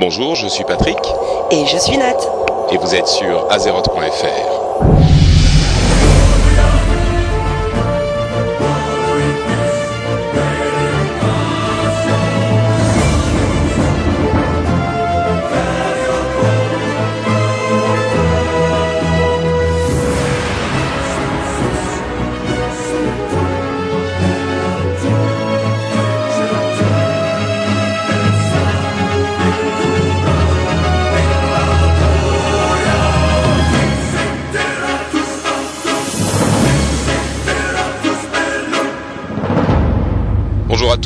Bonjour, 0.00 0.34
je 0.34 0.48
suis 0.48 0.64
Patrick. 0.64 0.96
Et 1.50 1.66
je 1.66 1.76
suis 1.76 1.98
Nat. 1.98 2.16
Et 2.72 2.78
vous 2.78 2.94
êtes 2.94 3.06
sur 3.06 3.46
azeroth.fr. 3.52 4.59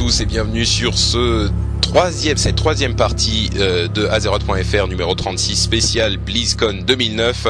tous 0.04 0.20
et 0.20 0.26
bienvenue 0.26 0.66
sur 0.66 0.98
ce 0.98 1.50
troisième, 1.80 2.36
cette 2.36 2.56
troisième 2.56 2.94
partie 2.94 3.48
euh, 3.56 3.88
de 3.88 4.06
Azeroth.fr 4.06 4.86
numéro 4.86 5.14
36 5.14 5.56
spécial 5.56 6.18
BlizzCon 6.18 6.82
2009. 6.86 7.46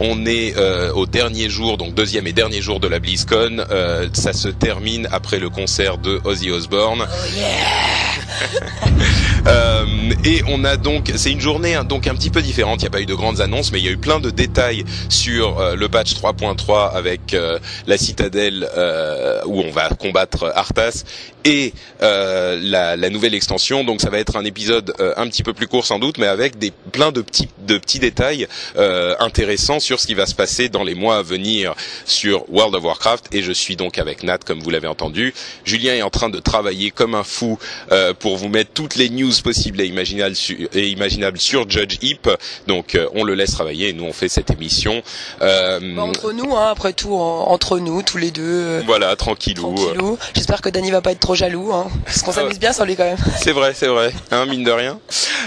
On 0.00 0.26
est 0.26 0.54
euh, 0.58 0.92
au 0.92 1.06
dernier 1.06 1.48
jour, 1.48 1.78
donc 1.78 1.94
deuxième 1.94 2.26
et 2.26 2.34
dernier 2.34 2.60
jour 2.60 2.78
de 2.78 2.88
la 2.88 2.98
BlizzCon. 2.98 3.64
Euh, 3.70 4.06
ça 4.12 4.34
se 4.34 4.48
termine 4.48 5.08
après 5.12 5.38
le 5.38 5.48
concert 5.48 5.96
de 5.96 6.20
Ozzy 6.24 6.50
Osbourne. 6.50 7.06
Oh 7.08 8.23
Euh, 9.46 9.84
et 10.24 10.42
on 10.48 10.64
a 10.64 10.76
donc, 10.76 11.12
c'est 11.16 11.30
une 11.30 11.40
journée 11.40 11.74
hein, 11.74 11.84
donc 11.84 12.06
un 12.06 12.14
petit 12.14 12.30
peu 12.30 12.40
différente. 12.40 12.80
Il 12.80 12.84
n'y 12.84 12.88
a 12.88 12.90
pas 12.90 13.00
eu 13.00 13.06
de 13.06 13.14
grandes 13.14 13.40
annonces, 13.40 13.72
mais 13.72 13.78
il 13.78 13.84
y 13.84 13.88
a 13.88 13.90
eu 13.90 13.98
plein 13.98 14.20
de 14.20 14.30
détails 14.30 14.84
sur 15.08 15.60
euh, 15.60 15.76
le 15.76 15.88
patch 15.88 16.14
3.3 16.14 16.92
avec 16.94 17.34
euh, 17.34 17.58
la 17.86 17.98
citadelle 17.98 18.68
où 19.46 19.60
on 19.60 19.70
va 19.70 19.88
combattre 19.90 20.50
Arthas 20.54 21.04
et 21.44 21.74
la, 22.00 22.96
nouvelle 23.10 23.34
extension. 23.34 23.84
Donc 23.84 24.00
ça 24.00 24.10
va 24.10 24.18
être 24.18 24.36
un 24.36 24.44
épisode 24.44 24.94
un 25.16 25.28
petit 25.28 25.42
peu 25.42 25.52
plus 25.52 25.66
court 25.66 25.84
sans 25.84 25.98
doute, 25.98 26.18
mais 26.18 26.26
avec 26.26 26.58
des 26.58 26.72
plein 26.92 27.12
de 27.12 27.20
petits 27.22 27.98
détails 27.98 28.46
intéressants 29.20 29.80
sur 29.80 30.00
ce 30.00 30.06
qui 30.06 30.14
va 30.14 30.26
se 30.26 30.34
passer 30.34 30.68
dans 30.68 30.84
les 30.84 30.94
mois 30.94 31.18
à 31.18 31.22
venir 31.22 31.74
sur 32.06 32.50
World 32.50 32.74
of 32.74 32.84
Warcraft. 32.84 33.34
Et 33.34 33.42
je 33.42 33.52
suis 33.52 33.76
donc 33.76 33.98
avec 33.98 34.22
Nat, 34.22 34.38
comme 34.38 34.60
vous 34.60 34.70
l'avez 34.70 34.88
entendu. 34.88 35.34
Julien 35.64 35.94
est 35.94 36.02
en 36.02 36.10
train 36.10 36.30
de 36.30 36.40
travailler 36.40 36.90
comme 36.90 37.14
un 37.14 37.24
fou 37.24 37.58
pour 38.24 38.38
vous 38.38 38.48
mettre 38.48 38.70
toutes 38.72 38.96
les 38.96 39.10
news 39.10 39.30
possibles 39.44 39.82
et 39.82 39.84
imaginables, 39.86 40.34
su- 40.34 40.66
et 40.72 40.88
imaginables 40.88 41.38
sur 41.38 41.68
Judge 41.68 41.98
Heap. 42.00 42.30
Donc 42.66 42.94
euh, 42.94 43.06
on 43.14 43.22
le 43.22 43.34
laisse 43.34 43.50
travailler 43.50 43.90
et 43.90 43.92
nous 43.92 44.04
on 44.04 44.14
fait 44.14 44.30
cette 44.30 44.50
émission. 44.50 45.02
Euh, 45.42 45.78
Bah, 45.94 46.04
Entre 46.04 46.32
nous, 46.32 46.56
hein, 46.56 46.68
après 46.70 46.94
tout, 46.94 47.14
en- 47.14 47.50
entre 47.50 47.78
nous, 47.78 48.00
tous 48.02 48.16
les 48.16 48.30
deux. 48.30 48.42
euh, 48.42 48.82
voilà, 48.86 49.14
tranquillou. 49.14 49.74
Tranquillou. 49.74 50.16
J'espère 50.34 50.62
que 50.62 50.70
Danny 50.70 50.90
va 50.90 51.02
pas 51.02 51.12
être 51.12 51.20
trop 51.20 51.34
jaloux, 51.34 51.70
hein, 51.74 51.86
parce 52.06 52.22
qu'on 52.22 52.30
Ah 52.30 52.36
s'amuse 52.36 52.58
bien 52.58 52.72
sur 52.72 52.86
lui 52.86 52.96
quand 52.96 53.04
même. 53.04 53.18
C'est 53.42 53.52
vrai, 53.52 53.72
c'est 53.74 53.88
vrai, 53.88 54.10
hein, 54.30 54.46
mine 54.46 54.64
de 54.64 54.70
rien. 54.70 54.98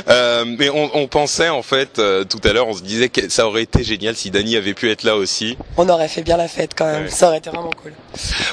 Euh, 0.08 0.46
mais 0.46 0.70
on, 0.70 0.92
on 0.96 1.08
pensait 1.08 1.50
en 1.50 1.64
fait 1.64 1.98
euh, 1.98 2.26
tout 2.26 2.40
à 2.44 2.54
l'heure, 2.54 2.68
on 2.68 2.76
se 2.76 2.84
disait 2.84 3.10
que 3.10 3.28
ça 3.30 3.48
aurait 3.48 3.64
été 3.64 3.84
génial 3.84 4.16
si 4.16 4.30
Dany 4.30 4.56
avait 4.56 4.76
pu 4.76 4.92
être 4.92 5.02
là 5.02 5.16
aussi. 5.16 5.58
On 5.78 5.90
aurait 5.90 6.08
fait 6.10 6.22
bien 6.22 6.38
la 6.38 6.48
fête 6.48 6.74
quand 6.78 6.86
même. 6.86 7.06
Ouais. 7.06 7.10
Ça 7.10 7.30
aurait 7.30 7.40
été 7.40 7.50
vraiment 7.50 7.72
cool. 7.82 7.94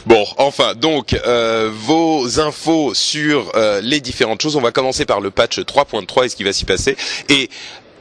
Bon, 0.06 0.24
enfin, 0.38 0.74
donc 0.74 1.12
euh, 1.26 1.70
vos 1.74 2.40
infos 2.40 2.94
sur 2.94 3.52
euh, 3.54 3.82
les 3.82 4.00
différentes 4.14 4.40
choses. 4.40 4.54
On 4.54 4.60
va 4.60 4.70
commencer 4.70 5.04
par 5.06 5.20
le 5.20 5.30
patch 5.32 5.58
3.3 5.58 6.24
et 6.26 6.28
ce 6.28 6.36
qui 6.36 6.44
va 6.44 6.52
s'y 6.52 6.64
passer. 6.64 6.96
Et 7.28 7.50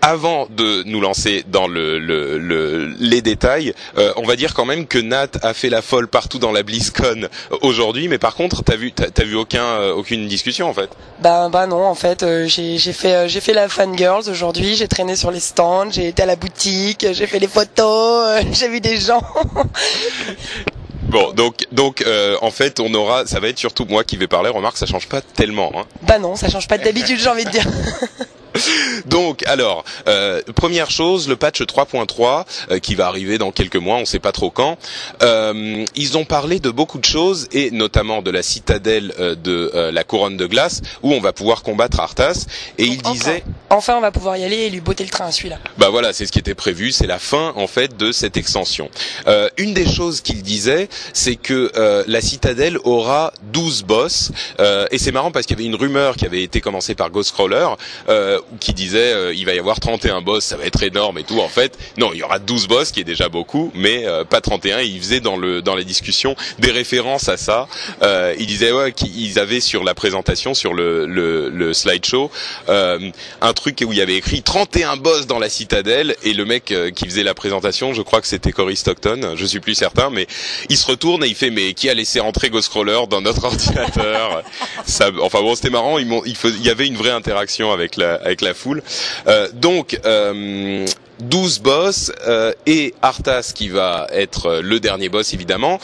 avant 0.06 0.48
de 0.50 0.84
nous 0.86 1.00
lancer 1.00 1.44
dans 1.48 1.66
le, 1.66 1.98
le- 1.98 2.38
le- 2.38 2.94
les 3.00 3.22
détails, 3.22 3.74
euh, 3.98 4.12
on 4.18 4.24
va 4.24 4.36
dire 4.36 4.54
quand 4.54 4.66
même 4.66 4.86
que 4.86 5.00
Nat 5.00 5.30
a 5.42 5.54
fait 5.54 5.70
la 5.70 5.82
folle 5.82 6.10
partout 6.10 6.40
dans 6.40 6.52
la 6.52 6.62
BlizzCon 6.62 7.30
aujourd'hui, 7.62 8.10
mais 8.10 8.18
par 8.18 8.36
contre, 8.36 8.64
t'as 8.64 8.76
vu, 8.76 8.92
t'as, 8.92 9.24
vu 9.24 9.36
aucun, 9.38 9.64
euh, 9.64 9.94
aucune 9.94 10.28
discussion 10.28 10.70
en 10.70 10.74
fait. 10.74 10.90
Bah, 11.22 11.48
bah 11.50 11.68
non, 11.68 11.86
en 11.86 11.96
fait, 11.96 12.22
euh, 12.22 12.46
j'ai 12.48 12.78
j'ai 12.78 12.92
fait, 12.94 13.14
euh, 13.16 13.28
j'ai 13.30 13.40
fait 13.40 13.54
la 13.54 13.70
fangirls 13.70 14.30
aujourd'hui. 14.30 14.76
J'ai 14.76 14.90
traîné 14.90 15.16
sur 15.16 15.32
les 15.32 15.40
stands, 15.40 15.90
j'ai 15.90 16.10
été 16.10 16.22
à 16.22 16.26
la 16.28 16.36
boutique, 16.36 17.08
j'ai 17.14 17.26
fait 17.26 17.40
les 17.40 17.48
photos, 17.48 18.28
euh, 18.28 18.42
j'ai 18.52 18.68
vu 18.68 18.82
des 18.82 18.98
gens. 19.00 19.24
Bon, 21.14 21.32
donc, 21.32 21.68
donc, 21.72 22.02
euh, 22.02 22.36
en 22.42 22.50
fait, 22.50 22.80
on 22.80 22.92
aura, 22.96 23.28
ça 23.28 23.40
va 23.40 23.48
être 23.48 23.60
surtout 23.60 23.86
moi 23.86 24.04
qui 24.04 24.18
vais 24.18 24.26
parler. 24.28 24.50
Remarque, 24.50 24.78
ça 24.78 24.88
change 24.88 25.08
pas 25.08 25.22
tellement. 25.22 25.72
Hein. 25.76 25.84
bah 26.02 26.18
non, 26.18 26.36
ça 26.36 26.50
change 26.50 26.68
pas 26.68 26.80
d'habitude, 26.80 27.20
j'ai 27.20 27.30
envie 27.30 27.46
de 27.46 27.52
dire. 27.52 27.66
Donc, 29.06 29.44
alors, 29.48 29.84
euh, 30.08 30.42
première 30.56 30.92
chose, 30.92 31.28
le 31.28 31.36
patch 31.36 31.62
3.3 31.62 32.46
euh, 32.72 32.80
qui 32.80 32.96
va 32.96 33.08
arriver 33.08 33.38
dans 33.38 33.52
quelques 33.52 33.76
mois, 33.78 33.98
on 33.98 34.06
sait 34.06 34.20
pas 34.20 34.32
trop 34.32 34.50
quand. 34.50 34.78
Euh, 35.22 35.86
ils 35.96 36.18
ont 36.18 36.26
parlé 36.26 36.60
de 36.60 36.70
beaucoup 36.70 37.00
de 37.00 37.06
choses 37.06 37.48
et 37.52 37.72
notamment 37.72 38.22
de 38.22 38.32
la 38.32 38.44
citadelle 38.44 39.14
euh, 39.20 39.36
de 39.36 39.72
euh, 39.74 39.92
la 39.92 40.04
couronne 40.04 40.38
de 40.38 40.46
glace 40.46 40.82
où 41.02 41.14
on 41.14 41.20
va 41.20 41.34
pouvoir 41.34 41.64
combattre 41.64 42.00
Arthas. 42.00 42.46
Et 42.78 42.86
ils 42.86 43.02
disaient, 43.02 43.44
Enfin, 43.76 43.98
on 43.98 44.02
va 44.02 44.12
pouvoir 44.12 44.38
y 44.38 44.44
aller 44.44 44.58
et 44.58 44.70
lui 44.70 44.82
botter 44.82 45.04
le 45.04 45.10
train 45.10 45.32
celui-là. 45.32 45.58
bah 45.80 45.90
voilà, 45.90 46.14
c'est 46.14 46.28
ce 46.28 46.32
qui 46.32 46.38
était 46.38 46.54
prévu, 46.54 46.92
c'est 46.92 47.08
la 47.08 47.18
fin 47.18 47.54
en 47.56 47.66
fait 47.66 47.98
de 47.98 48.12
cette 48.12 48.38
extension. 48.38 48.88
Euh, 49.26 49.50
une 49.58 49.74
des 49.74 49.90
choses 49.90 50.22
qu'il 50.22 50.44
disait, 50.44 50.90
c'est 51.12 51.36
que 51.36 51.72
euh, 51.76 52.04
la 52.06 52.22
citadelle 52.22 52.78
aura 52.84 53.34
12 53.52 53.82
boss, 53.84 54.32
euh, 54.60 54.86
et 54.92 55.00
c'est 55.00 55.12
marrant 55.12 55.32
parce 55.32 55.48
qu'il 55.48 55.58
y 55.58 55.60
avait 55.60 55.68
une 55.68 55.76
rumeur 55.76 56.18
qui 56.18 56.28
avait 56.28 56.44
été 56.44 56.62
commencée 56.62 56.94
par 56.94 57.10
Ghostcrawler, 57.10 57.68
euh, 58.10 58.40
qui 58.60 58.74
disait 58.74 59.14
euh, 59.14 59.34
il 59.34 59.46
va 59.46 59.54
y 59.54 59.60
avoir 59.60 59.80
31 59.80 60.22
boss, 60.22 60.44
ça 60.44 60.58
va 60.58 60.66
être 60.66 60.84
énorme 60.84 61.18
et 61.18 61.24
tout. 61.24 61.40
En 61.40 61.50
fait, 61.50 61.78
non, 61.98 62.12
il 62.14 62.20
y 62.20 62.24
aura 62.24 62.40
12 62.40 62.68
boss, 62.68 62.92
qui 62.92 63.00
est 63.00 63.06
déjà 63.06 63.30
beaucoup, 63.30 63.72
mais 63.74 64.06
euh, 64.06 64.24
pas 64.24 64.42
31. 64.42 64.82
Il 64.82 65.00
faisait 65.00 65.20
dans 65.20 65.38
le 65.38 65.62
dans 65.62 65.76
les 65.76 65.86
discussions 65.86 66.36
des 66.60 66.72
références 66.72 67.30
à 67.30 67.38
ça. 67.38 67.68
Euh, 68.02 68.36
il 68.40 68.46
disait 68.48 68.72
ouais 68.72 68.92
qu'ils 68.92 69.40
avaient 69.40 69.60
sur 69.60 69.84
la 69.84 69.94
présentation, 69.94 70.54
sur 70.54 70.74
le 70.74 71.06
le, 71.06 71.50
le 71.50 71.74
slideshow, 71.74 72.32
euh, 72.70 73.00
un 73.42 73.54
truc 73.54 73.84
où 73.86 73.92
il 73.92 73.98
y 73.98 74.02
avait 74.02 74.16
écrit 74.16 74.42
31 74.42 74.98
boss 74.98 75.28
dans 75.28 75.40
la 75.40 75.50
citadelle 75.50 76.16
et 76.24 76.34
le 76.34 76.46
mec 76.46 76.72
euh, 76.72 76.92
qui 76.92 77.06
faisait 77.06 77.24
la 77.24 77.34
présentation, 77.34 77.94
je 77.94 78.02
crois 78.02 78.22
que 78.22 78.28
c'était 78.28 78.52
Cory 78.52 78.76
Stockton, 78.76 79.36
je 79.36 79.46
suis 79.46 79.60
plus 79.60 79.76
certain, 79.76 80.10
mais 80.10 80.28
il 80.70 80.78
se 80.78 80.88
retourne 80.88 81.24
et 81.24 81.28
il 81.28 81.36
fait 81.36 81.50
mais 81.50 81.74
qui 81.74 81.90
a 81.90 81.94
laissé 81.94 82.20
entrer 82.20 82.50
Ghostcrawler 82.50 83.02
dans 83.10 83.22
notre 83.22 83.44
ordinateur? 83.46 84.44
Ça, 84.86 85.10
Enfin 85.22 85.42
bon, 85.42 85.56
c'était 85.56 85.70
marrant. 85.70 85.98
Il, 86.00 86.08
il 86.26 86.66
y 86.66 86.70
avait 86.70 86.88
une 86.88 86.98
vraie 86.98 87.12
interaction 87.12 87.72
avec 87.72 87.98
la 87.98 88.16
avec 88.16 88.33
la 88.42 88.54
foule. 88.54 88.82
Euh, 89.28 89.48
donc 89.54 90.00
euh, 90.06 90.86
12 91.20 91.60
boss 91.60 92.12
euh, 92.28 92.52
et 92.66 92.94
Arthas 93.02 93.52
qui 93.56 93.70
va 93.70 94.08
être 94.12 94.48
euh, 94.48 94.62
le 94.62 94.80
dernier 94.80 95.10
boss 95.10 95.34
évidemment. 95.34 95.80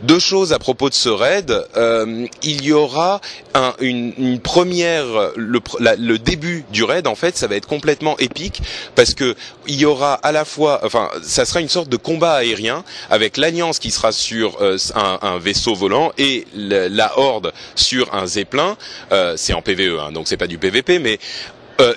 Deux 0.00 0.18
choses 0.18 0.52
à 0.52 0.58
propos 0.58 0.88
de 0.88 0.94
ce 0.94 1.10
raid. 1.10 1.64
Euh, 1.76 2.26
il 2.42 2.64
y 2.64 2.72
aura 2.72 3.20
un- 3.54 3.74
une, 3.80 4.14
une 4.18 4.40
première, 4.40 5.04
le, 5.36 5.60
le 5.98 6.18
début 6.18 6.64
du 6.72 6.82
raid 6.82 7.06
en 7.06 7.14
fait, 7.14 7.36
ça 7.36 7.46
va 7.46 7.56
être 7.56 7.68
complètement 7.68 8.16
épique 8.18 8.62
parce 8.96 9.14
que 9.14 9.36
il 9.66 9.76
y 9.76 9.84
aura 9.84 10.14
à 10.14 10.32
la 10.32 10.44
fois, 10.46 10.80
enfin, 10.82 11.10
ça 11.22 11.44
sera 11.44 11.60
une 11.60 11.68
sorte 11.68 11.88
de 11.90 11.98
combat 11.98 12.32
aérien 12.34 12.82
avec 13.10 13.36
l'alliance 13.36 13.78
qui 13.78 13.90
sera 13.90 14.12
sur 14.12 14.60
euh, 14.62 14.76
un, 14.94 15.18
un 15.22 15.38
vaisseau 15.38 15.74
volant 15.74 16.10
et 16.16 16.46
la 16.54 17.18
horde 17.18 17.52
sur 17.76 18.12
un 18.14 18.26
zeppelin. 18.26 18.76
Euh, 19.12 19.34
c'est 19.36 19.52
en 19.52 19.62
PVE, 19.62 20.00
hein, 20.00 20.10
donc 20.12 20.26
c'est 20.26 20.38
pas 20.38 20.46
du 20.48 20.58
PVP, 20.58 20.98
mais 20.98 21.14
euh, 21.14 21.16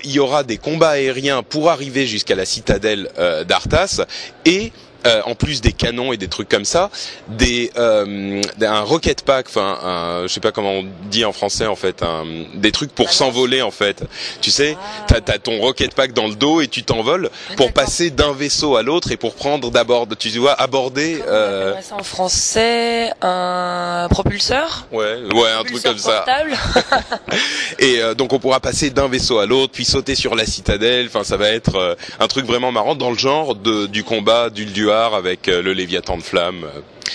il 0.03 0.11
y 0.11 0.19
aura 0.19 0.43
des 0.43 0.57
combats 0.57 0.91
aériens 0.91 1.43
pour 1.43 1.69
arriver 1.69 2.07
jusqu'à 2.07 2.35
la 2.35 2.45
citadelle 2.45 3.09
euh, 3.17 3.43
d'Arthas 3.43 4.01
et 4.45 4.71
euh, 5.05 5.21
en 5.25 5.35
plus 5.35 5.61
des 5.61 5.71
canons 5.73 6.13
et 6.13 6.17
des 6.17 6.27
trucs 6.27 6.49
comme 6.49 6.65
ça, 6.65 6.89
des 7.27 7.71
euh, 7.77 8.41
un 8.61 8.81
rocket 8.81 9.23
pack, 9.23 9.47
enfin, 9.49 9.77
un- 9.83 10.23
je 10.27 10.33
sais 10.33 10.39
pas 10.39 10.51
comment 10.51 10.71
on 10.73 10.85
dit 11.09 11.25
en 11.25 11.33
français 11.33 11.65
en 11.67 11.75
fait, 11.75 12.03
un, 12.03 12.23
des 12.55 12.71
trucs 12.71 12.91
pour 12.93 13.11
s'envoler 13.11 13.61
en 13.61 13.71
fait. 13.71 14.03
Tu 14.41 14.51
sais, 14.51 14.77
t'as 15.07 15.17
as 15.33 15.39
ton 15.39 15.59
rocket 15.59 15.93
pack 15.95 16.13
dans 16.13 16.27
le 16.27 16.35
dos 16.35 16.61
et 16.61 16.67
tu 16.67 16.83
t'envoles 16.83 17.29
pour 17.55 17.67
d'accord. 17.67 17.73
passer 17.73 18.09
d'un 18.11 18.33
vaisseau 18.33 18.75
à 18.75 18.83
l'autre 18.83 19.11
et 19.11 19.17
pour 19.17 19.35
prendre 19.35 19.71
d'abord, 19.71 20.07
tu 20.17 20.29
vois, 20.39 20.53
aborder. 20.53 21.19
On 21.25 21.29
Euh, 21.31 21.81
ça 21.81 21.95
en 21.95 22.03
français 22.03 23.11
un 23.21 24.07
propulseur? 24.09 24.87
Ouais, 24.91 25.17
ouais, 25.33 25.49
un 25.51 25.63
truc 25.63 25.81
Propulseur 25.81 25.91
comme 25.93 25.99
ça. 25.99 26.25
Et 27.79 28.01
euh, 28.01 28.13
donc 28.13 28.33
on 28.33 28.39
pourra 28.39 28.59
passer 28.59 28.89
d'un 28.89 29.07
vaisseau 29.07 29.39
à 29.39 29.45
l'autre, 29.45 29.73
puis 29.73 29.85
sauter 29.85 30.15
sur 30.15 30.35
la 30.35 30.45
citadelle. 30.45 31.07
Enfin, 31.07 31.23
ça 31.23 31.37
va 31.37 31.49
être 31.49 31.75
euh, 31.75 31.95
un 32.19 32.27
truc 32.27 32.45
vraiment 32.45 32.71
marrant 32.71 32.95
dans 32.95 33.09
le 33.11 33.17
genre 33.17 33.55
de, 33.55 33.87
du 33.87 34.03
combat 34.03 34.49
avec 34.93 35.47
euh, 35.47 35.61
le 35.61 35.73
Léviathan 35.73 36.17
de 36.17 36.23
flamme. 36.23 36.67
Euh, 37.03 37.09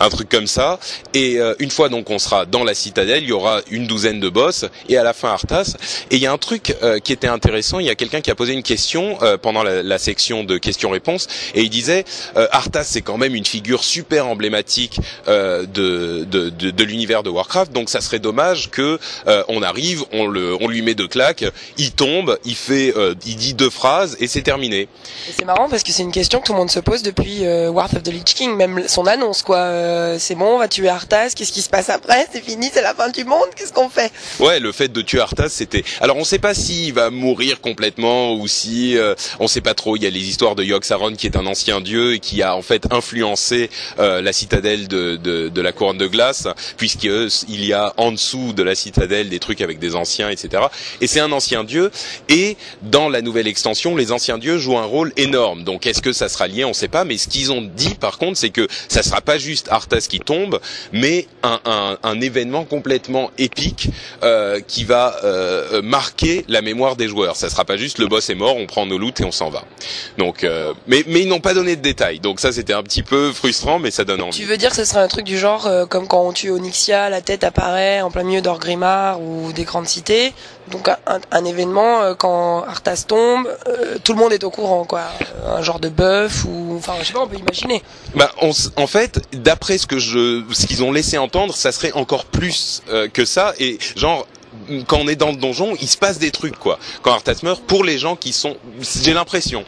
un 0.00 0.08
truc 0.08 0.28
comme 0.28 0.46
ça. 0.48 0.80
Et 1.14 1.38
euh, 1.38 1.54
une 1.60 1.70
fois 1.70 1.88
donc 1.88 2.10
on 2.10 2.18
sera 2.18 2.44
dans 2.44 2.64
la 2.64 2.74
citadelle, 2.74 3.22
il 3.22 3.28
y 3.28 3.32
aura 3.32 3.60
une 3.70 3.86
douzaine 3.86 4.18
de 4.18 4.28
boss 4.28 4.64
et 4.88 4.96
à 4.96 5.04
la 5.04 5.12
fin 5.12 5.28
Arthas. 5.28 5.76
Et 6.10 6.16
il 6.16 6.22
y 6.22 6.26
a 6.26 6.32
un 6.32 6.38
truc 6.38 6.74
euh, 6.82 6.98
qui 6.98 7.12
était 7.12 7.28
intéressant. 7.28 7.78
Il 7.78 7.86
y 7.86 7.90
a 7.90 7.94
quelqu'un 7.94 8.20
qui 8.20 8.30
a 8.30 8.34
posé 8.34 8.52
une 8.52 8.62
question 8.62 9.18
pendant 9.40 9.62
la, 9.62 9.82
la, 9.82 9.98
section 9.98 10.42
de 10.42 10.58
questions-réponses 10.58 11.28
et 11.54 11.62
il 11.62 11.70
disait 11.70 12.04
Arthas 12.34 12.84
c'est 12.84 13.02
quand 13.02 13.16
même 13.16 13.34
une 13.34 13.44
figure 13.44 13.84
super 13.84 14.26
emblématique 14.26 14.98
de, 15.26 15.64
de, 15.66 16.24
de, 16.24 16.70
de 16.70 16.84
l'univers 16.84 17.22
de 17.22 17.30
Warcraft. 17.30 17.72
Donc 17.72 17.88
ça 17.88 18.00
serait 18.00 18.18
dommage 18.18 18.70
que 18.70 18.98
on 19.48 19.62
arrive, 19.62 20.04
on 20.12 20.26
le, 20.26 20.56
on 20.60 20.68
lui 20.68 20.82
met 20.82 20.94
deux 20.94 21.08
claques, 21.08 21.44
il 21.78 21.92
tombe, 21.92 22.38
il 22.44 22.56
fait, 22.56 22.92
il 23.26 23.36
dit 23.36 23.54
deux 23.54 23.70
phrases 23.70 24.16
et 24.18 24.26
c'est 24.26 24.42
terminé. 24.42 24.88
C'est 25.36 25.44
marrant 25.44 25.68
parce 25.68 25.82
que 25.82 25.92
c'est 25.92 26.02
une 26.02 26.12
question 26.12 26.40
que 26.40 26.46
tout 26.46 26.52
le 26.52 26.58
monde 26.58 26.70
se 26.70 26.80
pose 26.80 27.02
depuis 27.02 27.44
euh, 27.44 27.70
War 27.70 27.88
of 27.94 28.02
the 28.02 28.08
Lich 28.08 28.34
King, 28.34 28.56
même 28.56 28.88
son 28.88 29.06
annonce 29.06 29.41
quoi. 29.44 29.58
Euh, 29.58 30.16
c'est 30.18 30.34
bon, 30.34 30.56
on 30.56 30.58
va 30.58 30.68
tuer 30.68 30.88
Arthas, 30.88 31.30
qu'est-ce 31.36 31.52
qui 31.52 31.62
se 31.62 31.68
passe 31.68 31.90
après? 31.90 32.26
C'est 32.32 32.44
fini, 32.44 32.70
c'est 32.72 32.82
la 32.82 32.94
fin 32.94 33.08
du 33.08 33.24
monde, 33.24 33.48
qu'est-ce 33.56 33.72
qu'on 33.72 33.88
fait? 33.88 34.12
Ouais, 34.40 34.60
le 34.60 34.72
fait 34.72 34.88
de 34.88 35.02
tuer 35.02 35.20
Arthas, 35.20 35.48
c'était. 35.50 35.84
Alors 36.00 36.16
on 36.16 36.24
sait 36.24 36.38
pas 36.38 36.54
s'il 36.54 36.92
va 36.92 37.10
mourir 37.10 37.60
complètement 37.60 38.34
ou 38.34 38.46
si 38.48 38.96
euh, 38.98 39.14
on 39.40 39.48
sait 39.48 39.60
pas 39.60 39.74
trop. 39.74 39.96
Il 39.96 40.02
y 40.02 40.06
a 40.06 40.10
les 40.10 40.28
histoires 40.28 40.54
de 40.54 40.64
Yogg-Saron 40.64 41.14
qui 41.14 41.26
est 41.26 41.36
un 41.36 41.46
ancien 41.46 41.80
dieu 41.80 42.14
et 42.14 42.18
qui 42.18 42.42
a 42.42 42.54
en 42.54 42.62
fait 42.62 42.92
influencé 42.92 43.70
euh, 43.98 44.20
la 44.20 44.32
citadelle 44.32 44.88
de, 44.88 45.16
de, 45.16 45.48
de, 45.48 45.60
la 45.62 45.72
couronne 45.72 45.98
de 45.98 46.06
glace, 46.06 46.46
puisqu'il 46.76 47.64
y 47.64 47.72
a 47.72 47.94
en 47.96 48.12
dessous 48.12 48.52
de 48.52 48.62
la 48.62 48.74
citadelle 48.74 49.28
des 49.28 49.38
trucs 49.38 49.60
avec 49.60 49.78
des 49.78 49.94
anciens, 49.94 50.28
etc. 50.28 50.64
Et 51.00 51.06
c'est 51.06 51.20
un 51.20 51.32
ancien 51.32 51.64
dieu. 51.64 51.90
Et 52.28 52.56
dans 52.82 53.08
la 53.08 53.22
nouvelle 53.22 53.46
extension, 53.46 53.96
les 53.96 54.12
anciens 54.12 54.38
dieux 54.38 54.58
jouent 54.58 54.78
un 54.78 54.84
rôle 54.84 55.12
énorme. 55.16 55.64
Donc 55.64 55.86
est-ce 55.86 56.02
que 56.02 56.12
ça 56.12 56.28
sera 56.28 56.46
lié? 56.46 56.64
On 56.64 56.68
ne 56.68 56.74
sait 56.74 56.88
pas. 56.88 57.04
Mais 57.04 57.16
ce 57.18 57.28
qu'ils 57.28 57.52
ont 57.52 57.62
dit 57.62 57.94
par 57.94 58.18
contre, 58.18 58.38
c'est 58.38 58.50
que 58.50 58.68
ça 58.88 59.02
sera 59.02 59.20
pas 59.22 59.38
juste 59.38 59.68
Arthas 59.70 60.06
qui 60.08 60.20
tombe, 60.20 60.60
mais 60.92 61.26
un, 61.42 61.60
un, 61.64 61.98
un 62.02 62.20
événement 62.20 62.64
complètement 62.64 63.30
épique 63.38 63.88
euh, 64.22 64.60
qui 64.60 64.84
va 64.84 65.16
euh, 65.24 65.82
marquer 65.82 66.44
la 66.48 66.62
mémoire 66.62 66.96
des 66.96 67.08
joueurs. 67.08 67.36
Ça 67.36 67.48
sera 67.48 67.64
pas 67.64 67.76
juste 67.76 67.98
le 67.98 68.06
boss 68.06 68.28
est 68.30 68.34
mort, 68.34 68.56
on 68.56 68.66
prend 68.66 68.86
nos 68.86 68.98
loots 68.98 69.20
et 69.20 69.24
on 69.24 69.32
s'en 69.32 69.50
va. 69.50 69.64
Donc, 70.18 70.44
euh, 70.44 70.72
mais, 70.86 71.04
mais 71.06 71.20
ils 71.22 71.28
n'ont 71.28 71.40
pas 71.40 71.54
donné 71.54 71.76
de 71.76 71.82
détails. 71.82 72.20
Donc 72.20 72.40
ça 72.40 72.52
c'était 72.52 72.72
un 72.72 72.82
petit 72.82 73.02
peu 73.02 73.32
frustrant, 73.32 73.78
mais 73.78 73.90
ça 73.90 74.04
donne 74.04 74.22
envie. 74.22 74.38
Tu 74.38 74.44
veux 74.44 74.56
dire 74.56 74.70
que 74.70 74.76
ce 74.76 74.84
serait 74.84 75.00
un 75.00 75.08
truc 75.08 75.24
du 75.24 75.38
genre 75.38 75.68
comme 75.88 76.06
quand 76.06 76.22
on 76.22 76.32
tue 76.32 76.50
Onyxia, 76.50 77.08
la 77.08 77.20
tête 77.20 77.44
apparaît 77.44 78.00
en 78.00 78.10
plein 78.10 78.24
milieu 78.24 78.42
d'Orgrimmar 78.42 79.20
ou 79.20 79.52
des 79.52 79.64
grandes 79.64 79.88
cités. 79.88 80.32
Donc 80.70 80.88
un, 80.88 80.98
un 81.30 81.44
événement 81.44 82.02
euh, 82.02 82.14
quand 82.14 82.64
Arthas 82.64 83.04
tombe, 83.06 83.48
tout 84.04 84.12
le 84.12 84.18
monde 84.18 84.32
est 84.32 84.44
au 84.44 84.50
courant 84.50 84.84
quoi. 84.84 85.02
Un 85.46 85.62
genre 85.62 85.80
de 85.80 85.88
bœuf 85.88 86.44
ou 86.44 86.76
enfin 86.76 86.94
je 87.00 87.06
sais 87.06 87.12
pas, 87.12 87.20
on 87.20 87.26
peut 87.26 87.36
imaginer. 87.36 87.82
Bah 88.14 88.30
en 88.38 88.86
fait, 88.86 89.20
d'après 89.32 89.78
ce 89.78 89.86
que 89.86 89.98
je, 89.98 90.42
ce 90.52 90.66
qu'ils 90.66 90.82
ont 90.82 90.92
laissé 90.92 91.18
entendre, 91.18 91.54
ça 91.54 91.72
serait 91.72 91.92
encore 91.92 92.24
plus 92.26 92.82
que 93.12 93.24
ça 93.24 93.54
et 93.58 93.78
genre 93.96 94.26
quand 94.86 94.98
on 94.98 95.08
est 95.08 95.16
dans 95.16 95.30
le 95.30 95.36
donjon, 95.36 95.74
il 95.80 95.88
se 95.88 95.96
passe 95.96 96.18
des 96.18 96.30
trucs 96.30 96.58
quoi. 96.58 96.78
Quand 97.02 97.12
Arthas 97.12 97.40
meurt, 97.42 97.62
pour 97.62 97.84
les 97.84 97.98
gens 97.98 98.16
qui 98.16 98.32
sont, 98.32 98.56
j'ai 99.04 99.12
l'impression, 99.12 99.64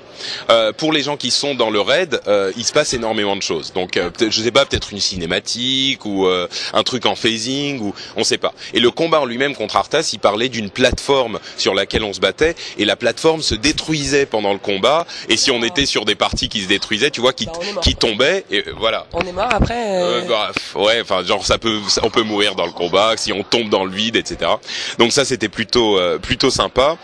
euh, 0.50 0.72
pour 0.72 0.92
les 0.92 1.02
gens 1.02 1.16
qui 1.16 1.30
sont 1.30 1.54
dans 1.54 1.70
le 1.70 1.80
raid, 1.80 2.20
euh, 2.26 2.52
il 2.56 2.64
se 2.64 2.72
passe 2.72 2.94
énormément 2.94 3.36
de 3.36 3.42
choses. 3.42 3.72
Donc 3.72 3.96
euh, 3.96 4.10
je 4.20 4.42
sais 4.42 4.50
pas, 4.50 4.64
peut-être 4.64 4.92
une 4.92 5.00
cinématique 5.00 6.04
ou 6.04 6.26
euh, 6.26 6.48
un 6.72 6.82
truc 6.82 7.06
en 7.06 7.14
phasing 7.14 7.80
ou 7.80 7.94
on 8.16 8.24
sait 8.24 8.38
pas. 8.38 8.54
Et 8.72 8.80
le 8.80 8.90
combat 8.90 9.20
en 9.20 9.24
lui-même 9.24 9.54
contre 9.54 9.76
Arthas, 9.76 10.10
il 10.12 10.18
parlait 10.18 10.48
d'une 10.48 10.70
plateforme 10.70 11.38
sur 11.56 11.74
laquelle 11.74 12.04
on 12.04 12.12
se 12.12 12.20
battait 12.20 12.54
et 12.78 12.84
la 12.84 12.96
plateforme 12.96 13.42
se 13.42 13.54
détruisait 13.54 14.26
pendant 14.26 14.52
le 14.52 14.58
combat. 14.58 15.06
Et 15.28 15.36
si 15.36 15.50
on 15.50 15.62
ah. 15.62 15.66
était 15.66 15.86
sur 15.86 16.04
des 16.04 16.14
parties 16.14 16.48
qui 16.48 16.62
se 16.62 16.68
détruisaient, 16.68 17.10
tu 17.10 17.20
vois, 17.20 17.32
qui, 17.32 17.46
bah, 17.46 17.52
qui 17.82 17.94
tombaient 17.94 18.44
et 18.50 18.64
voilà. 18.76 19.06
On 19.12 19.20
est 19.20 19.32
mort 19.32 19.48
après. 19.50 20.24
Bah, 20.28 20.52
ouais, 20.76 21.00
enfin 21.00 21.22
genre 21.24 21.44
ça 21.44 21.58
peut, 21.58 21.80
on 22.02 22.10
peut 22.10 22.22
mourir 22.22 22.54
dans 22.54 22.66
le 22.66 22.72
combat 22.72 23.14
si 23.16 23.32
on 23.32 23.42
tombe 23.42 23.68
dans 23.68 23.84
le 23.84 23.92
vide, 23.92 24.16
etc. 24.16 24.50
Donc 24.98 25.12
ça 25.12 25.24
c'était 25.24 25.48
plutôt 25.48 25.98
plutôt 26.22 26.50
sympa. 26.50 26.96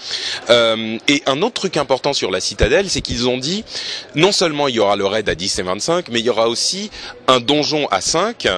et 0.49 1.23
un 1.27 1.43
autre 1.43 1.55
truc 1.55 1.77
important 1.77 2.13
sur 2.13 2.31
la 2.31 2.41
citadelle, 2.41 2.89
c'est 2.89 3.01
qu'ils 3.01 3.29
ont 3.29 3.39
dit 3.39 3.65
non 4.15 4.33
seulement 4.33 4.69
il 4.69 4.77
y 4.77 4.79
aura 4.81 4.97
le 4.97 5.07
raid 5.07 5.29
à 5.29 5.35
10 5.35 5.59
et 5.59 5.63
25, 5.63 6.09
mais 6.11 6.21
il 6.21 6.27
y 6.27 6.31
aura 6.31 6.49
aussi 6.49 6.91
un 7.27 7.41
donjon 7.41 7.87
à 7.91 8.01
5 8.01 8.49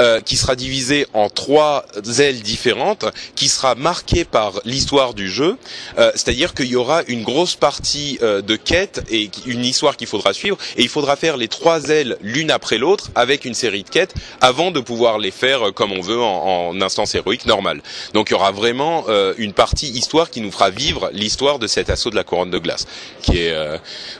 euh, 0.00 0.20
qui 0.20 0.36
sera 0.36 0.54
divisé 0.56 1.06
en 1.14 1.28
trois 1.28 1.84
ailes 2.18 2.42
différentes, 2.42 3.06
qui 3.34 3.48
sera 3.48 3.74
marqué 3.74 4.24
par 4.24 4.60
l'histoire 4.64 5.14
du 5.14 5.28
jeu. 5.30 5.56
Euh, 5.98 6.12
c'est-à-dire 6.14 6.54
qu'il 6.54 6.66
y 6.66 6.76
aura 6.76 7.02
une 7.08 7.22
grosse 7.22 7.56
partie 7.56 8.18
euh, 8.22 8.40
de 8.40 8.56
quêtes 8.56 9.02
et 9.10 9.30
une 9.46 9.64
histoire 9.64 9.96
qu'il 9.96 10.06
faudra 10.06 10.32
suivre, 10.32 10.56
et 10.76 10.82
il 10.82 10.88
faudra 10.88 11.16
faire 11.16 11.36
les 11.36 11.48
trois 11.48 11.88
ailes 11.88 12.16
l'une 12.22 12.50
après 12.50 12.78
l'autre 12.78 13.10
avec 13.14 13.44
une 13.44 13.54
série 13.54 13.82
de 13.82 13.88
quêtes 13.88 14.14
avant 14.40 14.70
de 14.70 14.80
pouvoir 14.80 15.18
les 15.18 15.30
faire 15.30 15.72
comme 15.74 15.92
on 15.92 16.00
veut 16.00 16.20
en, 16.20 16.68
en 16.70 16.80
instance 16.80 17.14
héroïque 17.14 17.46
normale. 17.46 17.82
Donc 18.14 18.30
il 18.30 18.32
y 18.32 18.36
aura 18.36 18.52
vraiment 18.52 18.69
une 19.38 19.52
partie 19.52 19.88
histoire 19.88 20.30
qui 20.30 20.40
nous 20.40 20.50
fera 20.50 20.70
vivre 20.70 21.10
l'histoire 21.12 21.58
de 21.58 21.66
cet 21.66 21.90
assaut 21.90 22.10
de 22.10 22.16
la 22.16 22.24
couronne 22.24 22.50
de 22.50 22.58
glace, 22.58 22.86
qui 23.22 23.38
est 23.38 23.54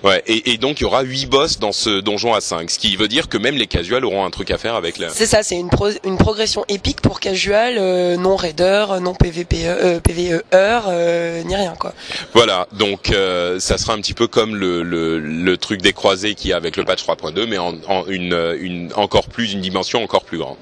Ouais, 0.03 0.23
et, 0.27 0.53
et, 0.53 0.57
donc 0.57 0.81
il 0.81 0.85
y 0.85 0.87
aura 0.87 1.03
8 1.03 1.27
boss 1.27 1.59
dans 1.59 1.73
ce 1.73 2.01
donjon 2.01 2.33
à 2.35 2.41
5, 2.41 2.71
ce 2.71 2.79
qui 2.79 2.97
veut 2.97 3.09
dire 3.09 3.29
que 3.29 3.37
même 3.37 3.57
les 3.57 3.67
casuals 3.67 4.05
auront 4.05 4.25
un 4.25 4.31
truc 4.31 4.51
à 4.51 4.59
faire 4.59 4.75
avec 4.75 4.99
la. 4.99 5.11
C'est 5.11 5.27
ça, 5.27 5.43
c'est 5.43 5.57
une, 5.57 5.69
pro 5.69 5.89
une 6.05 6.17
progression 6.17 6.65
épique 6.69 7.01
pour 7.01 7.21
casual, 7.21 7.77
euh, 7.79 8.17
non 8.17 8.37
raider, 8.37 8.87
non 9.03 9.15
PVP, 9.15 9.59
euh, 9.65 10.01
PVE 10.01 10.43
euh, 10.55 11.43
ni 11.45 11.55
rien 11.55 11.75
quoi. 11.79 11.93
Voilà, 12.33 12.67
donc 12.73 13.11
euh, 13.11 13.61
ça 13.61 13.79
sera 13.79 13.93
un 13.93 14.01
petit 14.01 14.15
peu 14.15 14.27
comme 14.27 14.57
le, 14.57 14.83
le, 14.83 15.19
le 15.19 15.57
truc 15.57 15.83
des 15.83 15.93
croisés 15.93 16.35
qui 16.35 16.49
y 16.49 16.53
a 16.53 16.57
avec 16.57 16.77
le 16.77 16.85
patch 16.85 17.05
3.2, 17.05 17.47
mais 17.47 17.59
en, 17.59 17.75
en, 17.89 18.07
une, 18.07 18.57
une 18.61 18.93
encore 18.95 19.29
plus 19.29 19.53
une 19.53 19.61
dimension 19.61 20.03
encore 20.03 20.25
plus 20.25 20.39
grande. 20.39 20.57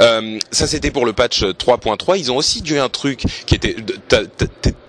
Euh, 0.00 0.38
ça 0.50 0.66
c'était 0.66 0.90
pour 0.90 1.06
le 1.06 1.12
patch 1.12 1.42
3.3. 1.42 2.18
Ils 2.18 2.32
ont 2.32 2.36
aussi 2.36 2.62
dû 2.62 2.78
un 2.78 2.88
truc 2.88 3.05
qui 3.14 3.54
était, 3.54 3.76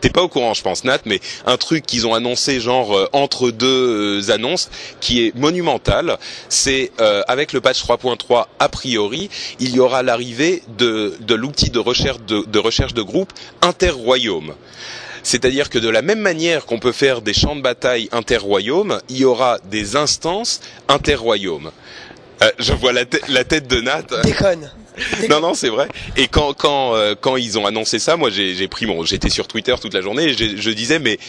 t'es 0.01 0.09
pas 0.09 0.23
au 0.23 0.27
courant, 0.29 0.53
je 0.53 0.63
pense, 0.63 0.83
Nat, 0.83 0.99
mais 1.05 1.19
un 1.45 1.57
truc 1.57 1.85
qu'ils 1.85 2.07
ont 2.07 2.13
annoncé 2.13 2.59
genre 2.59 3.09
entre 3.13 3.51
deux 3.51 3.67
euh, 3.67 4.31
annonces 4.31 4.69
qui 4.99 5.25
est 5.25 5.35
monumentale. 5.35 6.17
C'est 6.49 6.91
euh, 6.99 7.23
avec 7.27 7.53
le 7.53 7.61
patch 7.61 7.83
3.3 7.83 8.45
a 8.59 8.69
priori, 8.69 9.29
il 9.59 9.75
y 9.75 9.79
aura 9.79 10.03
l'arrivée 10.03 10.63
de, 10.77 11.15
de 11.19 11.35
l'outil 11.35 11.69
de 11.69 11.79
recherche 11.79 12.19
de, 12.27 12.43
de 12.45 12.59
recherche 12.59 12.93
de 12.93 13.01
groupe 13.01 13.31
interroyaume. 13.61 14.53
C'est-à-dire 15.23 15.69
que 15.69 15.79
de 15.79 15.89
la 15.89 16.01
même 16.01 16.19
manière 16.19 16.65
qu'on 16.65 16.79
peut 16.79 16.93
faire 16.93 17.21
des 17.21 17.33
champs 17.33 17.55
de 17.55 17.61
bataille 17.61 18.07
interroyaumes, 18.13 19.01
il 19.09 19.17
y 19.17 19.25
aura 19.25 19.57
des 19.69 19.95
instances 19.95 20.61
interroyaumes. 20.87 21.71
Euh, 22.41 22.51
je 22.59 22.71
vois 22.73 22.93
la, 22.93 23.03
la, 23.27 23.43
tête 23.43 23.67
de 23.67 23.81
Nat. 23.81 24.03
Déconne. 24.23 24.71
non, 25.29 25.39
non, 25.41 25.53
c'est 25.53 25.69
vrai. 25.69 25.87
Et 26.15 26.27
quand 26.27 26.53
quand 26.53 26.95
euh, 26.95 27.15
quand 27.19 27.37
ils 27.37 27.57
ont 27.57 27.65
annoncé 27.65 27.99
ça, 27.99 28.17
moi 28.17 28.29
j'ai 28.29 28.67
pris 28.67 28.85
mon, 28.85 29.03
j'étais 29.03 29.29
sur 29.29 29.47
Twitter 29.47 29.75
toute 29.79 29.93
la 29.93 30.01
journée 30.01 30.25
et 30.25 30.33
je 30.33 30.69
disais 30.71 30.99
mais 30.99 31.19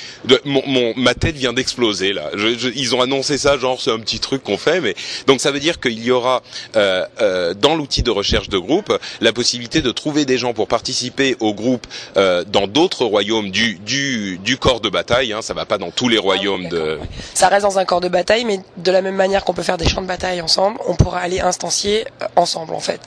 mon, 0.44 0.62
mon, 0.66 0.94
ma 0.96 1.14
tête 1.14 1.36
vient 1.36 1.52
d'exploser 1.52 2.12
là. 2.12 2.30
Je, 2.34 2.70
ils 2.74 2.94
ont 2.94 3.00
annoncé 3.00 3.38
ça 3.38 3.58
genre 3.58 3.80
c'est 3.80 3.90
un 3.90 3.98
petit 3.98 4.20
truc 4.20 4.42
qu'on 4.42 4.58
fait, 4.58 4.80
mais 4.80 4.94
donc 5.26 5.40
ça 5.40 5.50
veut 5.50 5.60
dire 5.60 5.80
qu'il 5.80 6.02
y 6.02 6.10
aura 6.10 6.42
euh, 6.76 7.04
euh, 7.20 7.54
dans 7.54 7.74
l'outil 7.74 8.02
de 8.02 8.10
recherche 8.10 8.48
de 8.48 8.58
groupe 8.58 8.96
la 9.20 9.32
possibilité 9.32 9.82
de 9.82 9.90
trouver 9.90 10.24
des 10.24 10.38
gens 10.38 10.52
pour 10.54 10.68
participer 10.68 11.36
au 11.40 11.54
groupe 11.54 11.86
euh, 12.16 12.44
dans 12.44 12.66
d'autres 12.66 13.04
royaumes 13.04 13.50
du 13.50 13.74
du 13.74 14.38
du 14.38 14.56
corps 14.56 14.80
de 14.80 14.88
bataille. 14.88 15.32
Hein, 15.32 15.42
ça 15.42 15.54
va 15.54 15.64
pas 15.64 15.78
dans 15.78 15.90
tous 15.90 16.08
les 16.08 16.18
royaumes 16.18 16.64
ah 16.66 16.70
de. 16.70 16.98
Ça 17.34 17.48
reste 17.48 17.62
dans 17.62 17.78
un 17.78 17.84
corps 17.84 18.00
de 18.00 18.08
bataille, 18.08 18.44
mais 18.44 18.60
de 18.76 18.90
la 18.90 19.02
même 19.02 19.16
manière 19.16 19.44
qu'on 19.44 19.54
peut 19.54 19.62
faire 19.62 19.78
des 19.78 19.88
champs 19.88 20.02
de 20.02 20.06
bataille 20.06 20.40
ensemble, 20.40 20.78
on 20.86 20.94
pourra 20.94 21.20
aller 21.20 21.40
instancier 21.40 22.06
euh, 22.22 22.26
ensemble 22.36 22.74
en 22.74 22.80
fait. 22.80 23.00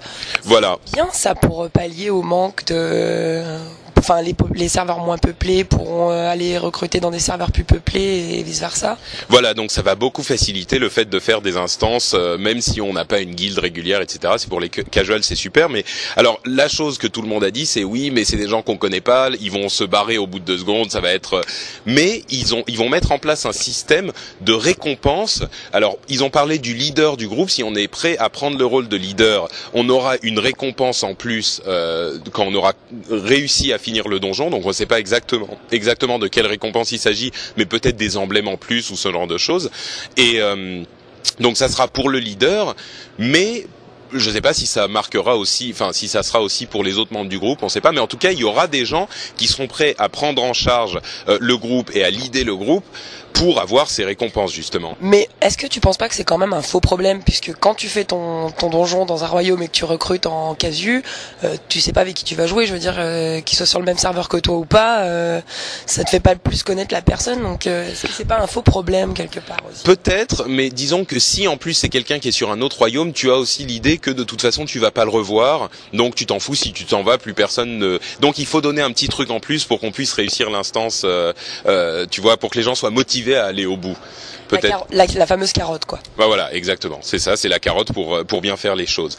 Voilà. 0.52 0.80
Bien 0.92 1.08
ça 1.14 1.34
pour 1.34 1.70
pallier 1.70 2.10
au 2.10 2.24
manque 2.24 2.66
de 2.66 3.42
enfin 4.02 4.22
les, 4.22 4.68
serveurs 4.68 5.00
moins 5.00 5.18
peuplés 5.18 5.64
pourront 5.64 6.12
euh, 6.12 6.30
aller 6.30 6.58
recruter 6.58 7.00
dans 7.00 7.12
des 7.12 7.20
serveurs 7.20 7.52
plus 7.52 7.64
peuplés 7.64 8.40
et 8.40 8.44
vice 8.44 8.60
versa. 8.60 8.98
Voilà, 9.30 9.54
donc 9.54 9.72
ça 9.72 9.84
va 9.84 9.96
beaucoup 9.96 10.24
faciliter 10.24 10.80
le 10.80 10.90
fait 10.90 11.06
de 11.06 11.20
faire 11.20 11.42
des 11.42 11.56
instances, 11.56 12.14
euh, 12.16 12.38
même 12.38 12.62
si 12.62 12.82
on 12.82 12.94
n'a 12.94 13.06
pas 13.06 13.20
une 13.20 13.36
guilde 13.36 13.60
régulière, 13.60 14.02
etc. 14.02 14.34
C'est 14.38 14.50
pour 14.50 14.60
les 14.60 14.70
casuals, 14.70 15.24
c'est 15.24 15.36
super. 15.36 15.70
Mais 15.70 15.86
alors 16.16 16.40
la 16.46 16.68
chose 16.68 16.98
que 16.98 17.08
tout 17.08 17.22
le 17.22 17.28
monde 17.28 17.44
a 17.44 17.52
dit, 17.52 17.68
c'est 17.68 17.84
oui, 17.84 18.10
mais 18.12 18.26
c'est 18.26 18.38
des 18.38 18.48
gens 18.48 18.64
qu'on 18.64 18.78
connaît 18.78 19.02
pas, 19.02 19.30
ils 19.40 19.52
vont 19.52 19.70
se 19.70 19.84
barrer 19.84 20.18
au 20.18 20.26
bout 20.26 20.40
de 20.40 20.46
deux 20.46 20.58
secondes, 20.58 20.92
ça 20.92 21.00
va 21.00 21.12
être. 21.12 21.42
Mais 21.86 22.24
ils 22.30 22.56
ont, 22.56 22.64
ils 22.68 22.78
vont 22.78 22.90
mettre 22.90 23.12
en 23.12 23.20
place 23.20 23.46
un 23.46 23.54
système 23.54 24.12
de 24.42 24.54
récompense. 24.54 25.44
Alors 25.74 25.98
ils 26.10 26.24
ont 26.24 26.32
parlé 26.32 26.58
du 26.58 26.74
leader 26.74 27.18
du 27.18 27.28
groupe. 27.28 27.52
Si 27.52 27.64
on 27.64 27.76
est 27.76 27.88
prêt 27.88 28.18
à 28.18 28.30
prendre 28.30 28.58
le 28.58 28.66
rôle 28.66 28.88
de 28.88 28.98
leader, 28.98 29.48
on 29.74 29.88
aura 29.90 30.16
une 30.24 30.40
récompense 30.40 31.04
en 31.04 31.14
plus 31.14 31.62
euh, 31.68 32.18
quand 32.32 32.46
on 32.46 32.56
aura 32.56 32.74
réussi 33.10 33.74
à 33.74 33.78
finir 33.78 33.91
le 34.08 34.20
donjon, 34.20 34.50
donc 34.50 34.66
on 34.66 34.70
ne 34.70 34.74
sait 34.74 34.86
pas 34.86 35.00
exactement 35.00 35.58
exactement 35.72 36.20
de 36.20 36.28
quelle 36.28 36.48
récompense 36.48 36.92
il 36.92 37.00
s'agit, 37.00 37.32
mais 37.58 37.66
peut-être 37.66 37.98
des 37.98 38.18
emblèmes 38.18 38.48
en 38.48 38.58
plus 38.58 38.90
ou 38.90 38.96
ce 38.96 39.12
genre 39.12 39.28
de 39.28 39.38
choses. 39.38 39.72
Et 40.18 40.40
euh, 40.40 40.84
donc 41.40 41.58
ça 41.58 41.70
sera 41.70 41.88
pour 41.88 42.10
le 42.10 42.20
leader, 42.20 42.76
mais 43.18 43.66
je 44.14 44.30
ne 44.30 44.34
sais 44.36 44.42
pas 44.42 44.54
si 44.54 44.66
ça 44.66 44.88
marquera 44.88 45.38
aussi, 45.38 45.72
enfin 45.74 45.94
si 45.94 46.08
ça 46.08 46.24
sera 46.24 46.42
aussi 46.42 46.66
pour 46.66 46.84
les 46.84 46.98
autres 46.98 47.14
membres 47.14 47.30
du 47.30 47.40
groupe, 47.40 47.60
on 47.62 47.68
ne 47.68 47.72
sait 47.72 47.82
pas, 47.82 47.92
mais 47.92 48.00
en 48.00 48.08
tout 48.08 48.18
cas 48.18 48.32
il 48.32 48.40
y 48.40 48.44
aura 48.44 48.68
des 48.68 48.86
gens 48.86 49.08
qui 49.38 49.48
seront 49.48 49.68
prêts 49.68 49.96
à 49.98 50.10
prendre 50.10 50.44
en 50.44 50.54
charge 50.54 51.00
euh, 51.30 51.38
le 51.40 51.58
groupe 51.58 51.92
et 51.96 52.04
à 52.04 52.10
leader 52.10 52.46
le 52.46 52.56
groupe 52.56 52.86
pour 53.34 53.60
avoir 53.60 53.90
ces 53.90 54.06
récompenses 54.06 54.54
justement. 54.54 54.96
Mais 55.02 55.28
est-ce 55.42 55.58
que 55.58 55.68
tu 55.68 55.80
penses 55.80 55.98
pas 55.98 56.10
que 56.10 56.16
c'est 56.16 56.24
quand 56.24 56.38
même 56.38 56.54
un 56.54 56.62
faux 56.62 56.80
problème 56.80 57.22
puisque 57.24 57.54
quand 57.54 57.76
tu 57.76 57.88
fais 57.88 58.04
ton, 58.04 58.52
ton 58.52 58.70
donjon 58.70 59.06
dans 59.06 59.24
un 59.24 59.28
royaume 59.28 59.62
et 59.64 59.68
que 59.68 59.74
tu 59.74 59.86
recrutes 59.86 60.26
en 60.26 60.56
casu, 60.56 61.04
euh, 61.44 61.56
tu 61.70 61.80
sais 61.82 61.94
pas 61.94 62.02
avec 62.02 62.16
qui 62.16 62.24
tu 62.24 62.36
vas 62.36 62.48
jouer, 62.48 62.66
je 62.66 62.74
veux 62.74 62.80
dire 62.80 62.96
euh, 62.98 63.42
qu'il 63.42 63.58
soit 63.58 63.66
sur 63.66 63.80
le 63.80 63.86
même 63.86 63.98
serveur 63.98 64.30
que 64.30 64.38
toi 64.38 64.58
ou 64.58 64.66
pas, 64.66 65.02
euh, 65.02 65.42
ça 65.86 66.04
te 66.04 66.10
fait 66.10 66.20
pas 66.20 66.36
plus 66.36 66.64
connaître 66.64 66.94
la 66.94 67.02
personne 67.02 67.42
donc 67.42 67.68
euh, 67.68 67.90
c'est 67.96 68.26
pas 68.26 68.40
un 68.40 68.48
faux 68.48 68.62
problème 68.62 69.14
quelque 69.14 69.40
part 69.40 69.62
aussi? 69.70 69.84
Peut-être, 69.84 70.46
mais 70.48 70.70
disons 70.70 71.06
que 71.06 71.20
si 71.20 71.48
en 71.48 71.58
plus 71.58 71.74
c'est 71.74 71.90
quelqu'un 71.90 72.20
qui 72.20 72.30
est 72.30 72.32
sur 72.32 72.52
un 72.52 72.62
autre 72.62 72.78
royaume, 72.78 73.14
tu 73.14 73.32
as 73.32 73.36
aussi 73.36 73.66
l'idée 73.66 73.98
que 73.98 74.12
de 74.12 74.24
toute 74.24 74.42
façon 74.42 74.66
tu 74.66 74.80
vas 74.80 74.92
pas 74.92 75.06
le 75.06 75.12
revoir, 75.12 75.70
donc 75.94 76.16
tu 76.16 76.26
t'en 76.26 76.40
fous 76.40 76.56
si 76.56 76.74
tu 76.74 76.86
t'en 76.86 77.04
vas, 77.04 77.18
plus 77.18 77.34
personne 77.34 77.78
ne. 77.78 78.00
Donc 78.20 78.38
il 78.38 78.46
faut 78.46 78.62
donner 78.62 78.82
un 78.82 78.92
petit 78.92 79.08
truc 79.08 79.30
en 79.30 79.40
plus 79.40 79.66
pour 79.66 79.80
qu'on 79.80 79.92
puisse 79.92 80.14
réussir 80.14 80.50
l'instance, 80.50 81.04
euh, 81.06 81.34
euh, 81.66 82.06
tu 82.10 82.22
vois, 82.22 82.38
pour 82.38 82.50
que 82.50 82.58
les 82.58 82.64
gens 82.64 82.76
soient 82.76 82.90
motivés 82.90 83.31
à 83.36 83.46
aller 83.46 83.66
au 83.66 83.78
bout. 83.78 83.96
Peut-être. 84.48 84.86
la, 84.92 85.06
la 85.06 85.26
fameuse 85.26 85.54
carotte 85.54 85.86
quoi. 85.86 86.00
Bah 86.18 86.26
voilà, 86.28 86.54
exactement. 86.54 87.00
C'est 87.02 87.20
ça, 87.20 87.38
c'est 87.38 87.48
la 87.48 87.60
carotte 87.60 87.94
pour 87.94 88.16
euh, 88.18 88.24
pour 88.26 88.42
bien 88.42 88.58
faire 88.58 88.76
les 88.76 88.86
choses. 88.86 89.16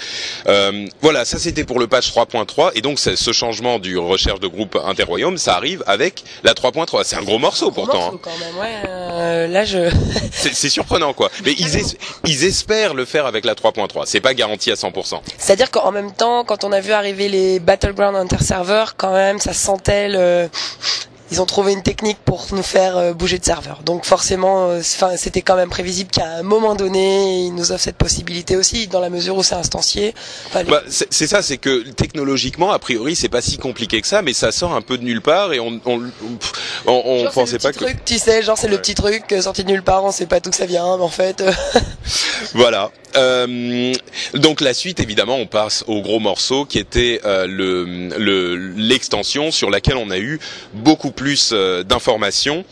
Euh, 0.47 0.87
voilà, 1.01 1.25
ça 1.25 1.39
c'était 1.39 1.65
pour 1.65 1.79
le 1.81 1.87
patch 1.87 2.13
3.3 2.13 2.73
et 2.75 2.83
donc 2.83 2.99
ce 2.99 3.33
changement 3.33 3.79
du 3.79 3.97
recherche 3.97 4.41
de 4.41 4.47
groupe 4.47 4.79
interroyaume, 4.85 5.39
ça 5.39 5.55
arrive 5.57 5.83
avec 5.87 6.23
la 6.45 6.53
3.3. 6.53 7.01
C'est 7.05 7.17
un 7.17 7.23
gros 7.23 7.39
morceau 7.39 7.71
pourtant. 7.71 7.99
Morceau, 8.13 8.21
quand 8.23 8.31
même, 8.39 8.59
ouais. 8.59 8.91
euh, 8.91 9.47
là 9.49 9.65
je. 9.65 9.79
hein. 9.89 9.91
C'est 10.31 10.69
surprenant 10.69 11.15
quoi. 11.15 11.31
Mais 11.47 11.55
ils, 11.59 11.79
es- 11.79 11.97
ils 12.27 12.45
espèrent 12.45 12.93
le 12.93 13.07
faire 13.07 13.25
avec 13.25 13.47
la 13.47 13.55
3.3. 13.55 14.03
C'est 14.05 14.21
pas 14.21 14.35
garanti 14.35 14.71
à 14.71 14.75
100%. 14.75 15.21
C'est-à-dire 15.39 15.71
qu'en 15.71 15.93
même 15.93 16.13
temps, 16.13 16.45
quand 16.45 16.63
on 16.65 16.73
a 16.73 16.81
vu 16.81 16.93
arriver 16.93 17.31
les 17.31 17.59
Battleground 17.59 18.17
Inter-serveurs, 18.17 18.97
quand 18.99 19.15
même, 19.15 19.39
ça 19.39 19.55
sentait 19.55 20.11
le... 20.11 20.51
Ils 21.33 21.41
ont 21.41 21.47
trouvé 21.47 21.73
une 21.73 21.83
technique 21.83 22.19
pour 22.25 22.47
nous 22.53 22.63
faire 22.63 22.97
euh, 22.99 23.15
bouger 23.15 23.39
de 23.39 23.45
serveur. 23.45 23.81
Donc 23.85 24.05
forcément, 24.05 24.69
euh, 24.69 24.81
enfin, 24.81 25.17
c'était 25.17 25.41
quand 25.43 25.57
même 25.57 25.71
prévisible 25.71 26.11
qu'à 26.11 26.27
un 26.27 26.43
moment 26.43 26.75
donné, 26.75 27.45
ils 27.47 27.55
nous 27.55 27.73
offrent 27.73 27.83
cette 27.83 27.97
possibilité 27.97 28.57
aussi, 28.57 28.87
dans 28.87 29.01
la 29.01 29.09
mesure 29.09 29.37
où 29.37 29.43
c'est 29.43 29.55
instancié. 29.55 30.15
Enfin, 30.49 30.63
Bah, 30.65 30.83
c'est 30.89 31.13
c'est 31.13 31.27
ça, 31.27 31.41
c'est 31.43 31.57
que 31.57 31.89
technologiquement, 31.91 32.71
a 32.71 32.79
priori, 32.79 33.17
c'est 33.17 33.31
pas 33.31 33.41
si 33.41 33.57
compliqué 33.57 34.01
que 34.03 34.07
ça, 34.07 34.21
mais 34.21 34.35
ça 34.35 34.53
sort 34.53 34.75
un 34.75 34.83
peu 34.83 34.99
de 34.99 35.05
nulle 35.05 35.23
part 35.23 35.53
et 35.55 35.61
on 35.61 35.81
on 35.87 36.03
on, 36.87 36.93
on 37.07 37.23
genre, 37.25 37.33
pensait 37.33 37.55
le 37.55 37.59
pas 37.61 37.73
que 37.73 37.79
truc, 37.79 38.05
tu 38.05 38.19
sais, 38.19 38.43
genre 38.43 38.59
c'est 38.59 38.69
le 38.69 38.77
petit 38.79 38.95
truc 38.95 39.25
euh, 39.33 39.41
sorti 39.41 39.65
de 39.65 39.71
nulle 39.71 39.83
part, 39.83 40.05
on 40.05 40.13
sait 40.13 40.27
pas 40.27 40.41
d'où 40.41 40.51
que 40.51 40.57
ça 40.57 40.67
vient, 40.67 40.97
mais 40.99 41.03
en 41.03 41.09
fait, 41.09 41.43
Voilà. 42.55 42.91
Euh, 43.15 43.93
donc 44.35 44.61
la 44.63 44.73
suite, 44.75 44.99
évidemment, 45.01 45.37
on 45.37 45.47
passe 45.47 45.85
au 45.87 46.01
gros 46.01 46.19
morceau 46.19 46.65
qui 46.65 46.79
était 46.79 47.21
euh, 47.25 47.47
le 47.47 47.85
le- 48.19 48.57
l'extension 48.57 49.51
sur 49.51 49.69
laquelle 49.71 49.97
on 49.97 50.11
a 50.11 50.19
eu 50.19 50.41
beaucoup 50.73 51.11
plus 51.11 51.22
euh, 51.53 51.83
d'informations. 51.83 52.65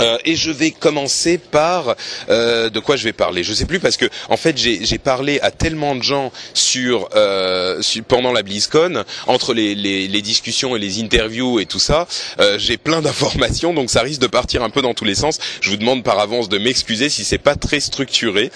Euh, 0.00 0.18
et 0.24 0.34
je 0.34 0.50
vais 0.50 0.72
commencer 0.72 1.38
par 1.38 1.94
euh, 2.28 2.68
de 2.68 2.80
quoi 2.80 2.96
je 2.96 3.04
vais 3.04 3.12
parler. 3.12 3.44
Je 3.44 3.52
sais 3.52 3.64
plus 3.64 3.78
parce 3.78 3.96
que 3.96 4.06
en 4.28 4.36
fait 4.36 4.56
j'ai 4.58 4.98
parlé 4.98 5.38
à 5.40 5.50
tellement 5.52 5.94
de 5.94 6.02
gens 6.02 6.32
sur, 6.52 7.08
euh, 7.14 7.80
pendant 8.08 8.32
la 8.32 8.42
BlizzCon 8.42 9.04
entre 9.28 9.54
les, 9.54 9.74
les, 9.76 10.08
les 10.08 10.22
discussions 10.22 10.74
et 10.74 10.80
les 10.80 11.00
interviews 11.00 11.60
et 11.60 11.66
tout 11.66 11.78
ça. 11.78 12.08
euh, 12.40 12.58
j'ai 12.58 12.76
plein 12.76 13.02
d'informations 13.02 13.72
donc 13.72 13.88
ça 13.88 14.02
risque 14.02 14.20
de 14.20 14.26
partir 14.26 14.62
un 14.64 14.70
peu 14.70 14.82
dans 14.82 14.94
tous 14.94 15.04
les 15.04 15.14
sens. 15.14 15.38
Je 15.60 15.70
vous 15.70 15.76
demande 15.76 16.02
par 16.02 16.18
avance 16.18 16.48
de 16.48 16.58
m'excuser 16.58 17.08
si 17.08 17.24
c'est 17.24 17.38
pas 17.38 17.54
très 17.54 17.78
structuré. 17.80 18.50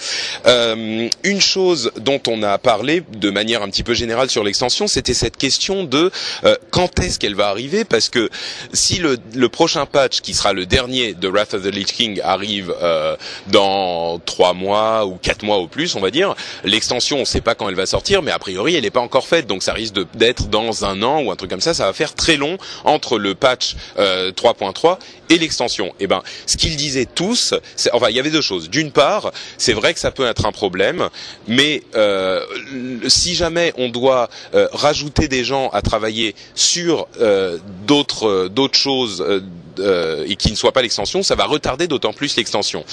Euh, 0.45 1.07
une 1.23 1.41
chose 1.41 1.91
dont 1.97 2.21
on 2.27 2.43
a 2.43 2.57
parlé 2.57 3.03
de 3.15 3.29
manière 3.29 3.61
un 3.61 3.69
petit 3.69 3.83
peu 3.83 3.93
générale 3.93 4.29
sur 4.29 4.43
l'extension, 4.43 4.87
c'était 4.87 5.13
cette 5.13 5.37
question 5.37 5.83
de 5.85 6.11
euh, 6.43 6.55
quand 6.71 6.99
est-ce 6.99 7.17
qu'elle 7.19 7.35
va 7.35 7.47
arriver? 7.47 7.85
Parce 7.85 8.09
que 8.09 8.29
si 8.73 8.97
le, 8.97 9.17
le 9.35 9.49
prochain 9.49 9.85
patch 9.85 10.19
qui 10.21 10.33
sera 10.33 10.51
le 10.53 10.65
dernier 10.65 11.13
de 11.19 11.27
Wrath 11.27 11.53
of 11.53 11.63
the 11.63 11.73
Lich 11.73 11.93
King 11.93 12.19
arrive 12.23 12.73
euh, 12.81 13.15
dans 13.47 14.19
trois 14.25 14.53
mois 14.53 15.05
ou 15.05 15.17
quatre 15.21 15.43
mois 15.43 15.57
au 15.57 15.67
plus, 15.67 15.95
on 15.95 15.99
va 15.99 16.11
dire, 16.11 16.35
l'extension 16.63 17.17
on 17.19 17.25
sait 17.25 17.41
pas 17.41 17.55
quand 17.55 17.69
elle 17.69 17.75
va 17.75 17.85
sortir, 17.85 18.21
mais 18.21 18.31
a 18.31 18.39
priori 18.39 18.75
elle 18.75 18.83
n'est 18.83 18.89
pas 18.89 18.99
encore 18.99 19.27
faite, 19.27 19.47
donc 19.47 19.63
ça 19.63 19.73
risque 19.73 19.95
d'être 20.15 20.47
dans 20.47 20.85
un 20.85 21.01
an 21.03 21.21
ou 21.21 21.31
un 21.31 21.35
truc 21.35 21.49
comme 21.49 21.61
ça. 21.61 21.73
Ça 21.73 21.85
va 21.85 21.93
faire 21.93 22.13
très 22.13 22.37
long 22.37 22.57
entre 22.83 23.17
le 23.17 23.35
patch 23.35 23.75
euh, 23.97 24.31
3.3 24.31 24.97
et 25.29 25.37
l'extension. 25.37 25.93
Et 25.99 26.07
ben, 26.07 26.23
ce 26.45 26.57
qu'ils 26.57 26.75
disaient 26.75 27.05
tous, 27.05 27.53
enfin 27.93 28.09
il 28.09 28.15
y 28.15 28.19
avait 28.19 28.31
deux 28.31 28.41
choses. 28.41 28.69
D'une 28.69 28.91
part, 28.91 29.31
c'est 29.57 29.73
vrai 29.73 29.93
que 29.93 29.99
ça 29.99 30.11
peut 30.11 30.25
être 30.25 30.45
un 30.45 30.51
problème, 30.51 31.09
mais 31.47 31.83
euh, 31.95 32.45
si 33.07 33.35
jamais 33.35 33.73
on 33.77 33.89
doit 33.89 34.29
euh, 34.53 34.67
rajouter 34.71 35.27
des 35.27 35.43
gens 35.43 35.69
à 35.69 35.81
travailler 35.81 36.35
sur 36.55 37.07
euh, 37.19 37.57
d'autres 37.85 38.27
euh, 38.27 38.49
d'autres 38.49 38.77
choses 38.77 39.23
euh, 39.79 40.25
et 40.27 40.35
qui 40.35 40.51
ne 40.51 40.55
soient 40.55 40.71
pas 40.71 40.81
l'extension, 40.81 41.23
ça 41.23 41.35
va 41.35 41.45
retarder 41.45 41.87
d'autant 41.87 42.13
plus 42.13 42.35
l'extension. 42.35 42.83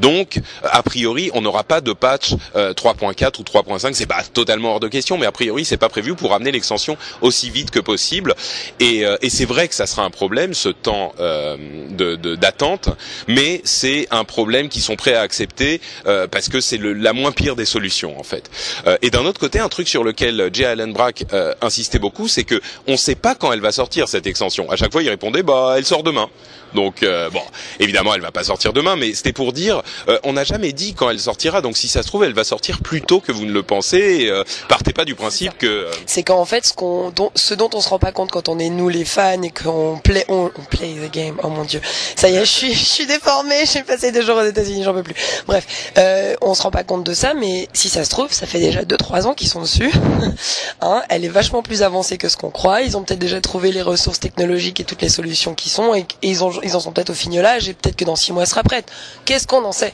Donc, 0.00 0.40
a 0.62 0.82
priori, 0.82 1.30
on 1.34 1.42
n'aura 1.42 1.64
pas 1.64 1.80
de 1.80 1.92
patch 1.92 2.34
euh, 2.56 2.72
3.4 2.74 3.40
ou 3.40 3.42
3.5. 3.44 3.92
C'est 3.94 4.06
pas 4.06 4.22
totalement 4.22 4.72
hors 4.72 4.80
de 4.80 4.88
question, 4.88 5.18
mais 5.18 5.26
a 5.26 5.32
priori, 5.32 5.64
c'est 5.64 5.76
pas 5.76 5.88
prévu 5.88 6.14
pour 6.14 6.32
amener 6.34 6.52
l'extension 6.52 6.96
aussi 7.20 7.50
vite 7.50 7.70
que 7.70 7.80
possible. 7.80 8.34
Et, 8.80 9.04
euh, 9.04 9.16
et 9.22 9.30
c'est 9.30 9.44
vrai 9.44 9.68
que 9.68 9.74
ça 9.74 9.86
sera 9.86 10.02
un 10.02 10.10
problème, 10.10 10.54
ce 10.54 10.68
temps 10.68 11.12
euh, 11.20 11.56
de 11.90 12.16
de- 12.16 12.34
d'attente, 12.36 12.88
mais 13.28 13.60
c'est 13.64 14.06
un 14.10 14.24
problème 14.24 14.68
qu'ils 14.68 14.82
sont 14.82 14.96
prêts 14.96 15.14
à 15.14 15.20
accepter 15.20 15.80
euh, 16.06 16.26
parce 16.26 16.48
que 16.48 16.60
c'est 16.60 16.78
la 16.78 17.12
moins 17.12 17.32
pire 17.32 17.56
des 17.56 17.64
solutions 17.64 18.18
en 18.18 18.22
fait. 18.22 18.50
Euh, 18.86 18.96
et 19.02 19.10
d'un 19.10 19.24
autre 19.26 19.40
côté, 19.40 19.58
un 19.60 19.68
truc 19.68 19.88
sur 19.88 20.02
lequel 20.04 20.50
Jay 20.52 20.64
Allen 20.64 20.92
Brack 20.92 21.24
euh, 21.32 21.54
insistait 21.60 21.98
beaucoup, 21.98 22.28
c'est 22.28 22.44
que 22.44 22.60
on 22.86 22.96
sait 22.96 23.14
pas 23.14 23.34
quand 23.34 23.52
elle 23.52 23.60
va 23.60 23.72
sortir 23.72 24.08
cette 24.08 24.26
extension. 24.26 24.70
À 24.70 24.76
chaque 24.76 24.92
fois, 24.92 25.02
il 25.02 25.08
répondait 25.08 25.42
bah 25.42 25.74
elle 25.76 25.84
sort 25.84 26.02
demain. 26.02 26.28
Donc 26.74 27.02
euh, 27.02 27.30
bon, 27.30 27.42
évidemment, 27.78 28.14
elle 28.14 28.20
va 28.20 28.30
pas 28.30 28.44
sortir 28.44 28.72
demain, 28.72 28.96
mais 28.96 29.12
c'était 29.14 29.32
pour 29.32 29.52
dire, 29.52 29.82
euh, 30.08 30.18
on 30.24 30.34
n'a 30.34 30.44
jamais 30.44 30.72
dit 30.72 30.94
quand 30.94 31.10
elle 31.10 31.20
sortira. 31.20 31.60
Donc 31.60 31.76
si 31.76 31.88
ça 31.88 32.02
se 32.02 32.08
trouve, 32.08 32.24
elle 32.24 32.34
va 32.34 32.44
sortir 32.44 32.80
plus 32.80 33.02
tôt 33.02 33.20
que 33.20 33.32
vous 33.32 33.46
ne 33.46 33.52
le 33.52 33.62
pensez. 33.62 33.98
Et, 33.98 34.30
euh, 34.30 34.44
partez 34.68 34.92
pas 34.92 35.04
du 35.04 35.14
principe 35.14 35.56
que 35.58 35.66
euh, 35.66 35.90
c'est 36.06 36.22
qu'en 36.22 36.44
fait, 36.44 36.66
ce, 36.66 36.72
qu'on, 36.72 37.10
dont, 37.10 37.30
ce 37.34 37.54
dont 37.54 37.70
on 37.74 37.80
se 37.80 37.88
rend 37.88 37.98
pas 37.98 38.12
compte 38.12 38.30
quand 38.30 38.48
on 38.48 38.58
est 38.58 38.70
nous 38.70 38.88
les 38.88 39.04
fans 39.04 39.42
et 39.42 39.50
qu'on 39.50 39.98
play, 40.02 40.24
on, 40.28 40.50
on 40.56 40.62
play 40.64 40.94
the 40.94 41.12
game. 41.12 41.36
Oh 41.42 41.48
mon 41.48 41.64
dieu, 41.64 41.80
ça 42.16 42.28
y 42.28 42.36
est, 42.36 42.44
je 42.44 42.50
suis, 42.50 42.74
je 42.74 42.84
suis 42.84 43.06
déformée. 43.06 43.64
J'ai 43.70 43.82
passé 43.82 44.12
deux 44.12 44.22
jours 44.22 44.38
aux 44.38 44.46
États-Unis, 44.46 44.82
j'en 44.84 44.94
peux 44.94 45.02
plus. 45.02 45.14
Bref, 45.46 45.92
euh, 45.98 46.34
on 46.40 46.54
se 46.54 46.62
rend 46.62 46.70
pas 46.70 46.84
compte 46.84 47.04
de 47.04 47.14
ça, 47.14 47.34
mais 47.34 47.68
si 47.72 47.88
ça 47.88 48.04
se 48.04 48.10
trouve, 48.10 48.32
ça 48.32 48.46
fait 48.46 48.60
déjà 48.60 48.84
deux 48.84 48.96
trois 48.96 49.26
ans 49.26 49.34
qu'ils 49.34 49.48
sont 49.48 49.62
dessus. 49.62 49.90
hein, 50.80 51.02
elle 51.08 51.24
est 51.24 51.28
vachement 51.28 51.62
plus 51.62 51.82
avancée 51.82 52.18
que 52.18 52.28
ce 52.28 52.36
qu'on 52.36 52.50
croit. 52.50 52.82
Ils 52.82 52.96
ont 52.96 53.02
peut-être 53.02 53.18
déjà 53.18 53.40
trouvé 53.40 53.72
les 53.72 53.82
ressources 53.82 54.20
technologiques 54.20 54.80
et 54.80 54.84
toutes 54.84 55.02
les 55.02 55.08
solutions 55.08 55.54
qui 55.54 55.68
sont, 55.68 55.94
et, 55.94 56.06
et 56.22 56.28
ils, 56.28 56.44
ont, 56.44 56.52
ils 56.62 56.76
en 56.76 56.80
sont 56.80 56.92
peut-être 56.92 57.10
au 57.10 57.14
fignolage, 57.14 57.68
et 57.68 57.74
peut-être 57.74 57.96
que 57.96 58.04
dans 58.04 58.16
six 58.16 58.32
mois, 58.32 58.42
elle 58.42 58.48
sera 58.48 58.62
prête. 58.62 58.90
Qu'est-ce 59.24 59.46
qu'on 59.46 59.64
en 59.64 59.72
sait? 59.72 59.92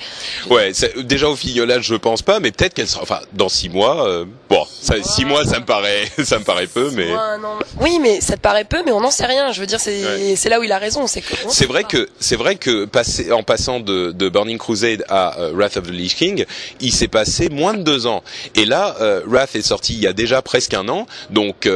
Ouais, 0.51 0.73
c'est- 0.75 0.99
déjà 1.03 1.29
au 1.29 1.37
fignolage, 1.37 1.85
je 1.87 1.95
pense 1.95 2.23
pas, 2.23 2.41
mais 2.41 2.51
peut-être 2.53 2.75
qu'elle 2.75 2.89
sera. 2.89 3.03
Enfin, 3.03 3.21
dans 3.33 3.49
six 3.49 3.69
mois. 3.69 4.07
euh, 4.09 4.25
bon, 4.51 4.65
ça, 4.81 4.95
six 5.03 5.25
mois, 5.25 5.45
ça 5.45 5.59
me 5.61 5.65
paraît, 5.65 6.05
ça 6.25 6.39
me 6.39 6.45
paraît 6.45 6.67
peu, 6.67 6.91
mais 6.93 7.09
non. 7.09 7.59
Oui, 7.81 7.99
mais 8.01 8.21
ça 8.21 8.37
te 8.37 8.41
paraît 8.41 8.65
peu, 8.65 8.83
mais 8.85 8.93
on 8.93 9.01
n'en 9.01 9.11
sait 9.11 9.27
rien. 9.27 9.53
Je 9.53 9.61
veux 9.61 9.67
dire, 9.67 9.81
c'est 9.81 10.05
Ouais. 10.05 10.49
là 10.51 10.61
où 10.61 10.63
il 10.63 10.73
a 10.73 10.79
raison. 10.79 11.07
C'est 11.07 11.23
c'est 11.49 11.67
vrai 11.67 11.83
pas. 11.83 11.89
que 11.89 12.09
c'est 12.21 12.37
vrai 12.37 12.57
que 12.57 12.85
passer, 12.85 13.33
en 13.33 13.43
passant 13.43 13.81
de, 13.81 14.13
de 14.13 14.29
Burning 14.29 14.59
Crusade 14.59 15.05
à 15.09 15.39
euh, 15.39 15.53
Wrath 15.55 15.77
of 15.77 15.87
the 15.87 15.91
Lich 15.91 16.15
King, 16.17 16.45
il 16.81 16.93
s'est 16.93 17.09
passé 17.09 17.49
moins 17.49 17.75
de 17.75 17.83
deux 17.83 18.07
ans. 18.07 18.23
Et 18.55 18.65
là, 18.65 18.97
euh, 19.01 19.21
Wrath 19.27 19.55
est 19.57 19.63
sorti 19.63 19.95
il 19.95 20.01
y 20.01 20.07
a 20.07 20.13
déjà 20.13 20.43
presque 20.43 20.75
un 20.75 20.89
an, 20.89 21.07
donc. 21.31 21.67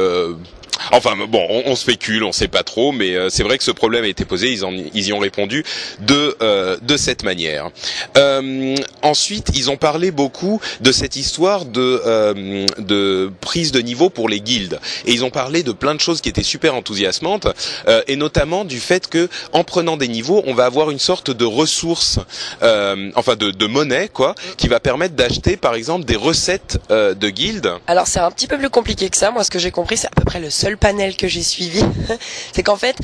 Enfin 0.91 1.15
bon, 1.27 1.45
on, 1.49 1.63
on 1.71 1.75
spécule, 1.75 2.23
on 2.23 2.31
sait 2.31 2.47
pas 2.47 2.63
trop, 2.63 2.91
mais 2.91 3.15
euh, 3.15 3.29
c'est 3.29 3.43
vrai 3.43 3.57
que 3.57 3.63
ce 3.63 3.71
problème 3.71 4.03
a 4.03 4.07
été 4.07 4.25
posé. 4.25 4.51
Ils, 4.51 4.65
en, 4.65 4.71
ils 4.71 5.07
y 5.07 5.13
ont 5.13 5.19
répondu 5.19 5.63
de 5.99 6.35
euh, 6.41 6.77
de 6.81 6.97
cette 6.97 7.23
manière. 7.23 7.69
Euh, 8.17 8.75
ensuite, 9.01 9.49
ils 9.53 9.69
ont 9.69 9.77
parlé 9.77 10.11
beaucoup 10.11 10.59
de 10.81 10.91
cette 10.91 11.15
histoire 11.15 11.65
de 11.65 12.01
euh, 12.05 12.65
de 12.77 13.31
prise 13.41 13.71
de 13.71 13.79
niveau 13.81 14.09
pour 14.09 14.29
les 14.29 14.41
guildes, 14.41 14.79
et 15.05 15.11
ils 15.11 15.23
ont 15.23 15.29
parlé 15.29 15.63
de 15.63 15.71
plein 15.71 15.95
de 15.95 15.99
choses 15.99 16.21
qui 16.21 16.29
étaient 16.29 16.43
super 16.43 16.75
enthousiasmantes, 16.75 17.47
euh, 17.87 18.01
et 18.07 18.15
notamment 18.15 18.65
du 18.65 18.79
fait 18.79 19.07
que 19.07 19.29
en 19.53 19.63
prenant 19.63 19.97
des 19.97 20.07
niveaux, 20.07 20.43
on 20.45 20.53
va 20.53 20.65
avoir 20.65 20.89
une 20.91 20.99
sorte 20.99 21.31
de 21.31 21.45
ressource, 21.45 22.19
enfin 22.61 23.35
de, 23.35 23.51
de 23.51 23.67
monnaie 23.67 24.09
quoi, 24.09 24.35
qui 24.57 24.67
va 24.67 24.79
permettre 24.79 25.15
d'acheter 25.15 25.57
par 25.57 25.75
exemple 25.75 26.05
des 26.05 26.15
recettes 26.15 26.79
de 26.89 27.29
guildes. 27.29 27.73
Alors 27.87 28.07
c'est 28.07 28.19
un 28.19 28.31
petit 28.31 28.47
peu 28.47 28.57
plus 28.57 28.69
compliqué 28.69 29.09
que 29.09 29.17
ça. 29.17 29.31
Moi, 29.31 29.43
ce 29.43 29.51
que 29.51 29.59
j'ai 29.59 29.71
compris, 29.71 29.97
c'est 29.97 30.07
à 30.07 30.15
peu 30.15 30.23
près 30.23 30.39
le 30.39 30.49
seul 30.49 30.70
panel 30.77 31.17
que 31.17 31.27
j'ai 31.27 31.43
suivi. 31.43 31.83
c'est 32.53 32.63
qu'en 32.63 32.77
fait, 32.77 32.97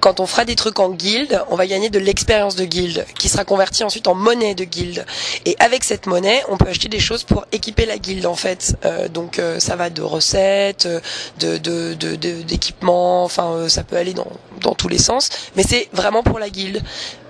quand 0.00 0.20
on 0.20 0.26
fera 0.26 0.44
des 0.44 0.54
trucs 0.54 0.78
en 0.78 0.90
guilde, 0.90 1.42
on 1.48 1.56
va 1.56 1.66
gagner 1.66 1.90
de 1.90 1.98
l'expérience 1.98 2.54
de 2.54 2.64
guilde, 2.64 3.04
qui 3.18 3.28
sera 3.28 3.44
convertie 3.44 3.82
ensuite 3.82 4.06
en 4.06 4.14
monnaie 4.14 4.54
de 4.54 4.62
guilde. 4.62 5.04
Et 5.46 5.56
avec 5.58 5.82
cette 5.82 6.06
monnaie, 6.06 6.44
on 6.48 6.56
peut 6.56 6.68
acheter 6.68 6.88
des 6.88 7.00
choses 7.00 7.24
pour 7.24 7.44
équiper 7.50 7.86
la 7.86 7.98
guilde 7.98 8.26
en 8.26 8.36
fait. 8.36 8.76
Euh, 8.84 9.08
donc 9.08 9.38
euh, 9.40 9.58
ça 9.58 9.74
va 9.74 9.90
de 9.90 10.02
recettes, 10.02 10.86
euh, 10.86 11.00
de 11.40 11.94
d'équipements. 12.42 13.24
enfin, 13.24 13.68
ça 13.68 13.82
peut 13.82 13.96
aller 13.96 14.14
dans 14.14 14.30
dans 14.60 14.74
tous 14.74 14.88
les 14.88 14.98
sens. 14.98 15.28
Mais 15.56 15.64
c'est 15.64 15.88
vraiment 15.92 16.22
pour 16.22 16.38
la 16.38 16.50
guilde. 16.50 16.82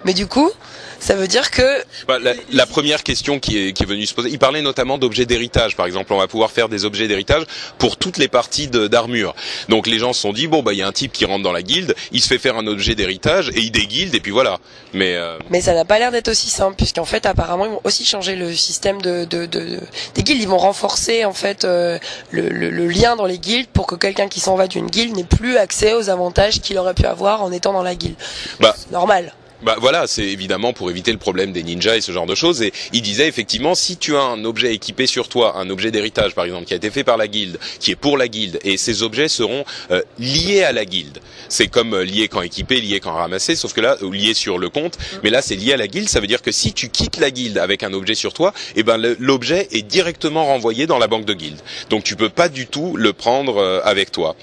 Mais 0.06 0.14
du 0.14 0.28
coup, 0.28 0.52
ça 1.00 1.16
veut 1.16 1.26
dire 1.26 1.50
que 1.50 1.82
bah, 2.06 2.20
la, 2.20 2.32
la, 2.52 2.64
première 2.64 3.02
question 3.02 3.40
qui 3.40 3.58
est, 3.58 3.72
qui 3.72 3.82
est 3.82 3.86
venue 3.86 4.06
se 4.06 4.14
poser, 4.14 4.30
il 4.30 4.38
parlait 4.38 4.62
notamment 4.62 4.98
d'objets 4.98 5.26
d'héritage. 5.26 5.74
Par 5.74 5.84
exemple, 5.84 6.12
on 6.12 6.16
va 6.16 6.28
pouvoir 6.28 6.52
faire 6.52 6.68
des 6.68 6.84
objets 6.84 7.08
d'héritage 7.08 7.42
pour 7.78 7.96
toutes 7.96 8.16
les 8.16 8.28
parties 8.28 8.68
d'armure. 8.68 9.34
Donc 9.68 9.88
les 9.88 9.98
gens 9.98 10.12
se 10.12 10.20
sont 10.20 10.32
dit 10.32 10.46
bon 10.46 10.62
bah 10.62 10.72
il 10.74 10.78
y 10.78 10.82
a 10.82 10.86
un 10.86 10.92
type 10.92 11.10
qui 11.12 11.24
rentre 11.24 11.42
dans 11.42 11.52
la 11.52 11.62
guilde, 11.62 11.96
il 12.12 12.20
se 12.22 12.28
fait 12.28 12.38
faire 12.38 12.56
un 12.56 12.68
objet 12.68 12.94
d'héritage 12.94 13.48
et 13.48 13.58
il 13.58 13.72
déguilde 13.72 14.14
et 14.14 14.20
puis 14.20 14.30
voilà. 14.30 14.58
Mais 14.94 15.16
euh... 15.16 15.38
mais 15.50 15.60
ça 15.60 15.74
n'a 15.74 15.84
pas 15.84 15.98
l'air 15.98 16.12
d'être 16.12 16.28
aussi 16.28 16.50
simple 16.50 16.76
puisqu'en 16.76 17.04
fait 17.04 17.26
apparemment 17.26 17.64
ils 17.64 17.72
vont 17.72 17.80
aussi 17.82 18.04
changer 18.04 18.36
le 18.36 18.54
système 18.54 19.02
de, 19.02 19.24
de, 19.24 19.46
de, 19.46 19.80
des 20.14 20.22
guildes. 20.22 20.40
Ils 20.40 20.48
vont 20.48 20.56
renforcer 20.56 21.24
en 21.24 21.32
fait 21.32 21.64
euh, 21.64 21.98
le, 22.30 22.48
le, 22.48 22.70
le, 22.70 22.86
lien 22.86 23.16
dans 23.16 23.26
les 23.26 23.38
guildes 23.38 23.68
pour 23.72 23.88
que 23.88 23.96
quelqu'un 23.96 24.28
qui 24.28 24.38
s'en 24.38 24.54
va 24.54 24.68
d'une 24.68 24.86
guilde 24.86 25.16
n'ait 25.16 25.24
plus 25.24 25.56
accès 25.56 25.94
aux 25.94 26.10
avantages 26.10 26.60
qu'il 26.60 26.78
aurait 26.78 26.94
pu 26.94 27.06
avoir 27.06 27.42
en 27.42 27.50
étant 27.50 27.72
dans 27.72 27.82
la 27.82 27.96
guilde. 27.96 28.16
Bah, 28.60 28.74
normal. 28.92 29.32
Bah 29.62 29.76
voilà, 29.80 30.06
c'est 30.06 30.24
évidemment 30.24 30.74
pour 30.74 30.90
éviter 30.90 31.12
le 31.12 31.18
problème 31.18 31.52
des 31.52 31.62
ninjas 31.62 31.96
et 31.96 32.00
ce 32.02 32.12
genre 32.12 32.26
de 32.26 32.34
choses. 32.34 32.60
Et 32.60 32.72
il 32.92 33.00
disait 33.00 33.26
effectivement, 33.26 33.74
si 33.74 33.96
tu 33.96 34.14
as 34.14 34.22
un 34.22 34.44
objet 34.44 34.74
équipé 34.74 35.06
sur 35.06 35.28
toi, 35.28 35.56
un 35.56 35.70
objet 35.70 35.90
d'héritage 35.90 36.34
par 36.34 36.44
exemple, 36.44 36.66
qui 36.66 36.74
a 36.74 36.76
été 36.76 36.90
fait 36.90 37.04
par 37.04 37.16
la 37.16 37.26
guilde, 37.26 37.58
qui 37.80 37.90
est 37.90 37.96
pour 37.96 38.18
la 38.18 38.28
guilde, 38.28 38.58
et 38.64 38.76
ces 38.76 39.02
objets 39.02 39.28
seront 39.28 39.64
euh, 39.90 40.02
liés 40.18 40.62
à 40.62 40.72
la 40.72 40.84
guilde. 40.84 41.20
C'est 41.48 41.68
comme 41.68 41.94
euh, 41.94 42.04
lié 42.04 42.28
quand 42.28 42.42
équipé, 42.42 42.80
lié 42.80 43.00
quand 43.00 43.14
ramassé, 43.14 43.56
sauf 43.56 43.72
que 43.72 43.80
là, 43.80 43.96
ou 44.02 44.12
lié 44.12 44.34
sur 44.34 44.58
le 44.58 44.68
compte. 44.68 44.98
Mais 45.22 45.30
là, 45.30 45.40
c'est 45.40 45.56
lié 45.56 45.72
à 45.72 45.78
la 45.78 45.88
guilde. 45.88 46.08
Ça 46.08 46.20
veut 46.20 46.26
dire 46.26 46.42
que 46.42 46.52
si 46.52 46.74
tu 46.74 46.90
quittes 46.90 47.18
la 47.18 47.30
guilde 47.30 47.56
avec 47.56 47.82
un 47.82 47.94
objet 47.94 48.14
sur 48.14 48.34
toi, 48.34 48.52
eh 48.74 48.82
ben 48.82 48.98
l'objet 49.18 49.68
est 49.72 49.82
directement 49.82 50.44
renvoyé 50.44 50.86
dans 50.86 50.98
la 50.98 51.06
banque 51.06 51.24
de 51.24 51.34
guilde. 51.34 51.60
Donc 51.88 52.04
tu 52.04 52.14
peux 52.14 52.28
pas 52.28 52.50
du 52.50 52.66
tout 52.66 52.96
le 52.96 53.14
prendre 53.14 53.56
euh, 53.56 53.80
avec 53.84 54.12
toi. 54.12 54.36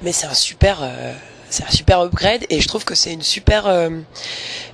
Mais 0.00 0.12
c'est 0.12 0.26
un 0.26 0.34
super 0.34 0.82
c'est 1.52 1.64
un 1.64 1.70
super 1.70 2.00
upgrade 2.00 2.44
et 2.50 2.60
je 2.60 2.68
trouve 2.68 2.84
que 2.84 2.94
c'est 2.94 3.12
une 3.12 3.22
super 3.22 3.66
euh, 3.66 3.90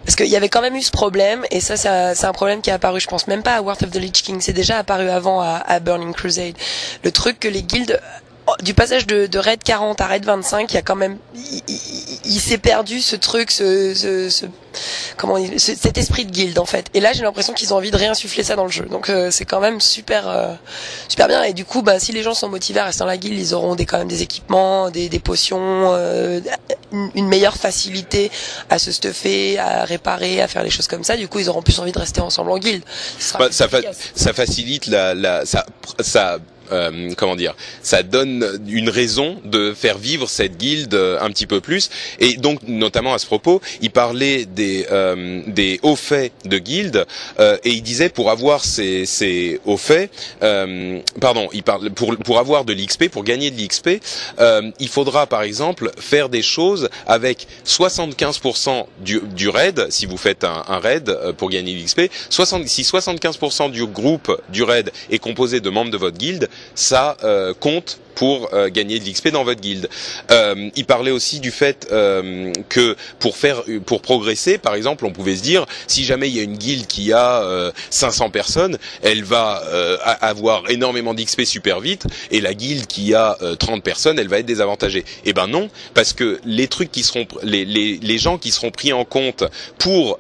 parce 0.05 0.17
qu'il 0.17 0.29
y 0.29 0.37
avait 0.37 0.49
quand 0.49 0.63
même 0.63 0.77
eu 0.77 0.83
ce 0.83 0.91
problème 0.91 1.45
et 1.51 1.61
ça 1.61 1.77
c'est 1.77 2.25
un 2.25 2.33
problème 2.33 2.61
qui 2.61 2.71
est 2.71 2.73
apparu 2.73 3.01
je 3.01 3.09
pense 3.09 3.27
même 3.27 3.43
pas 3.43 3.57
à 3.57 3.63
World 3.63 3.83
of 3.83 3.91
the 3.91 3.97
Lich 3.97 4.23
King 4.23 4.41
c'est 4.41 4.53
déjà 4.53 4.79
apparu 4.79 5.09
avant 5.09 5.41
à, 5.41 5.57
à, 5.67 5.81
Burning 5.81 6.13
Crusade. 6.13 6.55
Le 7.03 7.13
truc 7.13 7.41
que 7.41 7.49
les 7.49 7.63
guildes 7.63 8.01
du 8.63 8.75
passage 8.75 9.07
de, 9.07 9.27
de 9.27 9.39
raid 9.39 9.63
40 9.63 10.01
à 10.01 10.07
raid 10.07 10.25
25 10.25 10.71
il 10.71 10.75
y 10.75 10.79
a 10.79 10.83
quand 10.83 10.97
même 10.97 11.19
il, 11.35 11.63
il, 11.69 12.19
il 12.25 12.41
s'est 12.41 12.59
perdu 12.59 13.01
ce 13.01 13.17
truc 13.17 13.51
ce, 13.51 13.95
ce, 13.95 14.29
ce 14.29 14.47
comment 15.17 15.37
ce, 15.57 15.75
cet 15.75 15.99
esprit 15.99 16.25
de 16.25 16.31
guilde 16.31 16.59
en 16.59 16.67
fait. 16.67 16.87
Et 16.95 17.01
là 17.01 17.13
j'ai 17.13 17.23
l'impression 17.23 17.53
qu'ils 17.55 17.73
ont 17.73 17.77
envie 17.77 17.91
de 17.91 17.97
réinsuffler 17.97 18.43
ça 18.43 18.57
dans 18.57 18.65
le 18.65 18.71
jeu. 18.71 18.85
Donc 18.85 19.09
euh, 19.09 19.31
c'est 19.31 19.45
quand 19.45 19.61
même 19.61 19.81
super 19.81 20.29
euh, 20.29 20.53
super 21.09 21.29
bien. 21.29 21.43
Et 21.43 21.53
du 21.53 21.65
coup 21.65 21.83
bah 21.83 21.99
si 21.99 22.13
les 22.13 22.23
gens 22.23 22.35
sont 22.35 22.49
motivés 22.49 22.81
à 22.81 22.85
rester 22.85 23.01
dans 23.01 23.07
la 23.07 23.17
guilde 23.17 23.39
ils 23.39 23.55
auront 23.55 23.75
des 23.75 23.87
quand 23.87 23.99
même 23.99 24.09
des 24.09 24.23
équipements 24.23 24.91
des, 24.91 25.09
des 25.09 25.19
potions 25.19 25.93
euh, 25.95 26.41
une, 26.93 27.11
une, 27.15 27.29
meilleure 27.29 27.57
facilité 27.57 28.31
à 28.71 28.79
se 28.79 28.93
stuffer 28.93 29.59
à 29.59 29.85
réparer 29.85 30.41
à 30.43 30.49
faire 30.49 30.63
les 30.63 30.71
choses 30.71 30.89
comme 30.89 31.05
ça. 31.05 31.17
Du 31.17 31.29
coup 31.29 31.39
ils 31.39 31.49
auront 31.49 31.63
plus 31.63 31.79
envie 31.81 31.93
de 31.93 31.99
rester 31.99 32.21
ensemble 32.21 32.51
en 32.51 32.59
guilde. 32.59 32.83
Bah, 33.39 33.49
ça, 33.51 33.69
fa 33.69 33.79
ça 34.15 34.33
facilite 34.33 34.87
la, 34.87 35.15
la 35.15 35.47
ça, 35.47 35.65
ça 36.01 36.39
euh, 36.73 37.11
comment 37.17 37.37
dire, 37.37 37.55
ça 37.83 38.03
donne 38.03 38.61
une 38.69 38.91
raison 38.91 39.41
de 39.45 39.73
faire 39.75 39.99
vivre 39.99 40.29
cette 40.29 40.57
guilde 40.57 40.95
euh, 40.95 41.19
un 41.21 41.31
petit 41.31 41.47
peu 41.47 41.61
plus. 41.61 41.91
Et 42.19 42.37
donc, 42.37 42.61
notamment 42.67 43.15
à 43.15 43.19
ce 43.19 43.27
propos, 43.27 43.61
il 43.81 43.91
parlait 43.91 44.45
des 44.45 44.87
euh, 44.91 45.43
des 45.47 45.81
hauts 45.83 45.97
faits 45.97 46.33
de 46.45 46.59
guilde 46.59 47.07
euh, 47.41 47.57
et 47.65 47.71
il 47.71 47.83
disait 47.83 48.09
pour 48.09 48.31
avoir 48.31 48.65
ces, 48.65 49.07
ces 49.07 49.61
hauts 49.65 49.77
faits, 49.77 50.11
euh, 50.43 51.01
pardon, 51.21 51.49
il 51.53 51.63
parle 51.63 51.91
pour 51.91 52.17
pour 52.17 52.39
avoir 52.39 52.65
de 52.65 52.73
l'XP, 52.73 53.09
pour 53.09 53.25
gagner 53.25 53.51
de 53.51 53.61
l'XP, 53.61 53.91
il 54.79 54.89
faudra 54.89 55.27
par 55.27 55.43
exemple 55.43 55.91
faire 55.99 56.29
des 56.29 56.43
choses 56.43 56.89
avec 57.07 57.47
75% 57.67 58.87
du, 59.01 59.21
du 59.35 59.49
raid, 59.49 59.87
si 59.91 60.07
vous 60.07 60.17
faites 60.17 60.45
un, 60.45 60.65
un 60.69 60.79
raid 60.79 61.17
pour 61.37 61.51
gagner 61.51 61.75
de 61.75 61.83
l'XP, 61.83 62.03
si 62.31 62.83
75% 62.83 63.71
du 63.71 63.87
groupe 63.87 64.41
du 64.49 64.63
raid 64.63 64.91
est 65.11 65.19
composé 65.19 65.61
de 65.61 65.71
membres 65.71 65.91
de 65.91 65.97
votre 65.97 66.19
guilde, 66.19 66.49
ça 66.75 67.17
euh, 67.25 67.55
compte 67.55 67.99
pour 68.19 68.53
euh, 68.53 68.69
gagner 68.69 68.99
de 68.99 69.09
l'XP 69.09 69.29
dans 69.29 69.45
votre 69.45 69.61
guilde. 69.61 69.89
Euh, 70.33 70.71
il 70.75 70.85
parlait 70.87 71.13
aussi 71.13 71.39
du 71.39 71.53
fait 71.53 71.87
euh, 71.93 72.53
que 72.69 72.97
pour 73.21 73.37
faire, 73.37 73.63
pour 73.87 74.03
progresser, 74.03 74.59
par 74.59 74.75
exemple, 74.75 75.07
on 75.07 75.13
pouvait 75.13 75.37
se 75.37 75.43
dire 75.43 75.67
si 75.87 76.05
jamais 76.05 76.29
il 76.29 76.37
y 76.37 76.41
a 76.41 76.43
une 76.43 76.57
guilde 76.59 76.89
qui 76.89 77.13
a 77.13 77.73
500 77.91 78.31
personnes, 78.31 78.77
elle 79.03 79.23
va 79.23 79.63
avoir 80.21 80.69
énormément 80.69 81.15
d'XP 81.15 81.43
super 81.43 81.79
vite, 81.81 82.07
et 82.33 82.41
la 82.41 82.55
guilde 82.55 82.87
qui 82.87 83.15
a 83.15 83.39
30 83.59 83.83
personnes, 83.85 84.19
elle 84.19 84.29
va 84.29 84.41
être 84.41 84.47
désavantagée. 84.47 85.05
Eh 85.25 85.33
ben 85.33 85.47
non, 85.47 85.71
parce 85.95 86.13
que 86.13 86.41
les 86.45 86.67
trucs 86.67 86.91
qui 86.91 87.05
seront, 87.05 87.27
les, 87.43 87.65
les, 87.65 87.99
les 88.03 88.19
gens 88.19 88.39
qui 88.39 88.51
seront 88.51 88.71
pris 88.71 88.93
en 88.93 89.05
compte 89.05 89.45
pour 89.79 90.19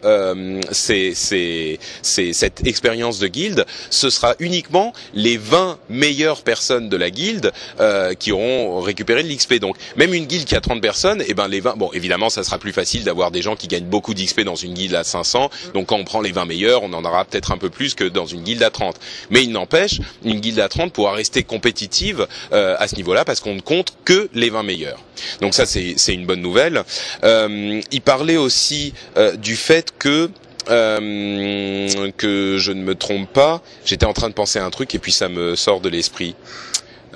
ces, 0.70 1.14
ces, 1.14 1.80
ces, 2.02 2.32
cette 2.32 2.66
expérience 2.66 3.18
de 3.18 3.26
guilde, 3.26 3.66
ce 3.90 4.10
sera 4.10 4.36
uniquement 4.38 4.92
les 5.14 5.36
20 5.36 5.78
meilleures 5.88 6.42
personnes 6.42 6.88
de 6.88 6.96
la 6.96 7.10
guilde. 7.10 7.52
Euh, 7.80 7.87
euh, 7.88 8.14
qui 8.14 8.32
auront 8.32 8.80
récupéré 8.80 9.22
de 9.22 9.28
l'XP. 9.28 9.54
Donc 9.54 9.76
même 9.96 10.12
une 10.14 10.26
guilde 10.26 10.44
qui 10.44 10.54
a 10.54 10.60
30 10.60 10.80
personnes, 10.80 11.22
et 11.22 11.26
eh 11.28 11.34
ben 11.34 11.48
les 11.48 11.60
20 11.60 11.76
bon 11.76 11.90
évidemment 11.94 12.28
ça 12.28 12.44
sera 12.44 12.58
plus 12.58 12.72
facile 12.72 13.04
d'avoir 13.04 13.30
des 13.30 13.42
gens 13.42 13.56
qui 13.56 13.66
gagnent 13.66 13.86
beaucoup 13.86 14.14
d'XP 14.14 14.42
dans 14.42 14.54
une 14.54 14.74
guilde 14.74 14.94
à 14.94 15.04
500. 15.04 15.50
Donc 15.74 15.86
quand 15.86 15.96
on 15.96 16.04
prend 16.04 16.20
les 16.20 16.32
20 16.32 16.44
meilleurs, 16.44 16.82
on 16.82 16.92
en 16.92 17.04
aura 17.04 17.24
peut-être 17.24 17.50
un 17.52 17.58
peu 17.58 17.70
plus 17.70 17.94
que 17.94 18.04
dans 18.04 18.26
une 18.26 18.42
guilde 18.42 18.62
à 18.62 18.70
30. 18.70 18.96
Mais 19.30 19.42
il 19.42 19.50
n'empêche, 19.50 20.00
une 20.24 20.40
guilde 20.40 20.60
à 20.60 20.68
30 20.68 20.92
pourra 20.92 21.12
rester 21.12 21.42
compétitive 21.42 22.26
euh, 22.52 22.76
à 22.78 22.88
ce 22.88 22.96
niveau-là 22.96 23.24
parce 23.24 23.40
qu'on 23.40 23.54
ne 23.54 23.60
compte 23.60 23.94
que 24.04 24.28
les 24.34 24.50
20 24.50 24.62
meilleurs. 24.62 25.02
Donc 25.40 25.54
ça 25.54 25.66
c'est 25.66 25.96
une 26.08 26.26
bonne 26.26 26.42
nouvelle. 26.42 26.84
Euh, 27.24 27.80
il 27.90 28.00
parlait 28.00 28.36
aussi 28.36 28.92
euh, 29.16 29.36
du 29.36 29.56
fait 29.56 29.92
que 29.98 30.30
euh, 30.70 32.10
que 32.16 32.56
je 32.58 32.72
ne 32.72 32.82
me 32.82 32.94
trompe 32.94 33.32
pas. 33.32 33.62
J'étais 33.84 34.04
en 34.04 34.12
train 34.12 34.28
de 34.28 34.34
penser 34.34 34.58
à 34.58 34.64
un 34.64 34.70
truc 34.70 34.94
et 34.94 34.98
puis 34.98 35.12
ça 35.12 35.28
me 35.28 35.56
sort 35.56 35.80
de 35.80 35.88
l'esprit. 35.88 36.34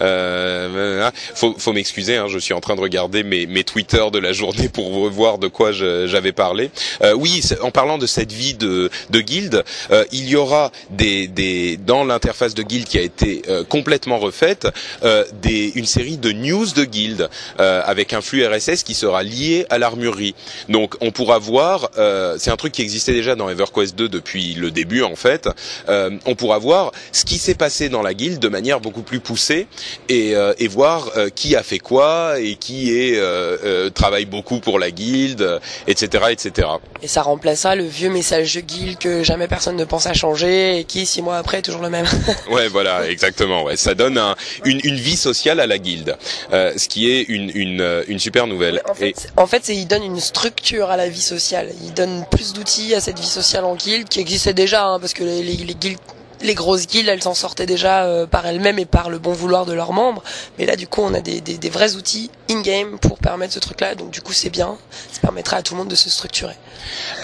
Euh, 0.03 1.11
faut, 1.35 1.55
faut 1.59 1.73
m'excuser, 1.73 2.17
hein, 2.17 2.27
je 2.29 2.39
suis 2.39 2.55
en 2.55 2.61
train 2.61 2.77
de 2.77 2.81
regarder 2.81 3.23
mes, 3.23 3.47
mes 3.47 3.65
Twitter 3.65 4.05
de 4.13 4.19
la 4.19 4.33
journée 4.33 4.69
pour 4.69 5.09
voir 5.11 5.39
de 5.39 5.49
quoi 5.49 5.73
j'avais 5.73 6.33
parlé. 6.33 6.71
Euh, 7.03 7.15
oui, 7.15 7.43
en 7.63 7.71
parlant 7.71 7.99
de 7.99 8.07
cette 8.07 8.33
vie 8.33 8.55
de, 8.55 8.91
de 9.11 9.21
guilde, 9.21 9.65
euh, 9.91 10.05
il 10.13 10.29
y 10.29 10.37
aura 10.37 10.71
des, 10.91 11.27
des 11.29 11.77
dans 11.77 12.05
l'interface 12.05 12.55
de 12.55 12.63
guilde 12.63 12.87
qui 12.87 12.99
a 12.99 13.03
été 13.03 13.43
euh, 13.49 13.65
complètement 13.65 14.19
refaite, 14.19 14.69
euh, 15.03 15.25
des, 15.43 15.73
une 15.75 15.87
série 15.87 16.17
de 16.17 16.33
news 16.33 16.67
de 16.67 16.85
guilde 16.85 17.29
euh, 17.61 17.83
avec 17.85 18.13
un 18.13 18.21
flux 18.21 18.47
RSS 18.47 18.83
qui 18.83 18.95
sera 18.95 19.23
lié 19.23 19.67
à 19.71 19.79
l'armurerie. 19.79 20.35
Donc 20.69 20.97
on 21.01 21.11
pourra 21.11 21.39
voir, 21.39 21.91
c'est 22.39 22.51
un 22.51 22.57
truc 22.57 22.73
qui 22.73 22.83
existait 22.83 23.13
déjà 23.13 23.35
dans 23.35 23.49
EverQuest 23.49 23.97
2 23.97 24.09
depuis 24.09 24.55
le 24.55 24.71
début 24.71 25.03
en 25.03 25.17
fait. 25.17 25.49
on 25.89 26.35
pourra 26.35 26.59
voir 26.59 26.93
ce 27.13 27.25
qui 27.25 27.39
s'est 27.39 27.55
passé 27.55 27.89
dans 27.89 28.03
la 28.03 28.15
guilde 28.15 28.39
de 28.39 28.49
manière 28.49 28.81
beaucoup 28.81 29.03
plus 29.03 29.21
poussée 29.21 29.67
et, 30.09 30.35
euh, 30.35 30.55
et 30.59 30.69
voir 30.69 31.11
euh, 31.17 31.29
qui 31.29 31.57
a 31.57 31.63
fait 31.63 31.79
quoi 31.79 32.39
et 32.39 32.57
qui 32.57 32.97
est 32.97 33.17
euh, 33.17 33.91
travaille 33.91 34.27
beaucoup 34.27 34.61
pour 34.61 34.79
la 34.79 34.91
guilde, 34.91 35.61
etc., 35.87 36.25
etc. 36.31 36.69
Et 37.03 37.09
ça 37.09 37.23
remplacera 37.23 37.75
le 37.75 37.85
vieux 37.85 38.11
message 38.11 38.55
de 38.55 38.61
guilde 38.61 38.99
que 38.99 39.23
jamais 39.23 39.49
personne 39.49 39.77
ne 39.77 39.85
pense 39.85 40.07
à 40.07 40.13
changer 40.13 40.79
et 40.79 40.85
qui 40.85 41.07
six 41.07 41.23
mois 41.23 41.37
après 41.39 41.59
est 41.59 41.63
toujours 41.63 41.83
le 41.83 41.91
même. 41.91 42.07
ouais, 42.51 42.69
voilà, 42.69 43.09
exactement. 43.09 43.65
Ouais, 43.65 43.77
ça 43.77 43.95
donne 43.95 44.19
un, 44.19 44.35
une, 44.65 44.81
une 44.85 44.97
vie 44.97 45.17
sociale 45.17 45.61
à 45.61 45.67
la 45.67 45.79
guilde, 45.79 46.17
euh, 46.53 46.73
ce 46.77 46.89
qui 46.89 47.11
est 47.11 47.23
une, 47.23 47.51
une, 47.55 48.05
une 48.09 48.19
super 48.19 48.47
nouvelle. 48.47 48.83
En 48.89 48.95
fait, 48.95 49.09
et... 49.11 49.15
en 49.37 49.47
fait 49.47 49.69
il 49.69 49.87
donne 49.87 50.05
une 50.05 50.21
structure 50.21 50.91
à 50.91 50.97
la 50.97 51.09
vie 51.09 51.21
sociale. 51.21 51.71
Il 51.85 51.95
donne 51.95 52.25
plus 52.31 52.53
d'outils 52.53 52.95
à 52.95 53.01
cette 53.01 53.19
vie 53.19 53.27
sociale 53.27 53.65
en 53.65 53.75
guilde 53.75 54.09
qui 54.09 54.21
existait 54.21 54.55
déjà, 54.55 54.87
hein, 54.87 55.01
parce 55.01 55.15
que 55.15 55.25
les, 55.25 55.43
les, 55.43 55.57
les 55.57 55.75
guildes 55.75 55.99
les 56.43 56.55
grosses 56.55 56.87
guildes, 56.87 57.09
elles 57.09 57.23
s'en 57.23 57.35
sortaient 57.35 57.67
déjà 57.67 58.05
euh, 58.05 58.27
par 58.27 58.47
elles-mêmes 58.47 58.79
et 58.79 58.85
par 58.87 59.11
le 59.11 59.19
bon 59.19 59.33
vouloir 59.33 59.67
de 59.67 59.73
leurs 59.73 59.93
membres. 59.93 60.23
Mais 60.59 60.67
là, 60.67 60.77
du 60.77 60.87
coup, 60.87 61.03
on 61.03 61.15
a 61.15 61.21
des, 61.21 61.41
des, 61.41 61.59
des 61.59 61.71
vrais 61.71 61.95
outils 61.97 62.31
in-game 62.51 62.99
pour 62.99 63.19
permettre 63.19 63.55
ce 63.55 63.61
truc-là. 63.61 63.95
Donc, 63.95 64.11
du 64.11 64.21
coup, 64.21 64.33
c'est 64.33 64.51
bien. 64.51 64.77
Ça 65.13 65.21
permettra 65.21 65.59
à 65.59 65.63
tout 65.63 65.75
le 65.75 65.79
monde 65.79 65.89
de 65.89 65.95
se 65.95 66.11
structurer. 66.11 66.55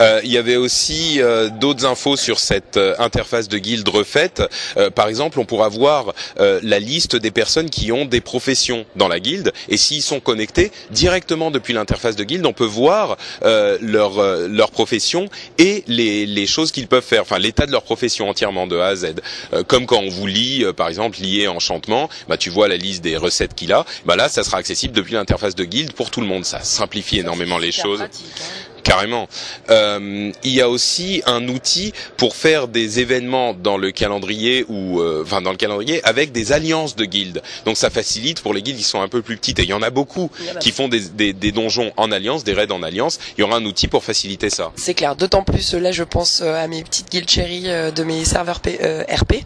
Euh, 0.01 0.21
il 0.25 0.31
y 0.31 0.39
avait 0.39 0.57
aussi 0.57 1.21
euh, 1.21 1.49
d'autres 1.51 1.85
infos 1.85 2.17
sur 2.17 2.39
cette 2.39 2.77
euh, 2.77 2.95
interface 2.99 3.49
de 3.49 3.59
guilde 3.59 3.89
refaite. 3.89 4.43
Euh, 4.77 4.91
par 4.91 5.09
exemple, 5.09 5.41
on 5.41 5.45
pourra 5.45 5.69
voir 5.69 6.15
la 6.39 6.79
liste 6.79 7.17
des 7.17 7.31
personnes 7.31 7.71
qui 7.71 7.91
ont 7.93 8.05
des 8.05 8.21
professions 8.21 8.87
dans 8.97 9.09
la 9.09 9.21
guilde. 9.21 9.53
Et 9.69 9.77
s'ils 9.77 10.03
sont 10.03 10.21
connectés 10.21 10.71
directement 10.91 11.51
depuis 11.51 11.75
l'interface 11.75 12.17
de 12.17 12.25
guilde, 12.25 12.47
on 12.47 12.53
peut 12.53 12.65
voir 12.65 13.17
leur, 13.43 14.23
leur 14.49 14.71
profession 14.71 15.29
et 15.59 15.85
les, 15.87 16.27
les 16.27 16.47
choses 16.47 16.73
qu'ils 16.73 16.89
peuvent 16.89 17.05
faire. 17.05 17.23
Enfin, 17.23 17.39
l'état 17.39 17.67
de 17.67 17.73
leur 17.73 17.83
profession 17.83 18.29
entièrement 18.29 18.67
de 18.67 18.79
A 18.79 18.89
à 18.89 18.97
Z. 18.97 19.08
Euh, 19.53 19.63
comme 19.65 19.87
quand 19.87 19.99
on 19.99 20.09
vous 20.09 20.27
lit, 20.27 20.65
euh, 20.65 20.73
par 20.73 20.89
exemple, 20.89 21.21
lié 21.21 21.49
enchantement, 21.49 22.09
bah, 22.29 22.37
tu 22.37 22.51
vois 22.51 22.69
la 22.69 22.77
liste 22.77 23.03
des 23.03 23.17
recettes 23.17 23.55
qu'il 23.55 23.73
a. 23.73 23.85
Bah 24.05 24.17
là, 24.17 24.29
ça 24.29 24.45
sera 24.45 24.59
accessible 24.59 24.95
depuis 24.95 25.15
l'interface 25.15 25.55
de 25.55 25.65
guild 25.65 25.93
pour 25.93 26.11
tout 26.11 26.21
le 26.21 26.27
monde. 26.27 26.45
Ça 26.45 26.61
simplifie 26.61 27.19
énormément 27.19 27.59
les 27.59 27.73
choses. 27.73 27.99
Pratique, 27.99 28.27
hein 28.41 28.78
Carrément. 28.89 29.29
Euh, 29.69 30.33
il 30.43 30.53
y 30.53 30.63
a 30.63 30.71
aussi 30.71 31.23
un 31.27 31.47
outil 31.49 31.93
pour 32.17 32.35
faire 32.35 32.69
des 32.69 33.01
événements 33.01 33.53
dans 33.53 33.77
le 33.77 33.91
calendrier 33.91 34.65
ou 34.69 35.01
euh, 35.01 35.23
enfin 35.25 35.43
dans 35.43 35.51
le 35.51 35.59
calendrier 35.59 36.03
avec 36.05 36.33
des 36.33 36.53
alliances 36.53 36.97
de 36.97 37.05
guildes. 37.05 37.43
Donc 37.67 37.77
ça 37.77 37.91
facilite 37.91 38.41
pour 38.41 38.55
les 38.55 38.63
guildes 38.63 38.79
qui 38.79 38.85
sont 38.85 39.03
un 39.03 39.09
peu 39.09 39.21
plus 39.21 39.37
petites 39.37 39.59
et 39.59 39.65
il 39.65 39.69
y 39.69 39.75
en 39.75 39.83
a 39.83 39.91
beaucoup 39.91 40.31
qui 40.61 40.73
font 40.73 40.89
des, 40.89 41.01
des, 41.01 41.35
des, 41.35 41.53
donjons 41.53 41.93
en 41.99 42.11
alliance, 42.11 42.45
des 42.45 42.55
raids 42.55 42.73
en 42.73 42.83
alliance. 42.83 43.19
Il 43.37 43.43
y 43.43 43.45
aura 43.45 43.57
un 43.57 43.65
outil 43.67 43.89
pour 43.89 44.05
faciliter 44.05 44.49
ça. 44.49 44.73
C'est 44.77 44.95
clair. 44.95 45.17
D'autant 45.17 45.43
plus 45.43 45.75
là, 45.75 45.93
je 45.93 46.05
pense 46.05 46.41
à 46.41 46.67
mes 46.67 46.83
petites 46.83 47.11
guildes 47.11 47.29
chéries 47.29 47.69
de 47.95 48.05
mes 48.05 48.25
serveurs 48.25 48.61
P, 48.61 48.79
euh, 48.83 49.05
RP 49.11 49.45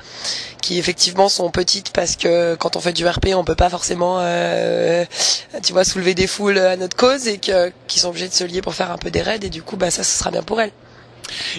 qui 0.63 0.79
effectivement 0.79 1.29
sont 1.29 1.51
petites 1.51 1.91
parce 1.91 2.17
que 2.17 2.55
quand 2.55 2.77
on 2.77 2.81
fait 2.81 2.93
du 2.93 3.07
RP, 3.07 3.35
on 3.35 3.45
peut 3.45 3.57
pas 3.57 3.69
forcément, 3.69 4.19
euh, 4.21 5.05
tu 5.63 5.73
vois, 5.73 5.85
soulever 5.85 6.15
des 6.15 6.29
foules 6.29 6.59
à 6.59 6.77
notre 6.77 6.97
cause 6.97 7.27
et 7.27 7.39
que 7.39 7.73
qui 7.89 7.99
sont 7.99 8.11
obligés 8.11 8.29
de 8.29 8.33
se 8.33 8.45
lier 8.45 8.63
pour 8.63 8.75
faire 8.75 8.91
un 8.91 8.97
peu 8.97 9.11
des 9.11 9.23
raids 9.23 9.32
et 9.41 9.51
du 9.51 9.63
coup, 9.63 9.77
bah 9.77 9.91
ça, 9.91 10.03
ce 10.03 10.19
sera 10.19 10.31
bien 10.31 10.43
pour 10.43 10.61
elles. 10.61 10.73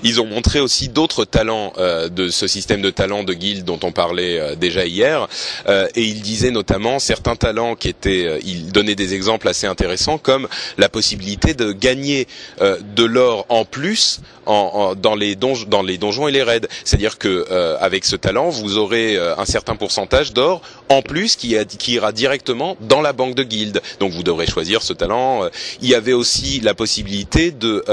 Ils 0.03 0.21
ont 0.21 0.25
montré 0.25 0.59
aussi 0.59 0.89
d'autres 0.89 1.25
talents 1.25 1.73
euh, 1.77 2.09
de 2.09 2.29
ce 2.29 2.47
système 2.47 2.81
de 2.81 2.89
talents 2.89 3.23
de 3.23 3.33
guilde 3.33 3.65
dont 3.65 3.79
on 3.83 3.91
parlait 3.91 4.39
euh, 4.39 4.55
déjà 4.55 4.85
hier, 4.85 5.27
euh, 5.67 5.87
et 5.95 6.03
ils 6.03 6.21
disaient 6.21 6.51
notamment 6.51 6.99
certains 6.99 7.35
talents 7.35 7.75
qui 7.75 7.89
étaient, 7.89 8.25
euh, 8.25 8.39
ils 8.45 8.71
donnaient 8.71 8.95
des 8.95 9.13
exemples 9.13 9.47
assez 9.47 9.67
intéressants 9.67 10.17
comme 10.17 10.47
la 10.77 10.89
possibilité 10.89 11.53
de 11.53 11.71
gagner 11.71 12.27
euh, 12.61 12.77
de 12.95 13.03
l'or 13.03 13.45
en 13.49 13.65
plus 13.65 14.21
en, 14.45 14.53
en, 14.53 14.95
dans 14.95 15.15
les 15.15 15.35
dans 15.35 15.81
les 15.83 15.97
donjons 15.97 16.27
et 16.27 16.31
les 16.31 16.43
raids. 16.43 16.67
C'est-à-dire 16.83 17.17
que 17.17 17.45
avec 17.79 18.05
ce 18.05 18.15
talent, 18.15 18.49
vous 18.49 18.77
aurez 18.77 19.17
un 19.17 19.45
certain 19.45 19.75
pourcentage 19.75 20.33
d'or 20.33 20.61
en 20.89 21.01
plus 21.01 21.35
qui, 21.35 21.55
qui, 21.79 21.93
ira 21.93 22.11
directement 22.11 22.75
dans 22.81 23.01
la 23.01 23.13
banque 23.13 23.35
de 23.35 23.43
guilde. 23.43 23.81
Donc 23.99 24.11
vous 24.11 24.23
devrez 24.23 24.47
choisir 24.47 24.81
ce 24.81 24.93
talent. 24.93 25.47
Il 25.81 25.89
y 25.89 25.95
avait 25.95 26.13
aussi 26.13 26.59
la 26.59 26.73
possibilité 26.73 27.51
de 27.51 27.83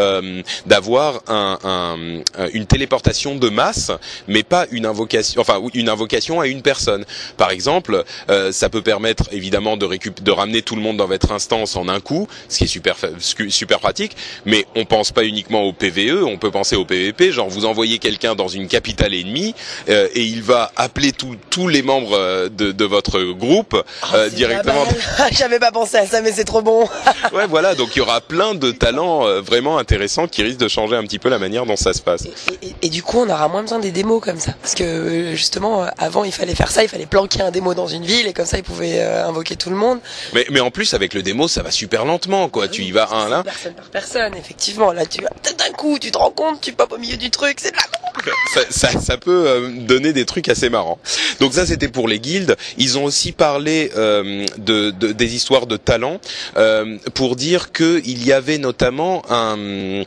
d'avoir 0.67 1.21
un, 1.29 1.59
un, 1.63 1.70
une 2.53 2.67
téléportation 2.67 3.37
de 3.37 3.49
masse, 3.49 3.91
mais 4.29 4.43
pas 4.43 4.67
une 4.71 4.87
invocation, 4.87 5.41
enfin 5.41 5.61
une 5.75 5.89
invocation 5.89 6.41
à 6.41 6.47
une 6.47 6.63
personne. 6.63 7.05
Par 7.37 7.51
exemple, 7.51 8.05
euh, 8.29 8.53
ça 8.53 8.69
peut 8.69 8.83
permettre 8.83 9.25
évidemment 9.33 9.77
de, 9.77 9.85
récup 9.85 10.23
de 10.23 10.31
ramener 10.31 10.63
tout 10.63 10.77
le 10.77 10.83
monde 10.83 10.97
dans 10.97 11.07
votre 11.07 11.33
instance 11.33 11.77
en 11.77 11.89
un 11.89 12.01
coup, 12.01 12.29
ce 12.49 12.59
qui 12.59 12.65
est 12.65 12.67
super 12.67 12.97
super 13.49 13.81
pratique. 13.81 14.17
Mais 14.45 14.67
on 14.75 14.85
pense 14.85 15.13
pas 15.13 15.25
uniquement 15.25 15.63
au 15.63 15.73
PVE, 15.73 16.25
on 16.25 16.39
peut 16.39 16.51
penser 16.51 16.77
au 16.77 16.85
PVP. 16.85 17.33
Genre 17.33 17.49
vous 17.49 17.65
envoyez 17.65 17.99
quelqu'un 17.99 18.35
dans 18.35 18.49
une 18.49 18.69
capitale 18.69 19.15
ennemie 19.15 19.55
euh, 19.89 20.09
et 20.15 20.23
il 20.23 20.43
va 20.43 20.73
appeler 20.77 21.13
tous 21.13 21.69
les 21.69 21.83
membres 21.83 22.17
euh, 22.17 22.49
de, 22.49 22.73
de 22.73 22.85
votre 22.85 23.23
groupe 23.33 23.75
oh, 23.75 24.07
euh, 24.15 24.29
directement. 24.31 24.85
J'avais 25.33 25.59
pas 25.59 25.73
pensé 25.73 25.97
à 25.97 26.07
ça, 26.07 26.21
mais 26.21 26.33
c'est 26.33 26.45
trop 26.45 26.63
bon. 26.63 26.89
ouais, 27.33 27.47
voilà. 27.49 27.75
Donc 27.75 27.91
il 27.95 27.99
y 27.99 28.03
aura 28.03 28.21
plein 28.21 28.55
de 28.55 28.71
talents 28.71 29.27
euh, 29.27 29.41
vraiment 29.41 29.79
intéressants 29.79 30.27
qui 30.27 30.43
risquent 30.43 30.61
de 30.61 30.69
changer 30.69 30.97
un 30.97 31.03
petit 31.03 31.19
peu 31.19 31.29
la 31.29 31.39
manière 31.39 31.50
dont 31.51 31.77
ça 31.77 31.93
se 31.93 32.01
passe. 32.01 32.25
Et, 32.25 32.67
et, 32.67 32.75
et, 32.83 32.89
du 32.89 33.03
coup, 33.03 33.19
on 33.19 33.29
aura 33.29 33.49
moins 33.49 33.63
besoin 33.63 33.79
des 33.79 33.91
démos 33.91 34.23
comme 34.23 34.39
ça, 34.39 34.53
parce 34.61 34.75
que 34.75 34.85
euh, 34.85 35.35
justement, 35.35 35.87
avant, 35.99 36.25
il 36.25 36.33
fallait 36.33 36.55
faire 36.55 36.71
ça, 36.71 36.83
il 36.83 36.89
fallait 36.89 37.07
planquer 37.07 37.43
un 37.43 37.51
démo 37.51 37.75
dans 37.75 37.87
une 37.87 38.05
ville, 38.05 38.27
et 38.27 38.33
comme 38.33 38.47
ça, 38.47 38.59
ils 38.59 38.65
pouvaient 38.65 39.01
euh, 39.01 39.27
invoquer 39.27 39.57
tout 39.57 39.71
le 39.71 39.77
monde. 39.77 39.99
Mais, 40.33 40.47
mais 40.51 40.61
en 40.61 40.71
plus, 40.71 40.95
avec 40.95 41.15
le 41.15 41.23
démo, 41.23 41.49
ça 41.49 41.63
va 41.63 41.71
super 41.71 42.05
lentement, 42.05 42.49
quoi. 42.49 42.65
Ah 42.65 42.69
tu 42.69 42.83
y 42.83 42.93
vas 42.93 43.09
un 43.13 43.29
là. 43.29 43.43
Personne 43.43 43.75
par 43.75 43.91
personne, 43.91 44.35
effectivement. 44.37 44.93
Là, 44.93 45.07
tu 45.07 45.21
d'un 45.21 45.73
coup, 45.77 45.99
tu 45.99 46.11
te 46.11 46.19
rends 46.19 46.31
compte, 46.31 46.61
tu 46.61 46.73
popes 46.73 46.93
au 46.93 46.99
milieu 46.99 47.17
du 47.17 47.31
truc, 47.31 47.59
c'est 47.61 47.73
de 47.73 47.77
la 47.77 47.83
ça, 48.53 48.61
ça, 48.71 49.01
ça, 49.01 49.17
peut 49.17 49.45
euh, 49.47 49.71
donner 49.71 50.13
des 50.13 50.25
trucs 50.27 50.49
assez 50.49 50.69
marrants. 50.69 50.99
Donc 51.41 51.55
ça, 51.55 51.67
c'était 51.67 51.89
pour 51.89 52.09
les 52.09 52.19
guildes. 52.19 52.57
Ils 52.77 52.99
ont 52.99 53.05
aussi 53.05 53.33
parlé 53.33 53.91
euh, 53.97 54.47
de, 54.59 54.91
de, 54.91 55.13
des 55.13 55.35
histoires 55.35 55.67
de 55.67 55.77
talent 55.77 56.21
euh, 56.57 56.99
pour 57.15 57.37
dire 57.37 57.73
qu'il 57.73 58.27
y 58.27 58.33
avait 58.33 58.59
notamment 58.59 59.23
un 59.31 60.05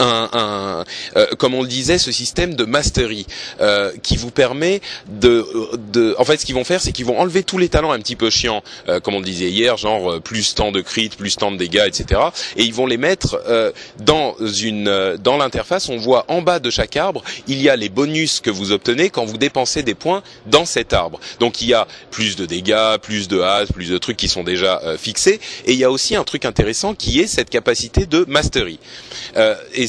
un, 0.00 0.28
un 0.32 0.84
euh, 1.16 1.26
comme 1.38 1.54
on 1.54 1.62
le 1.62 1.68
disait, 1.68 1.98
ce 1.98 2.12
système 2.12 2.54
de 2.54 2.64
mastery 2.64 3.26
euh, 3.60 3.92
qui 4.02 4.16
vous 4.16 4.30
permet 4.30 4.80
de, 5.08 5.46
de, 5.92 6.14
en 6.18 6.24
fait, 6.24 6.38
ce 6.38 6.46
qu'ils 6.46 6.54
vont 6.54 6.64
faire, 6.64 6.80
c'est 6.80 6.92
qu'ils 6.92 7.04
vont 7.04 7.18
enlever 7.18 7.42
tous 7.42 7.58
les 7.58 7.68
talents 7.68 7.92
un 7.92 7.98
petit 7.98 8.16
peu 8.16 8.30
chiants, 8.30 8.62
euh, 8.88 9.00
comme 9.00 9.14
on 9.14 9.18
le 9.18 9.24
disait 9.24 9.50
hier, 9.50 9.76
genre 9.76 10.12
euh, 10.12 10.20
plus 10.20 10.54
tant 10.54 10.72
de 10.72 10.80
crit, 10.80 11.08
plus 11.10 11.36
tant 11.36 11.52
de 11.52 11.56
dégâts, 11.56 11.84
etc. 11.86 12.20
Et 12.56 12.64
ils 12.64 12.74
vont 12.74 12.86
les 12.86 12.96
mettre 12.96 13.40
euh, 13.46 13.72
dans 13.98 14.34
une, 14.38 15.16
dans 15.22 15.36
l'interface. 15.36 15.88
On 15.88 15.96
voit 15.96 16.24
en 16.28 16.42
bas 16.42 16.58
de 16.58 16.70
chaque 16.70 16.96
arbre, 16.96 17.22
il 17.46 17.60
y 17.60 17.68
a 17.68 17.76
les 17.76 17.88
bonus 17.88 18.40
que 18.40 18.50
vous 18.50 18.72
obtenez 18.72 19.10
quand 19.10 19.24
vous 19.24 19.38
dépensez 19.38 19.82
des 19.82 19.94
points 19.94 20.22
dans 20.46 20.64
cet 20.64 20.92
arbre. 20.92 21.20
Donc 21.38 21.60
il 21.60 21.68
y 21.68 21.74
a 21.74 21.86
plus 22.10 22.36
de 22.36 22.46
dégâts, 22.46 22.98
plus 23.02 23.28
de 23.28 23.40
hases, 23.40 23.70
plus 23.72 23.90
de 23.90 23.98
trucs 23.98 24.16
qui 24.16 24.28
sont 24.28 24.44
déjà 24.44 24.80
fixés. 24.98 25.40
Et 25.66 25.72
il 25.72 25.78
y 25.78 25.84
a 25.84 25.90
aussi 25.90 26.16
un 26.16 26.24
truc 26.24 26.44
intéressant 26.44 26.94
qui 26.94 27.20
est 27.20 27.26
cette 27.26 27.50
capacité 27.50 28.06
de 28.06 28.24
mastery. 28.28 28.78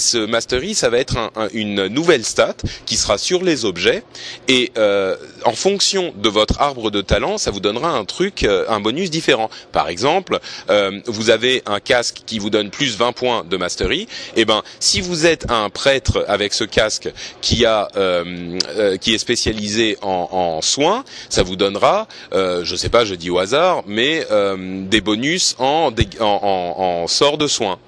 Ce 0.01 0.17
mastery, 0.17 0.75
ça 0.75 0.89
va 0.89 0.97
être 0.97 1.17
un, 1.17 1.31
un, 1.37 1.47
une 1.53 1.87
nouvelle 1.87 2.25
stat 2.25 2.55
qui 2.85 2.97
sera 2.97 3.17
sur 3.17 3.43
les 3.43 3.63
objets 3.63 4.03
et 4.47 4.71
euh, 4.77 5.15
en 5.45 5.53
fonction 5.53 6.13
de 6.15 6.29
votre 6.29 6.59
arbre 6.61 6.91
de 6.91 7.01
talent, 7.01 7.37
ça 7.37 7.51
vous 7.51 7.59
donnera 7.59 7.89
un 7.91 8.05
truc, 8.05 8.43
euh, 8.43 8.65
un 8.67 8.79
bonus 8.79 9.09
différent. 9.09 9.49
Par 9.71 9.89
exemple, 9.89 10.39
euh, 10.69 10.99
vous 11.05 11.29
avez 11.29 11.63
un 11.65 11.79
casque 11.79 12.21
qui 12.25 12.39
vous 12.39 12.49
donne 12.49 12.69
plus 12.69 12.97
20 12.97 13.11
points 13.13 13.43
de 13.49 13.57
mastery. 13.57 14.01
Et 14.01 14.41
eh 14.41 14.45
ben, 14.45 14.63
si 14.79 15.01
vous 15.01 15.25
êtes 15.25 15.49
un 15.51 15.69
prêtre 15.69 16.25
avec 16.27 16.53
ce 16.53 16.63
casque 16.63 17.09
qui 17.41 17.65
a, 17.65 17.87
euh, 17.95 18.57
euh, 18.77 18.97
qui 18.97 19.13
est 19.13 19.17
spécialisé 19.17 19.97
en, 20.01 20.27
en, 20.31 20.61
soins, 20.61 21.03
ça 21.29 21.43
vous 21.43 21.55
donnera, 21.55 22.07
je 22.31 22.75
sais 22.75 22.89
pas, 22.89 23.05
je 23.05 23.15
dis 23.15 23.29
au 23.29 23.39
hasard, 23.39 23.83
mais 23.87 24.25
des 24.89 25.01
bonus 25.01 25.55
en, 25.59 25.91
en, 26.19 26.25
en, 26.25 27.01
en 27.03 27.07
sort 27.07 27.37
de 27.37 27.47
soins. 27.47 27.79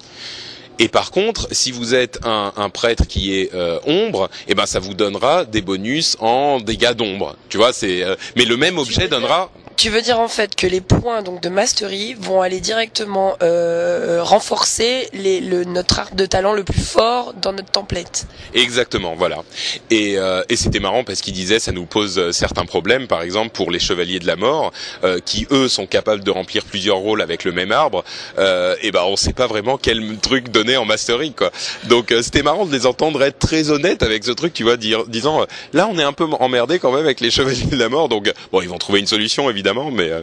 Et 0.78 0.88
par 0.88 1.10
contre, 1.10 1.48
si 1.52 1.70
vous 1.70 1.94
êtes 1.94 2.18
un, 2.24 2.52
un 2.56 2.68
prêtre 2.68 3.06
qui 3.06 3.38
est 3.38 3.54
euh, 3.54 3.78
ombre, 3.86 4.28
eh 4.48 4.54
ben 4.54 4.66
ça 4.66 4.80
vous 4.80 4.94
donnera 4.94 5.44
des 5.44 5.62
bonus 5.62 6.16
en 6.20 6.58
dégâts 6.60 6.92
d'ombre. 6.92 7.36
Tu 7.48 7.58
vois, 7.58 7.72
c'est 7.72 8.02
euh, 8.02 8.16
mais 8.36 8.44
le 8.44 8.56
même 8.56 8.78
objet 8.78 9.06
donnera 9.08 9.50
tu 9.76 9.90
veux 9.90 10.02
dire 10.02 10.20
en 10.20 10.28
fait 10.28 10.54
que 10.54 10.66
les 10.66 10.80
points 10.80 11.22
donc 11.22 11.42
de 11.42 11.48
mastery 11.48 12.14
vont 12.14 12.40
aller 12.42 12.60
directement 12.60 13.36
euh, 13.42 14.22
renforcer 14.22 15.08
les, 15.12 15.40
le, 15.40 15.64
notre 15.64 15.98
arc 15.98 16.14
de 16.14 16.26
talent 16.26 16.52
le 16.52 16.64
plus 16.64 16.80
fort 16.82 17.34
dans 17.34 17.52
notre 17.52 17.70
template. 17.70 18.26
Exactement, 18.54 19.14
voilà. 19.16 19.42
Et, 19.90 20.18
euh, 20.18 20.42
et 20.48 20.56
c'était 20.56 20.80
marrant 20.80 21.04
parce 21.04 21.20
qu'il 21.20 21.34
disait 21.34 21.58
ça 21.58 21.72
nous 21.72 21.86
pose 21.86 22.30
certains 22.30 22.64
problèmes, 22.64 23.06
par 23.06 23.22
exemple 23.22 23.50
pour 23.50 23.70
les 23.70 23.78
chevaliers 23.78 24.18
de 24.18 24.26
la 24.26 24.36
mort, 24.36 24.72
euh, 25.02 25.18
qui 25.24 25.46
eux 25.50 25.68
sont 25.68 25.86
capables 25.86 26.22
de 26.22 26.30
remplir 26.30 26.64
plusieurs 26.64 26.98
rôles 26.98 27.22
avec 27.22 27.44
le 27.44 27.52
même 27.52 27.72
arbre. 27.72 28.04
Euh, 28.38 28.76
et 28.82 28.92
ben 28.92 29.02
on 29.04 29.16
sait 29.16 29.32
pas 29.32 29.46
vraiment 29.46 29.76
quel 29.76 30.18
truc 30.18 30.50
donner 30.50 30.76
en 30.76 30.84
mastery 30.84 31.32
quoi. 31.32 31.50
Donc 31.84 32.12
euh, 32.12 32.22
c'était 32.22 32.42
marrant 32.42 32.66
de 32.66 32.72
les 32.72 32.86
entendre 32.86 33.22
être 33.22 33.38
très 33.38 33.70
honnêtes 33.70 34.02
avec 34.02 34.24
ce 34.24 34.30
truc, 34.30 34.52
tu 34.52 34.62
vois, 34.62 34.76
disant 34.76 35.42
euh, 35.42 35.46
là 35.72 35.88
on 35.90 35.98
est 35.98 36.02
un 36.02 36.12
peu 36.12 36.24
emmerdé 36.38 36.78
quand 36.78 36.92
même 36.92 37.04
avec 37.04 37.20
les 37.20 37.30
chevaliers 37.30 37.66
de 37.66 37.76
la 37.76 37.88
mort, 37.88 38.08
donc 38.08 38.32
bon 38.52 38.60
ils 38.62 38.68
vont 38.68 38.78
trouver 38.78 39.00
une 39.00 39.06
solution 39.06 39.50
évidemment 39.50 39.63
évidemment, 39.64 39.90
mais 39.90 40.10
euh, 40.10 40.20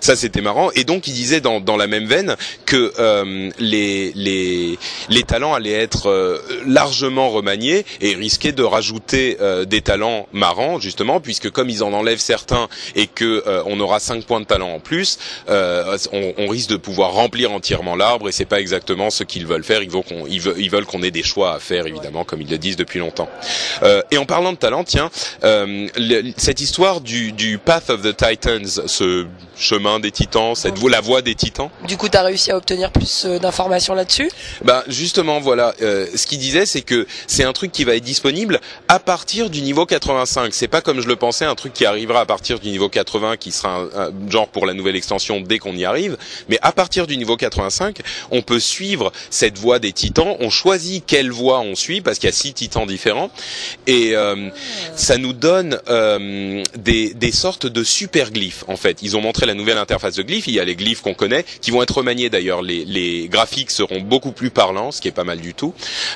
ça 0.00 0.14
c'était 0.14 0.40
marrant. 0.40 0.70
Et 0.76 0.84
donc 0.84 1.08
il 1.08 1.14
disait 1.14 1.40
dans, 1.40 1.60
dans 1.60 1.76
la 1.76 1.88
même 1.88 2.06
veine 2.06 2.36
que 2.64 2.92
euh, 3.00 3.50
les, 3.58 4.12
les, 4.14 4.78
les 5.08 5.22
talents 5.24 5.52
allaient 5.52 5.72
être 5.72 6.08
euh, 6.08 6.38
largement 6.66 7.30
remaniés 7.30 7.84
et 8.00 8.14
risquaient 8.14 8.52
de 8.52 8.62
rajouter 8.62 9.38
euh, 9.40 9.64
des 9.64 9.80
talents 9.80 10.28
marrants 10.32 10.78
justement, 10.78 11.20
puisque 11.20 11.50
comme 11.50 11.70
ils 11.70 11.82
en 11.82 11.92
enlèvent 11.92 12.20
certains 12.20 12.68
et 12.94 13.08
que 13.08 13.42
euh, 13.46 13.62
on 13.66 13.80
aura 13.80 13.98
5 13.98 14.24
points 14.24 14.40
de 14.40 14.46
talent 14.46 14.70
en 14.70 14.80
plus, 14.80 15.18
on, 15.48 16.34
on, 16.38 16.48
risque 16.48 16.70
de 16.70 16.76
pouvoir 16.76 17.12
remplir 17.12 17.50
entièrement 17.50 17.96
l'arbre 17.96 18.28
et 18.28 18.32
c'est 18.32 18.44
pas 18.44 18.60
exactement 18.60 19.10
ce 19.10 19.24
qu'ils 19.24 19.46
veulent 19.46 19.64
faire. 19.64 19.82
Ils 19.82 19.90
veulent 19.90 20.04
qu'on 20.04 20.26
ils 20.26 20.40
veulent, 20.40 20.54
ils 20.58 20.70
veulent 20.70 20.86
qu'on 20.86 21.02
ait 21.02 21.10
des 21.10 21.24
choix 21.24 21.54
à 21.54 21.58
faire 21.58 21.86
évidemment, 21.86 22.24
comme 22.24 22.40
ils 22.40 22.50
le 22.50 22.58
disent 22.58 22.76
depuis 22.76 23.00
longtemps. 23.00 23.28
et 24.10 24.18
en 24.18 24.24
parlant 24.24 24.52
de 24.52 24.58
talent, 24.58 24.84
tiens, 24.84 25.10
le, 25.42 26.32
cette 26.36 26.60
histoire 26.60 27.00
du, 27.00 27.32
du 27.32 27.58
Path 27.58 27.90
of 27.90 28.02
the 28.02 28.16
Titans 28.16 28.83
ce 28.86 29.26
chemin 29.56 30.00
des 30.00 30.10
titans, 30.10 30.54
cette 30.54 30.82
la 30.88 31.00
voie 31.00 31.22
des 31.22 31.34
titans. 31.34 31.70
Du 31.86 31.96
coup, 31.96 32.08
tu 32.08 32.16
as 32.16 32.22
réussi 32.22 32.50
à 32.50 32.56
obtenir 32.56 32.92
plus 32.92 33.24
euh, 33.24 33.38
d'informations 33.38 33.94
là-dessus? 33.94 34.30
Bah 34.64 34.84
justement, 34.88 35.40
voilà. 35.40 35.74
Euh, 35.80 36.06
ce 36.14 36.26
qu'il 36.26 36.38
disait, 36.38 36.66
c'est 36.66 36.82
que 36.82 37.06
c'est 37.26 37.44
un 37.44 37.52
truc 37.52 37.72
qui 37.72 37.84
va 37.84 37.96
être 37.96 38.04
disponible 38.04 38.60
à 38.88 38.98
partir 38.98 39.50
du 39.50 39.62
niveau 39.62 39.86
85. 39.86 40.52
C'est 40.52 40.68
pas 40.68 40.82
comme 40.82 41.00
je 41.00 41.08
le 41.08 41.16
pensais, 41.16 41.44
un 41.44 41.54
truc 41.54 41.72
qui 41.72 41.86
arrivera 41.86 42.20
à 42.20 42.26
partir 42.26 42.58
du 42.60 42.68
niveau 42.68 42.88
80, 42.88 43.36
qui 43.36 43.52
sera 43.52 43.76
un, 43.76 44.08
un 44.08 44.30
genre 44.30 44.48
pour 44.48 44.66
la 44.66 44.74
nouvelle 44.74 44.96
extension 44.96 45.40
dès 45.40 45.58
qu'on 45.58 45.74
y 45.74 45.84
arrive. 45.84 46.16
Mais 46.48 46.58
à 46.62 46.72
partir 46.72 47.06
du 47.06 47.16
niveau 47.16 47.36
85, 47.36 48.00
on 48.30 48.42
peut 48.42 48.60
suivre 48.60 49.12
cette 49.30 49.58
voie 49.58 49.78
des 49.78 49.92
titans. 49.92 50.36
On 50.40 50.50
choisit 50.50 51.04
quelle 51.06 51.30
voie 51.30 51.60
on 51.60 51.74
suit 51.74 52.00
parce 52.00 52.18
qu'il 52.18 52.28
y 52.28 52.32
a 52.32 52.36
six 52.36 52.52
titans 52.52 52.86
différents 52.86 53.30
et 53.86 54.14
euh, 54.14 54.50
ça 54.96 55.18
nous 55.18 55.32
donne 55.32 55.78
euh, 55.88 56.62
des, 56.76 57.14
des 57.14 57.32
sortes 57.32 57.66
de 57.66 57.84
super 57.84 58.30
glyphes 58.30 58.64
en 58.74 58.76
fait. 58.76 58.98
Ils 59.02 59.16
ont 59.16 59.20
montré 59.20 59.46
la 59.46 59.54
nouvelle 59.54 59.78
interface 59.78 60.16
de 60.16 60.22
glyphes. 60.22 60.48
Il 60.48 60.54
y 60.54 60.60
a 60.60 60.64
les 60.64 60.76
glyphes 60.76 61.00
qu'on 61.00 61.14
connaît, 61.14 61.44
qui 61.62 61.70
vont 61.70 61.82
être 61.82 61.96
remaniés 61.98 62.28
d'ailleurs. 62.28 62.60
Les, 62.60 62.84
les, 62.84 63.28
graphiques 63.28 63.70
seront 63.70 64.00
beaucoup 64.00 64.32
plus 64.32 64.50
parlants, 64.50 64.90
ce 64.92 65.00
qui 65.00 65.08
est 65.08 65.12
pas 65.12 65.24
mal 65.24 65.40
du 65.40 65.54
tout. 65.54 65.72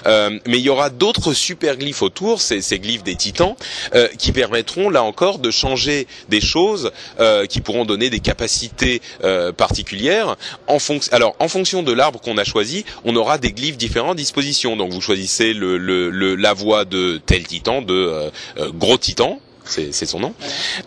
Euh, 0.06 0.38
mais 0.46 0.58
il 0.58 0.64
y 0.64 0.68
aura 0.68 0.90
d'autres 0.90 1.32
super 1.32 1.76
glyphes 1.76 2.02
autour, 2.02 2.40
ces, 2.40 2.60
ces 2.60 2.78
glyphes 2.78 3.04
des 3.04 3.14
titans, 3.16 3.54
euh, 3.94 4.08
qui 4.18 4.32
permettront 4.32 4.90
là 4.90 5.02
encore 5.02 5.38
de 5.38 5.50
changer 5.50 6.06
des 6.28 6.40
choses, 6.40 6.90
euh, 7.20 7.46
qui 7.46 7.60
pourront 7.60 7.84
donner 7.84 8.10
des 8.10 8.20
capacités 8.20 9.00
euh, 9.24 9.52
particulières. 9.52 10.36
En 10.66 10.78
fonction, 10.78 11.12
alors 11.14 11.34
en 11.38 11.48
fonction 11.48 11.82
de 11.82 11.92
l'arbre 11.92 12.20
qu'on 12.20 12.36
a 12.36 12.44
choisi, 12.44 12.84
on 13.04 13.16
aura 13.16 13.38
des 13.38 13.52
glyphes 13.52 13.76
différents 13.78 14.12
à 14.12 14.14
disposition. 14.14 14.76
Donc 14.76 14.92
vous 14.92 15.00
choisissez 15.00 15.52
le, 15.54 15.78
le, 15.78 16.10
le 16.10 16.34
la 16.34 16.52
voie 16.52 16.84
de 16.84 17.20
tel 17.24 17.46
titan, 17.46 17.82
de 17.82 17.94
euh, 17.94 18.30
euh, 18.58 18.70
gros 18.72 18.98
titan, 18.98 19.40
c'est 19.68 20.06
son 20.06 20.20
nom. 20.20 20.34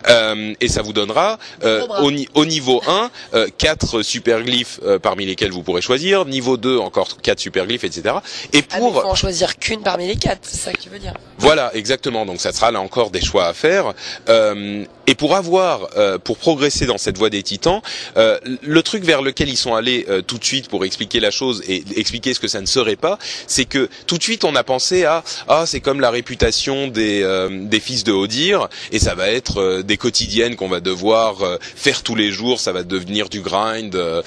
Euh, 0.08 0.54
et 0.60 0.68
ça 0.68 0.82
vous 0.82 0.92
donnera 0.92 1.38
euh, 1.64 1.86
au, 2.00 2.10
au, 2.34 2.44
niveau 2.44 2.82
1 2.86 3.10
euh, 3.34 3.48
4 3.56 4.02
superglyphes 4.02 4.80
euh, 4.84 4.98
parmi 4.98 5.26
lesquels 5.26 5.50
vous 5.50 5.62
pourrez 5.62 5.82
choisir, 5.82 6.24
niveau 6.24 6.56
2 6.56 6.78
encore 6.78 7.16
4 7.22 7.38
superglyphes, 7.38 7.84
etc. 7.84 8.16
Et 8.52 8.62
ah, 8.70 8.78
pour 8.78 8.98
ah, 8.98 9.02
faut 9.02 9.08
en 9.08 9.14
choisir 9.14 9.56
qu'une 9.58 9.82
parmi 9.82 10.06
les 10.06 10.16
4, 10.16 10.40
c'est 10.42 10.56
ça 10.56 10.72
que 10.72 10.80
tu 10.80 10.88
veux 10.88 10.98
dire. 10.98 11.14
Voilà, 11.38 11.74
exactement. 11.74 12.26
Donc 12.26 12.40
ça 12.40 12.52
sera 12.52 12.70
là 12.70 12.80
encore 12.80 13.10
des 13.10 13.20
choix 13.20 13.46
à 13.46 13.54
faire. 13.54 13.92
Euh, 14.28 14.84
et 15.06 15.14
pour 15.14 15.34
avoir, 15.34 15.88
euh, 15.96 16.18
pour 16.18 16.38
progresser 16.38 16.86
dans 16.86 16.98
cette 16.98 17.18
voie 17.18 17.30
des 17.30 17.42
titans, 17.42 17.80
le 18.16 18.82
truc 18.82 19.04
vers 19.04 19.22
lequel 19.22 19.48
ils 19.48 19.56
sont 19.56 19.74
allés 19.74 20.06
tout 20.26 20.38
de 20.38 20.44
suite 20.44 20.68
pour 20.68 20.84
expliquer 20.84 21.20
la 21.20 21.30
chose 21.30 21.62
et 21.66 21.84
expliquer 21.96 22.34
ce 22.34 22.40
que 22.40 22.48
ça 22.48 22.60
ne 22.60 22.66
serait 22.66 22.96
pas, 22.96 23.18
c'est 23.46 23.64
que 23.64 23.88
tout 24.06 24.18
de 24.18 24.22
suite 24.22 24.44
on 24.44 24.54
a 24.54 24.64
pensé 24.64 25.04
à 25.04 25.24
ah 25.48 25.64
c'est 25.66 25.80
comme 25.80 26.00
la 26.00 26.10
réputation 26.10 26.88
des 26.88 27.22
des 27.50 27.80
fils 27.80 28.04
de 28.04 28.12
Odir 28.12 28.68
et 28.90 28.98
ça 28.98 29.14
va 29.14 29.28
être 29.28 29.60
euh, 29.60 29.82
des 29.82 29.96
quotidiennes 29.96 30.56
qu'on 30.56 30.68
va 30.68 30.80
devoir 30.80 31.42
euh, 31.42 31.58
faire 31.60 32.02
tous 32.02 32.14
les 32.14 32.30
jours, 32.30 32.60
ça 32.60 32.72
va 32.72 32.82
devenir 32.82 33.28
du 33.28 33.40
grind. 33.40 33.94
Euh. 33.94 34.22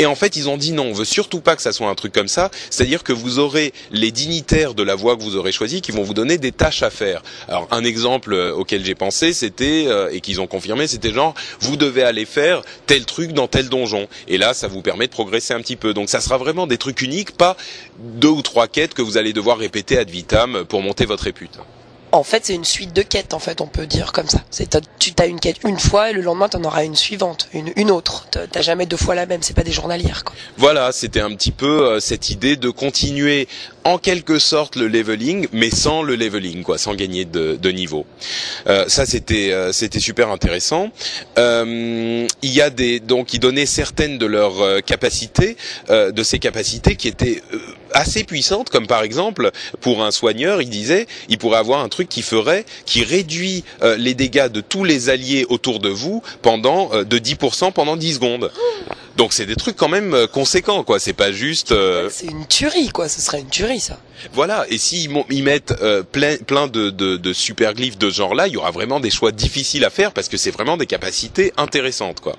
Et 0.00 0.06
en 0.06 0.16
fait, 0.16 0.34
ils 0.34 0.48
ont 0.48 0.56
dit 0.56 0.72
non, 0.72 0.86
on 0.86 0.92
veut 0.92 1.04
surtout 1.04 1.40
pas 1.40 1.54
que 1.54 1.62
ça 1.62 1.72
soit 1.72 1.88
un 1.88 1.94
truc 1.94 2.12
comme 2.12 2.26
ça. 2.26 2.50
C'est-à-dire 2.68 3.04
que 3.04 3.12
vous 3.12 3.38
aurez 3.38 3.72
les 3.92 4.10
dignitaires 4.10 4.74
de 4.74 4.82
la 4.82 4.96
voie 4.96 5.16
que 5.16 5.22
vous 5.22 5.36
aurez 5.36 5.52
choisie 5.52 5.82
qui 5.82 5.92
vont 5.92 6.02
vous 6.02 6.14
donner 6.14 6.36
des 6.36 6.50
tâches 6.50 6.82
à 6.82 6.90
faire. 6.90 7.22
Alors, 7.46 7.68
un 7.70 7.84
exemple 7.84 8.34
auquel 8.34 8.84
j'ai 8.84 8.96
pensé, 8.96 9.32
c'était 9.32 9.86
et 10.10 10.20
qu'ils 10.20 10.40
ont 10.40 10.48
confirmé, 10.48 10.88
c'était 10.88 11.12
genre 11.12 11.34
vous 11.60 11.76
devez 11.76 12.02
aller 12.02 12.24
faire 12.24 12.62
tel 12.88 13.04
truc 13.06 13.34
dans 13.34 13.46
tel 13.46 13.68
donjon. 13.68 14.08
Et 14.26 14.36
là, 14.36 14.52
ça 14.52 14.66
vous 14.66 14.82
permet 14.82 15.06
de 15.06 15.12
progresser 15.12 15.54
un 15.54 15.60
petit 15.60 15.76
peu. 15.76 15.94
Donc, 15.94 16.10
ça 16.10 16.20
sera 16.20 16.38
vraiment 16.38 16.66
des 16.66 16.76
trucs 16.76 17.00
uniques, 17.00 17.30
pas 17.30 17.56
deux 18.00 18.26
ou 18.26 18.42
trois 18.42 18.66
quêtes 18.66 18.94
que 18.94 19.02
vous 19.02 19.16
allez 19.16 19.32
devoir 19.32 19.58
répéter 19.58 19.96
ad 19.96 20.10
vitam 20.10 20.64
pour 20.68 20.82
monter 20.82 21.06
votre 21.06 21.22
répute 21.22 21.60
en 22.14 22.22
fait, 22.22 22.46
c'est 22.46 22.54
une 22.54 22.64
suite 22.64 22.92
de 22.92 23.02
quêtes, 23.02 23.34
en 23.34 23.40
fait, 23.40 23.60
on 23.60 23.66
peut 23.66 23.86
dire 23.86 24.12
comme 24.12 24.28
ça. 24.28 24.38
C'est 24.50 24.78
tu 25.00 25.12
as 25.18 25.26
une 25.26 25.40
quête 25.40 25.56
une 25.64 25.78
fois 25.80 26.10
et 26.10 26.12
le 26.12 26.22
lendemain, 26.22 26.48
tu 26.48 26.56
en 26.56 26.64
auras 26.64 26.84
une 26.84 26.94
suivante, 26.94 27.48
une, 27.52 27.72
une 27.74 27.90
autre. 27.90 28.28
T'as 28.30 28.62
jamais 28.62 28.86
deux 28.86 28.96
fois 28.96 29.16
la 29.16 29.26
même, 29.26 29.42
c'est 29.42 29.54
pas 29.54 29.64
des 29.64 29.72
journalières. 29.72 30.22
Quoi. 30.22 30.34
Voilà, 30.56 30.92
c'était 30.92 31.20
un 31.20 31.34
petit 31.34 31.50
peu 31.50 31.88
euh, 31.88 32.00
cette 32.00 32.30
idée 32.30 32.56
de 32.56 32.70
continuer 32.70 33.48
en 33.82 33.98
quelque 33.98 34.38
sorte 34.38 34.76
le 34.76 34.86
leveling, 34.86 35.48
mais 35.52 35.70
sans 35.70 36.02
le 36.02 36.14
leveling, 36.14 36.62
quoi, 36.62 36.78
sans 36.78 36.94
gagner 36.94 37.24
de, 37.24 37.56
de 37.60 37.70
niveau. 37.70 38.06
Euh, 38.68 38.84
ça, 38.88 39.06
c'était 39.06 39.52
euh, 39.52 39.72
c'était 39.72 40.00
super 40.00 40.30
intéressant. 40.30 40.90
Euh, 41.36 42.26
il 42.42 42.50
y 42.52 42.60
a 42.60 42.70
des 42.70 43.00
donc 43.00 43.34
ils 43.34 43.40
donnaient 43.40 43.66
certaines 43.66 44.18
de 44.18 44.26
leurs 44.26 44.60
euh, 44.62 44.80
capacités, 44.80 45.56
de 45.88 46.22
ces 46.22 46.38
capacités 46.38 46.96
qui 46.96 47.08
étaient 47.08 47.42
assez 47.94 48.24
puissantes, 48.24 48.70
comme 48.70 48.86
par 48.86 49.02
exemple 49.02 49.50
pour 49.80 50.04
un 50.04 50.10
soigneur, 50.10 50.60
il 50.60 50.68
disait, 50.68 51.06
il 51.28 51.38
pourrait 51.38 51.58
avoir 51.58 51.80
un 51.80 51.88
truc 51.88 52.08
qui 52.08 52.22
ferait, 52.22 52.64
qui 52.86 53.04
réduit 53.04 53.64
les 53.98 54.14
dégâts 54.14 54.48
de 54.48 54.60
tous 54.60 54.84
les 54.84 55.08
alliés 55.08 55.46
autour 55.48 55.80
de 55.80 55.88
vous 55.88 56.22
pendant 56.42 56.90
de 56.90 57.18
10% 57.18 57.72
pendant 57.72 57.96
10 57.96 58.14
secondes. 58.14 58.50
Donc 59.16 59.32
c'est 59.32 59.46
des 59.46 59.56
trucs 59.56 59.76
quand 59.76 59.88
même 59.88 60.26
conséquents, 60.32 60.82
quoi. 60.82 60.98
C'est 60.98 61.12
pas 61.12 61.32
juste. 61.32 61.74
C'est 62.10 62.26
une 62.26 62.46
tuerie, 62.46 62.88
quoi. 62.88 63.08
Ce 63.08 63.20
serait 63.20 63.40
une 63.40 63.48
tuerie 63.48 63.80
ça. 63.80 63.98
Voilà, 64.32 64.64
et 64.70 64.78
s'ils 64.78 65.10
ils 65.30 65.42
mettent 65.42 65.74
euh, 65.82 66.02
plein, 66.02 66.36
plein 66.36 66.66
de, 66.66 66.90
de, 66.90 67.16
de 67.16 67.32
super 67.32 67.74
glyphes 67.74 67.98
de 67.98 68.10
ce 68.10 68.16
genre-là, 68.16 68.46
il 68.48 68.54
y 68.54 68.56
aura 68.56 68.70
vraiment 68.70 69.00
des 69.00 69.10
choix 69.10 69.32
difficiles 69.32 69.84
à 69.84 69.90
faire 69.90 70.12
parce 70.12 70.28
que 70.28 70.36
c'est 70.36 70.50
vraiment 70.50 70.76
des 70.76 70.86
capacités 70.86 71.52
intéressantes, 71.56 72.20
quoi. 72.20 72.36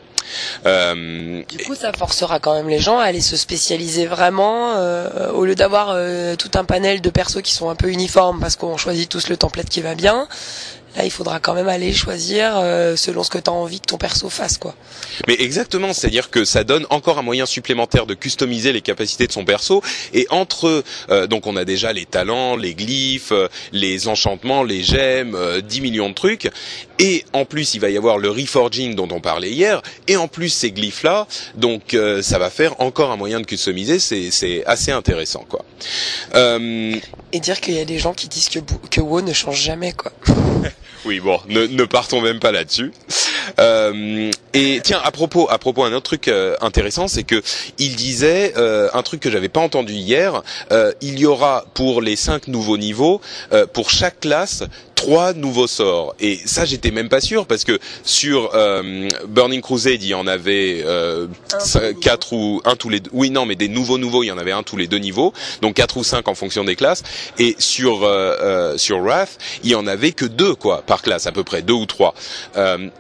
Euh, 0.66 1.44
du 1.50 1.58
coup, 1.66 1.76
ça 1.76 1.92
forcera 1.94 2.40
quand 2.40 2.54
même 2.54 2.70
les 2.70 2.80
gens 2.80 3.00
à 3.00 3.04
aller 3.04 3.22
se 3.22 3.38
spécialiser 3.38 4.06
vraiment, 4.06 4.74
euh, 4.76 5.32
au 5.32 5.46
lieu 5.46 5.56
d'avoir 5.56 5.90
euh, 5.92 6.36
tout 6.36 6.52
un 6.56 6.66
panel 6.66 7.02
de 7.02 7.10
persos 7.10 7.42
qui 7.42 7.54
sont 7.54 7.70
un 7.70 7.76
peu 7.76 7.90
uniformes 7.90 8.40
parce 8.40 8.56
qu'on 8.56 8.78
choisit 8.78 9.10
tous 9.10 9.30
le 9.30 9.38
template 9.38 9.70
qui 9.70 9.82
va 9.82 9.96
bien. 9.96 10.28
Là, 10.96 11.04
il 11.04 11.12
faudra 11.12 11.42
quand 11.42 11.54
même 11.54 11.68
aller 11.68 11.92
choisir 11.92 12.54
selon 12.96 13.24
ce 13.24 13.30
que 13.30 13.38
tu 13.38 13.50
as 13.50 13.54
envie 13.54 13.82
que 13.82 13.86
ton 13.86 13.98
perso 13.98 14.30
fasse, 14.30 14.58
quoi. 14.58 14.76
Mais 15.28 15.36
exactement, 15.42 15.92
c'est-à-dire 15.92 16.30
que 16.30 16.46
ça 16.46 16.64
donne 16.64 16.88
encore 16.90 17.20
un 17.20 17.22
moyen 17.22 17.46
supplémentaire 17.46 18.06
de 18.06 18.14
customiser 18.14 18.72
les 18.72 18.80
capacités 18.80 19.28
de 19.28 19.34
son 19.34 19.44
perso. 19.44 19.84
Et 20.14 20.26
entre, 20.30 20.86
donc 21.28 21.48
on 21.48 21.58
a 21.58 21.66
déjà 21.66 21.92
les 21.92 22.06
talents, 22.06 22.56
les 22.56 22.76
glyphes, 22.76 23.34
les 23.74 24.08
enchantements, 24.08 24.64
les 24.64 24.84
gemmes, 24.84 25.38
10 25.68 25.82
millions 25.82 26.08
de 26.08 26.14
trucs. 26.14 26.50
Et 27.00 27.26
en 27.34 27.46
plus, 27.46 27.74
il 27.74 27.82
va 27.82 27.90
y 27.90 27.98
avoir 27.98 28.18
le 28.18 28.30
reforging 28.30 28.96
dont 28.96 29.08
on 29.12 29.20
parlait 29.20 29.52
hier. 29.52 29.82
Et 30.08 30.16
en 30.18 30.28
plus, 30.28 30.50
ces 30.50 30.72
glyphes-là, 30.72 31.28
donc 31.56 31.98
ça 32.22 32.40
va 32.40 32.50
faire 32.50 32.80
encore 32.80 33.12
un 33.12 33.18
moyen 33.18 33.40
de 33.40 33.46
customiser. 33.46 34.00
C'est 34.00 34.64
assez 34.66 34.92
intéressant, 34.92 35.46
quoi. 35.48 35.66
Et 36.36 37.40
dire 37.42 37.60
qu'il 37.60 37.74
y 37.74 37.80
a 37.80 37.86
des 37.86 38.00
gens 38.00 38.14
qui 38.14 38.30
disent 38.30 38.50
que, 38.50 38.60
que 38.90 39.02
WoW 39.02 39.22
ne 39.22 39.34
change 39.34 39.62
jamais, 39.62 39.92
quoi. 39.92 40.12
Oui, 41.06 41.20
bon, 41.20 41.40
ne, 41.48 41.68
ne 41.68 41.84
partons 41.86 42.20
même 42.20 42.40
pas 42.40 42.52
là-dessus. 42.52 42.92
Euh, 43.60 44.32
et 44.54 44.80
tiens, 44.84 45.00
à 45.04 45.12
propos, 45.12 45.48
à 45.52 45.60
propos, 45.60 45.84
un 45.84 45.94
autre 45.94 46.06
truc 46.06 46.28
euh, 46.28 46.56
intéressant, 46.62 47.08
c'est 47.08 47.24
que 47.24 47.44
il 47.78 47.96
disait 47.96 48.54
euh, 48.58 48.90
un 48.94 49.04
truc 49.04 49.20
que 49.20 49.30
j'avais 49.30 49.50
pas 49.50 49.60
entendu 49.60 49.94
hier. 49.94 50.42
Euh, 50.72 50.94
il 51.02 51.20
y 51.20 51.28
aura 51.28 51.66
pour 51.76 52.02
les 52.02 52.16
cinq 52.16 52.48
nouveaux 52.48 52.78
niveaux, 52.78 53.22
pour 53.74 53.92
chaque 53.92 54.22
classe, 54.22 54.64
trois 55.06 55.34
nouveaux 55.34 55.68
sorts. 55.68 56.16
Et 56.20 56.40
ça, 56.46 56.66
j'étais 56.66 56.90
même 56.90 57.10
pas 57.10 57.22
sûr 57.22 57.46
parce 57.46 57.64
que 57.64 57.78
sur 58.04 58.52
Burning 59.28 59.62
Crusade, 59.62 60.02
il 60.02 60.10
y 60.10 60.14
en 60.16 60.26
avait 60.26 60.84
quatre 62.02 62.34
ou 62.34 62.62
un 62.66 62.76
tous 62.76 62.90
les 62.90 63.00
deux. 63.00 63.12
Oui, 63.14 63.30
non, 63.30 63.46
mais 63.46 63.56
des 63.56 63.68
nouveaux 63.68 64.00
nouveaux, 64.00 64.24
il 64.24 64.28
y 64.28 64.32
en 64.32 64.38
avait 64.40 64.52
un 64.52 64.64
tous 64.64 64.78
les 64.78 64.88
deux 64.88 64.98
niveaux, 64.98 65.32
donc 65.62 65.76
quatre 65.76 65.98
ou 65.98 66.04
cinq 66.04 66.28
en 66.28 66.34
fonction 66.34 66.64
des 66.64 66.76
classes. 66.76 67.04
Et 67.38 67.56
sur 67.60 68.10
sur 68.78 69.00
Wrath, 69.00 69.38
il 69.64 69.70
y 69.70 69.76
en 69.76 69.86
avait 69.86 70.12
que 70.12 70.26
deux 70.26 70.56
quoi 70.56 70.82
par 70.82 71.04
classe, 71.04 71.28
à 71.28 71.32
peu 71.32 71.44
près 71.44 71.62
deux 71.62 71.74
ou 71.74 71.86
trois. 71.86 72.16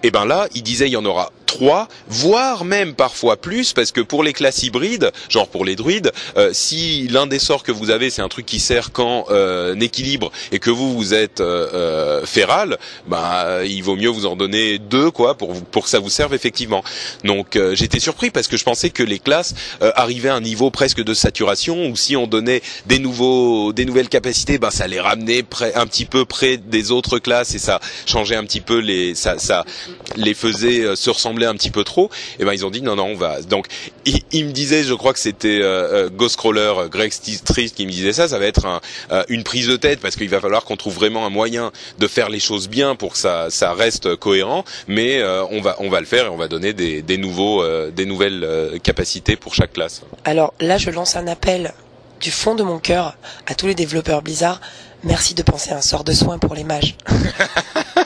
et 0.03 0.11
ben 0.11 0.25
là, 0.25 0.47
il 0.53 0.61
disait 0.61 0.85
il 0.87 0.93
y 0.93 0.97
en 0.97 1.05
aura 1.05 1.31
trois, 1.55 1.87
voire 2.09 2.65
même 2.65 2.95
parfois 2.95 3.37
plus, 3.37 3.71
parce 3.71 3.91
que 3.91 4.01
pour 4.01 4.23
les 4.23 4.33
classes 4.33 4.63
hybrides, 4.63 5.11
genre 5.29 5.47
pour 5.47 5.63
les 5.63 5.77
druides, 5.77 6.11
euh, 6.35 6.49
si 6.51 7.07
l'un 7.07 7.27
des 7.27 7.39
sorts 7.39 7.63
que 7.63 7.71
vous 7.71 7.91
avez 7.91 8.09
c'est 8.09 8.21
un 8.21 8.27
truc 8.27 8.45
qui 8.45 8.59
sert 8.59 8.91
qu'en 8.91 9.25
euh, 9.29 9.73
équilibre 9.79 10.31
et 10.51 10.59
que 10.59 10.69
vous 10.69 10.93
vous 10.93 11.13
êtes 11.13 11.39
euh, 11.39 11.69
euh 11.73 12.25
féral, 12.25 12.77
bah 13.07 13.63
il 13.65 13.81
vaut 13.83 13.95
mieux 13.95 14.09
vous 14.09 14.25
en 14.25 14.35
donner 14.35 14.79
deux 14.79 15.11
quoi 15.11 15.37
pour 15.37 15.53
pour 15.63 15.83
que 15.85 15.89
ça 15.89 15.99
vous 15.99 16.09
serve 16.09 16.33
effectivement. 16.33 16.83
Donc 17.23 17.55
euh, 17.55 17.73
j'étais 17.73 18.01
surpris 18.01 18.31
parce 18.31 18.47
que 18.47 18.57
je 18.57 18.65
pensais 18.65 18.89
que 18.89 19.03
les 19.03 19.19
classes 19.19 19.53
arrivaient 19.79 20.29
à 20.29 20.35
un 20.35 20.41
niveau 20.41 20.71
presque 20.71 21.01
de 21.01 21.13
saturation 21.13 21.87
ou 21.87 21.95
si 21.95 22.17
on 22.17 22.27
donnait 22.27 22.61
des 22.85 22.99
nouveaux 22.99 23.71
des 23.71 23.85
nouvelles 23.85 24.09
capacités, 24.09 24.57
bah 24.57 24.71
ça 24.71 24.87
les 24.87 24.99
ramenait 24.99 25.43
près, 25.43 25.73
un 25.75 25.87
petit 25.87 26.05
peu 26.05 26.25
près 26.25 26.57
des 26.57 26.91
autres 26.91 27.19
classes 27.19 27.55
et 27.55 27.59
ça 27.59 27.79
changeait 28.05 28.35
un 28.35 28.43
petit 28.43 28.61
peu 28.61 28.79
les 28.79 29.15
ça 29.15 29.37
ça 29.37 29.63
les 30.17 30.33
faisait 30.33 30.95
se 30.95 31.09
ressembler 31.09 31.44
un 31.45 31.53
petit 31.53 31.71
peu 31.71 31.83
trop, 31.83 32.05
et 32.05 32.37
eh 32.39 32.45
ben 32.45 32.53
ils 32.53 32.65
ont 32.65 32.69
dit 32.69 32.81
non 32.81 32.95
non 32.95 33.05
on 33.05 33.15
va. 33.15 33.41
Donc 33.41 33.67
il, 34.05 34.45
me 34.45 34.51
disait, 34.51 34.83
je 34.83 34.93
crois 34.93 35.13
que 35.13 35.19
c'était 35.19 35.59
euh, 35.61 36.05
euh 36.05 36.09
Ghostcrawler, 36.09 36.73
euh, 36.77 36.87
Greg 36.87 37.11
Street 37.11 37.69
qui 37.69 37.85
me 37.85 37.91
disait 37.91 38.13
ça, 38.13 38.27
ça 38.27 38.39
va 38.39 38.45
être 38.45 38.65
un, 38.65 38.81
euh, 39.11 39.23
une 39.29 39.43
prise 39.43 39.67
de 39.67 39.75
tête 39.75 39.99
parce 39.99 40.15
qu'il 40.15 40.29
va 40.29 40.39
falloir 40.39 40.63
qu'on 40.63 40.77
trouve 40.77 40.95
vraiment 40.95 41.25
un 41.25 41.29
moyen 41.29 41.71
de 41.99 42.07
faire 42.07 42.29
les 42.29 42.39
choses 42.39 42.69
bien 42.69 42.95
pour 42.95 43.13
que 43.13 43.17
ça, 43.17 43.47
ça 43.49 43.73
reste 43.73 44.15
cohérent, 44.15 44.65
mais 44.87 45.23
on 45.51 45.61
va 45.61 45.75
on 45.79 45.89
va 45.89 45.99
le 45.99 46.05
faire 46.05 46.25
et 46.25 46.29
on 46.29 46.37
va 46.37 46.47
donner 46.47 46.73
des, 46.73 47.01
des 47.01 47.17
nouveaux 47.17 47.63
des 47.91 48.05
nouvelles 48.05 48.79
capacités 48.83 49.35
pour 49.35 49.53
chaque 49.55 49.73
classe. 49.73 50.01
Alors 50.23 50.53
là 50.59 50.77
je 50.77 50.89
lance 50.89 51.15
un 51.15 51.27
appel 51.27 51.73
du 52.21 52.31
fond 52.31 52.55
de 52.55 52.63
mon 52.63 52.79
cœur 52.79 53.17
à 53.47 53.55
tous 53.55 53.67
les 53.67 53.75
développeurs 53.75 54.21
Blizzard. 54.21 54.61
Merci 55.03 55.33
de 55.35 55.43
penser 55.43 55.71
à 55.71 55.77
un 55.77 55.81
sort 55.81 56.03
de 56.03 56.13
soin 56.13 56.39
pour 56.39 56.55
les 56.55 56.63
mages. 56.63 56.95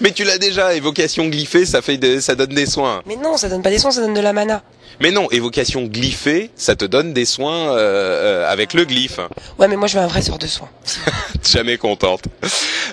Mais 0.00 0.12
tu 0.12 0.24
l'as 0.24 0.38
déjà, 0.38 0.74
évocation 0.74 1.26
glyphée, 1.28 1.66
ça 1.66 1.82
fait 1.82 2.20
ça 2.20 2.34
donne 2.34 2.54
des 2.54 2.66
soins. 2.66 3.02
Mais 3.06 3.16
non, 3.16 3.36
ça 3.36 3.48
donne 3.48 3.62
pas 3.62 3.70
des 3.70 3.78
soins, 3.78 3.90
ça 3.90 4.00
donne 4.00 4.14
de 4.14 4.20
la 4.20 4.32
mana. 4.32 4.62
Mais 5.00 5.10
non, 5.10 5.30
évocation 5.30 5.84
glyphée, 5.84 6.50
ça 6.56 6.76
te 6.76 6.84
donne 6.84 7.12
des 7.12 7.24
soins 7.24 7.76
euh, 7.76 7.76
euh 7.76 8.48
avec 8.48 8.72
le 8.74 8.84
glyphe. 8.84 9.20
Ouais, 9.58 9.68
mais 9.68 9.76
moi 9.76 9.88
je 9.88 9.96
veux 9.96 10.02
un 10.02 10.06
vrai 10.06 10.22
sort 10.22 10.38
de 10.38 10.46
soins. 10.46 10.70
Jamais 11.48 11.76
contente. 11.76 12.24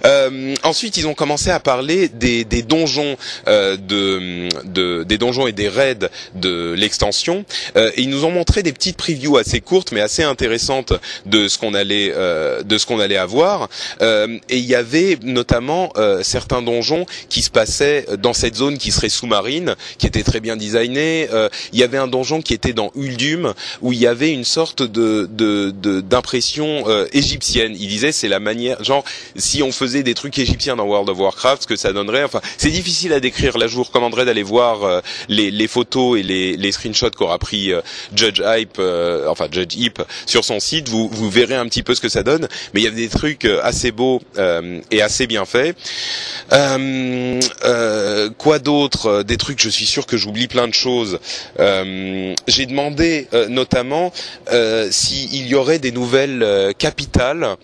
Euh, 0.06 0.54
ensuite, 0.64 0.98
ils 0.98 1.08
ont 1.08 1.14
commencé 1.14 1.50
à 1.50 1.60
parler 1.60 2.10
des, 2.10 2.44
des 2.44 2.62
donjons 2.62 3.18
euh, 3.48 3.78
de, 3.78 4.50
de, 4.66 5.04
des 5.04 5.18
donjons 5.18 5.48
et 5.48 5.52
des 5.52 5.70
raids 5.70 6.10
de 6.36 6.74
l'extension. 6.78 7.46
Euh, 7.76 7.92
et 7.96 8.02
ils 8.02 8.10
nous 8.10 8.26
ont 8.26 8.32
montré 8.32 8.64
des 8.64 8.74
petites 8.74 8.98
previews 8.98 9.38
assez 9.38 9.62
courtes 9.62 9.92
mais 9.92 10.02
assez 10.02 10.24
intéressantes 10.24 10.94
de 11.26 11.48
ce 11.48 11.58
qu'on 11.58 11.74
allait 11.74 12.12
euh, 12.16 12.64
de 12.64 12.78
ce 12.78 12.86
qu'on 12.86 13.00
allait 13.00 13.18
avoir. 13.18 13.70
Euh, 14.02 14.38
et 14.50 14.58
il 14.58 14.66
y 14.66 14.76
avait 14.76 15.18
notamment 15.24 15.92
euh, 15.98 16.24
certains 16.24 16.62
donjons 16.62 17.06
qui 17.30 17.42
se 17.42 17.50
passaient 17.50 18.06
dans 18.20 18.34
cette 18.34 18.56
zone 18.56 18.78
qui 18.78 18.92
serait 18.92 19.10
sous-marine, 19.10 19.76
qui 19.98 20.08
était 20.08 20.24
très 20.24 20.40
bien 20.40 20.56
designée. 20.56 21.28
Euh, 21.32 21.50
il 21.74 21.80
y 21.80 21.84
avait 21.84 21.95
un 21.98 22.08
donjon 22.08 22.42
qui 22.42 22.54
était 22.54 22.74
dans 22.74 22.92
Uldum 22.96 23.54
où 23.82 23.94
il 23.94 24.00
y 24.00 24.08
avait 24.08 24.32
une 24.32 24.44
sorte 24.46 24.84
de 24.84 25.26
d'impression 26.02 26.84
de, 26.84 26.90
euh, 26.90 27.08
égyptienne. 27.14 27.76
Il 27.80 27.88
disait 27.88 28.12
c'est 28.12 28.28
la 28.28 28.40
manière, 28.40 28.84
genre 28.84 29.04
si 29.36 29.64
on 29.64 29.72
faisait 29.72 30.04
des 30.04 30.14
trucs 30.14 30.38
égyptiens 30.38 30.76
dans 30.76 30.86
World 30.86 31.10
of 31.10 31.18
Warcraft, 31.18 31.64
ce 31.64 31.68
que 31.68 31.76
ça 31.76 31.94
donnerait. 31.94 32.24
Enfin, 32.24 32.42
c'est 32.58 32.70
difficile 32.70 33.14
à 33.14 33.20
décrire. 33.20 33.58
Là, 33.58 33.68
je 33.68 33.76
vous 33.76 33.84
recommanderais 33.84 34.26
d'aller 34.26 34.44
voir 34.44 34.84
euh, 34.84 35.02
les, 35.30 35.52
les, 35.52 35.68
photos 35.68 36.20
et 36.20 36.24
les, 36.24 36.58
les 36.58 36.72
screenshots 36.72 37.12
qu'aura 37.12 37.38
pris 37.40 37.72
euh, 37.72 37.82
Judge 38.16 38.42
Hype, 38.46 38.78
euh, 38.80 39.28
enfin 39.28 39.48
Judge 39.52 39.76
Hype 39.76 40.02
sur 40.26 40.44
son 40.44 40.60
site. 40.60 40.90
Vous, 40.90 41.10
vous 41.10 41.30
verrez 41.30 41.56
un 41.56 41.66
petit 41.68 41.84
peu 41.84 41.96
ce 41.96 42.02
que 42.02 42.10
ça 42.10 42.24
donne. 42.24 42.48
Mais 42.74 42.82
il 42.82 42.84
y 42.84 42.88
a 42.88 42.92
des 42.92 43.10
trucs 43.10 43.46
assez 43.46 43.92
beaux 43.92 44.22
et 44.92 45.02
assez 45.02 45.28
bien 45.28 45.46
faits. 45.46 45.76
Quoi 48.38 48.60
d'autre 48.60 49.24
Des 49.24 49.38
trucs. 49.38 49.62
Je 49.62 49.70
suis 49.70 49.86
sûr 49.86 50.06
que 50.06 50.18
j'oublie 50.18 50.48
plein 50.48 50.68
de 50.68 50.74
choses. 50.74 51.20
J'ai 51.58 52.66
demandé 52.66 53.28
notamment 53.50 54.12
s'il 54.92 55.48
y 55.48 55.56
aurait 55.56 55.80
des 55.80 55.92
nouvelles 55.92 56.74
capitales 56.78 57.56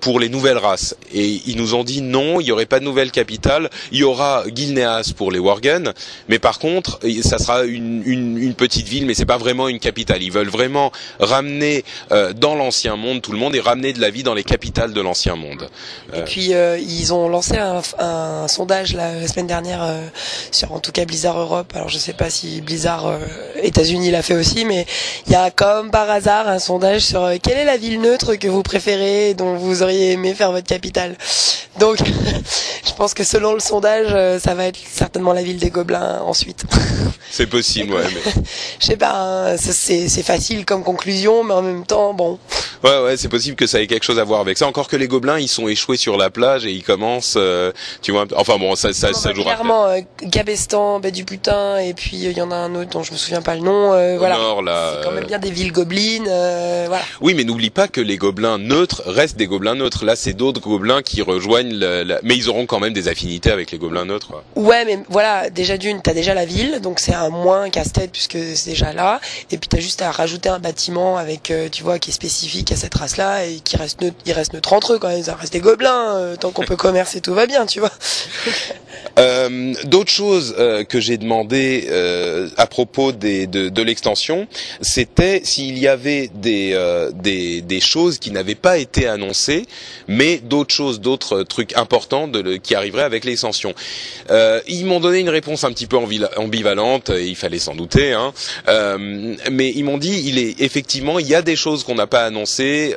pour 0.00 0.20
les 0.20 0.28
nouvelles 0.28 0.58
races. 0.58 0.96
Et 1.12 1.40
ils 1.46 1.56
nous 1.56 1.74
ont 1.74 1.84
dit 1.84 2.02
non, 2.02 2.40
il 2.40 2.44
n'y 2.44 2.52
aurait 2.52 2.66
pas 2.66 2.80
de 2.80 2.84
nouvelle 2.84 3.10
capitale. 3.10 3.70
Il 3.92 3.98
y 3.98 4.04
aura 4.04 4.44
Gilneas 4.54 5.12
pour 5.16 5.30
les 5.30 5.38
Worgen, 5.38 5.92
mais 6.28 6.38
par 6.38 6.58
contre, 6.58 7.00
ça 7.22 7.38
sera 7.38 7.64
une, 7.64 8.02
une, 8.04 8.38
une 8.38 8.54
petite 8.54 8.88
ville, 8.88 9.06
mais 9.06 9.14
c'est 9.14 9.26
pas 9.26 9.38
vraiment 9.38 9.68
une 9.68 9.80
capitale. 9.80 10.22
Ils 10.22 10.32
veulent 10.32 10.48
vraiment 10.48 10.92
ramener 11.20 11.84
euh, 12.12 12.32
dans 12.32 12.54
l'ancien 12.54 12.96
monde 12.96 13.22
tout 13.22 13.32
le 13.32 13.38
monde 13.38 13.54
et 13.54 13.60
ramener 13.60 13.92
de 13.92 14.00
la 14.00 14.10
vie 14.10 14.22
dans 14.22 14.34
les 14.34 14.44
capitales 14.44 14.92
de 14.92 15.00
l'ancien 15.00 15.36
monde. 15.36 15.68
Euh. 16.12 16.20
Et 16.20 16.24
puis 16.24 16.54
euh, 16.54 16.78
ils 16.78 17.12
ont 17.12 17.28
lancé 17.28 17.56
un, 17.56 17.67
un 17.98 18.48
sondage 18.48 18.94
la, 18.94 19.14
la 19.14 19.28
semaine 19.28 19.46
dernière 19.46 19.82
euh, 19.82 20.06
sur 20.50 20.72
en 20.72 20.80
tout 20.80 20.92
cas 20.92 21.04
Blizzard 21.04 21.38
Europe. 21.38 21.72
Alors 21.74 21.88
je 21.88 21.98
sais 21.98 22.12
pas 22.12 22.30
si 22.30 22.60
Blizzard 22.60 23.06
euh, 23.06 23.18
États-Unis 23.62 24.10
l'a 24.10 24.22
fait 24.22 24.34
aussi, 24.34 24.64
mais 24.64 24.86
il 25.26 25.32
y 25.32 25.36
a 25.36 25.50
comme 25.50 25.90
par 25.90 26.10
hasard 26.10 26.48
un 26.48 26.58
sondage 26.58 27.02
sur 27.02 27.22
euh, 27.24 27.36
quelle 27.42 27.58
est 27.58 27.64
la 27.64 27.76
ville 27.76 28.00
neutre 28.00 28.34
que 28.36 28.48
vous 28.48 28.62
préférez, 28.62 29.34
dont 29.34 29.56
vous 29.56 29.82
auriez 29.82 30.12
aimé 30.12 30.34
faire 30.34 30.52
votre 30.52 30.66
capitale. 30.66 31.16
Donc, 31.78 31.98
je 32.86 32.92
pense 32.94 33.14
que 33.14 33.24
selon 33.24 33.54
le 33.54 33.60
sondage, 33.60 34.08
euh, 34.10 34.38
ça 34.38 34.54
va 34.54 34.66
être 34.66 34.78
certainement 34.90 35.32
la 35.32 35.42
ville 35.42 35.58
des 35.58 35.70
Gobelins 35.70 36.20
ensuite. 36.22 36.64
C'est 37.30 37.46
possible, 37.46 37.94
ouais. 37.94 38.02
Mais... 38.04 38.42
je 38.80 38.86
sais 38.86 38.96
pas, 38.96 39.52
hein, 39.52 39.56
c'est 39.58 40.22
facile 40.22 40.64
comme 40.64 40.82
conclusion, 40.82 41.44
mais 41.44 41.54
en 41.54 41.62
même 41.62 41.84
temps, 41.84 42.14
bon. 42.14 42.38
Ouais, 42.82 43.02
ouais, 43.02 43.16
c'est 43.16 43.28
possible 43.28 43.54
que 43.54 43.66
ça 43.66 43.82
ait 43.82 43.86
quelque 43.86 44.04
chose 44.04 44.18
à 44.18 44.24
voir 44.24 44.40
avec 44.40 44.56
ça. 44.56 44.66
Encore 44.66 44.88
que 44.88 44.96
les 44.96 45.08
Gobelins, 45.08 45.38
ils 45.38 45.48
sont 45.48 45.68
échoués 45.68 45.98
sur 45.98 46.16
la 46.16 46.30
plage 46.30 46.64
et 46.64 46.70
ils 46.70 46.82
commencent, 46.82 47.34
euh, 47.36 47.57
tu 48.02 48.12
vois. 48.12 48.26
Enfin 48.36 48.58
bon, 48.58 48.74
ça, 48.74 48.92
ça, 48.92 49.12
ça 49.12 49.32
jouera. 49.32 49.54
Clairement, 49.54 49.86
euh, 49.86 50.00
Cabestan, 50.30 51.00
Baie 51.00 51.10
du 51.10 51.24
Putain, 51.24 51.78
et 51.78 51.94
puis 51.94 52.16
il 52.16 52.32
y 52.32 52.42
en 52.42 52.50
a 52.50 52.56
un 52.56 52.74
autre 52.74 52.90
dont 52.90 53.02
je 53.02 53.12
me 53.12 53.16
souviens 53.16 53.42
pas 53.42 53.54
le 53.54 53.62
nom. 53.62 53.92
Euh, 53.92 54.16
voilà. 54.18 54.36
là. 54.64 54.94
C'est 54.96 55.04
quand 55.04 55.14
même 55.14 55.26
bien 55.26 55.38
des 55.38 55.50
villes 55.50 55.72
gobelines, 55.72 56.24
voilà. 56.24 57.02
Oui, 57.20 57.34
mais 57.34 57.44
n'oublie 57.44 57.70
pas 57.70 57.88
que 57.88 58.00
les 58.00 58.16
Gobelins 58.16 58.58
neutres 58.58 59.02
restent 59.06 59.36
des 59.36 59.46
Gobelins 59.46 59.74
neutres. 59.74 60.04
Là, 60.04 60.16
c'est 60.16 60.32
d'autres 60.32 60.60
Gobelins 60.60 61.02
qui 61.02 61.22
rejoignent, 61.22 61.74
le, 61.74 62.02
la... 62.02 62.20
mais 62.22 62.36
ils 62.36 62.48
auront 62.48 62.66
quand 62.66 62.80
même 62.80 62.92
des 62.92 63.08
affinités 63.08 63.50
avec 63.50 63.70
les 63.70 63.78
Gobelins 63.78 64.04
neutres. 64.04 64.32
Ouais, 64.56 64.84
mais 64.84 64.98
voilà, 65.08 65.50
déjà 65.50 65.76
d'une, 65.76 66.00
t'as 66.02 66.14
déjà 66.14 66.34
la 66.34 66.44
ville, 66.44 66.80
donc 66.80 67.00
c'est 67.00 67.14
un 67.14 67.30
moins 67.30 67.70
casse-tête 67.70 68.12
puisque 68.12 68.38
c'est 68.54 68.70
déjà 68.70 68.92
là. 68.92 69.20
Et 69.50 69.58
puis 69.58 69.68
t'as 69.68 69.80
juste 69.80 70.02
à 70.02 70.10
rajouter 70.10 70.48
un 70.48 70.58
bâtiment 70.58 71.16
avec, 71.16 71.50
euh, 71.50 71.68
tu 71.70 71.82
vois, 71.82 71.98
qui 71.98 72.10
est 72.10 72.12
spécifique 72.12 72.72
à 72.72 72.76
cette 72.76 72.94
race-là 72.94 73.44
et 73.44 73.60
qui 73.60 73.76
reste 73.76 74.00
neutre, 74.00 74.16
il 74.26 74.32
reste 74.32 74.52
neutre 74.52 74.72
entre 74.72 74.94
eux 74.94 74.98
quand 74.98 75.08
même. 75.08 75.22
Ça 75.22 75.34
reste 75.34 75.52
des 75.52 75.60
gobelins, 75.60 76.16
euh, 76.16 76.36
tant 76.36 76.50
qu'on 76.50 76.64
peut 76.64 76.76
commercer, 76.88 77.20
tout 77.20 77.34
va 77.34 77.46
bien, 77.48 77.66
tu 77.66 77.80
vois. 77.80 77.90
Euh, 79.18 79.74
D'autres 79.84 80.10
choses 80.10 80.54
euh, 80.58 80.84
que 80.84 81.00
j'ai 81.00 81.16
demandé 81.16 81.86
euh, 81.90 82.48
à 82.56 82.66
propos 82.66 83.12
des, 83.12 83.46
de, 83.46 83.68
de 83.68 83.82
l'extension, 83.82 84.46
c'était 84.80 85.40
s'il 85.44 85.78
y 85.78 85.88
avait 85.88 86.30
des, 86.34 86.70
euh, 86.74 87.10
des, 87.12 87.60
des 87.60 87.80
choses 87.80 88.18
qui 88.18 88.30
n'avaient 88.30 88.54
pas 88.54 88.78
été 88.78 89.06
annoncées, 89.06 89.64
mais 90.06 90.38
d'autres 90.38 90.74
choses, 90.74 91.00
d'autres 91.00 91.42
trucs 91.42 91.76
importants 91.76 92.28
de 92.28 92.56
qui 92.56 92.74
arriveraient 92.74 93.02
avec 93.02 93.24
l'extension. 93.24 93.74
Euh, 94.30 94.60
ils 94.68 94.84
m'ont 94.86 95.00
donné 95.00 95.18
une 95.18 95.28
réponse 95.30 95.64
un 95.64 95.72
petit 95.72 95.86
peu 95.86 95.96
ambivalente, 96.36 97.10
il 97.16 97.36
fallait 97.36 97.58
s'en 97.58 97.74
douter, 97.74 98.12
hein, 98.12 98.32
euh, 98.68 99.34
mais 99.50 99.72
ils 99.74 99.84
m'ont 99.84 99.98
dit 99.98 100.22
il 100.26 100.38
est 100.38 100.60
effectivement 100.60 101.18
il 101.18 101.26
y 101.26 101.34
a 101.34 101.42
des 101.42 101.56
choses 101.56 101.84
qu'on 101.84 101.94
n'a 101.94 102.06
pas 102.06 102.24
annoncées 102.24 102.94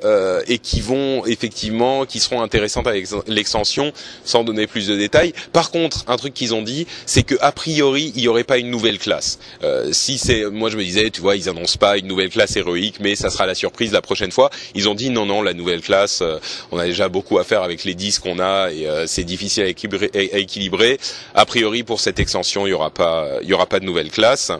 et 0.48 0.58
qui 0.60 0.82
vont 0.82 1.26
effectivement 1.26 2.06
qui 2.06 2.20
seront 2.20 2.42
intéressantes 2.42 2.88
avec 2.88 3.08
l'extension, 3.28 3.92
sans 4.26 4.44
donner 4.44 4.68
plus 4.68 4.88
de 4.88 4.96
détails. 4.96 5.34
Par 5.54 5.72
contre 5.72 6.06
un 6.12 6.18
truc 6.18 6.34
qu'ils 6.34 6.54
ont 6.54 6.62
dit, 6.62 6.88
c'est 7.06 7.24
que 7.24 7.36
a 7.42 7.52
priori, 7.52 8.12
il 8.16 8.22
y 8.22 8.28
aurait 8.28 8.44
pas 8.44 8.58
une 8.58 8.70
nouvelle 8.70 9.00
classe. 9.00 9.40
Euh, 9.64 9.90
si 9.92 10.18
c'est, 10.18 10.46
moi 10.50 10.70
je 10.70 10.78
me 10.78 10.84
disais, 10.84 11.10
tu 11.10 11.22
vois, 11.22 11.36
ils 11.36 11.50
annoncent 11.50 11.78
pas 11.80 11.98
une 11.98 12.08
nouvelle 12.08 12.30
classe 12.30 12.56
héroïque, 12.56 12.96
mais 13.00 13.16
ça 13.16 13.30
sera 13.30 13.46
la 13.46 13.56
surprise 13.56 13.92
la 13.92 14.02
prochaine 14.02 14.32
fois. 14.32 14.50
Ils 14.76 14.90
ont 14.90 14.96
dit 14.96 15.10
non, 15.10 15.26
non, 15.26 15.42
la 15.42 15.54
nouvelle 15.54 15.82
classe, 15.82 16.22
euh, 16.22 16.40
on 16.72 16.78
a 16.78 16.86
déjà 16.86 17.10
beaucoup 17.10 17.40
à 17.40 17.44
faire 17.44 17.64
avec 17.64 17.84
les 17.84 17.96
10 17.96 18.20
qu'on 18.20 18.40
a 18.40 18.70
et 18.72 18.88
euh, 18.88 19.08
c'est 19.08 19.24
difficile 19.24 19.64
à 19.64 19.68
équilibrer, 19.68 21.00
A 21.36 21.46
priori, 21.46 21.84
pour 21.84 22.00
cette 22.00 22.20
extension, 22.20 22.68
il 22.68 22.72
y 22.72 22.74
aura 22.74 22.90
pas, 22.90 23.28
il 23.42 23.50
y 23.50 23.54
aura 23.54 23.66
pas 23.66 23.80
de 23.80 23.86
nouvelle 23.86 24.12
classe. 24.12 24.52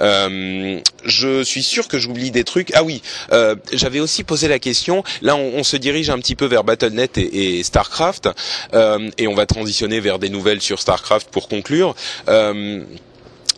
Euh, 0.00 0.80
je 1.04 1.42
suis 1.42 1.62
sûr 1.62 1.88
que 1.88 1.98
j'oublie 1.98 2.30
des 2.30 2.44
trucs. 2.44 2.70
Ah 2.74 2.82
oui, 2.82 3.02
j'avais 3.72 4.00
aussi 4.00 4.24
posé 4.24 4.48
la 4.48 4.58
question. 4.58 5.04
Là, 5.22 5.36
on, 5.36 5.62
se 5.66 5.76
dirige 5.76 6.10
un 6.10 6.18
petit 6.18 6.36
peu 6.36 6.46
vers 6.46 6.62
Battle.net 6.64 7.18
et, 7.18 7.58
et 7.58 7.62
Starcraft, 7.62 8.28
et 9.18 9.26
on 9.26 9.34
va 9.34 9.46
transitionner 9.46 10.00
vers 10.00 10.18
des 10.18 10.28
nouvelles 10.28 10.60
sur 10.60 10.75
Starcraft 10.78 11.28
pour 11.30 11.48
conclure. 11.48 11.94
Euh, 12.28 12.84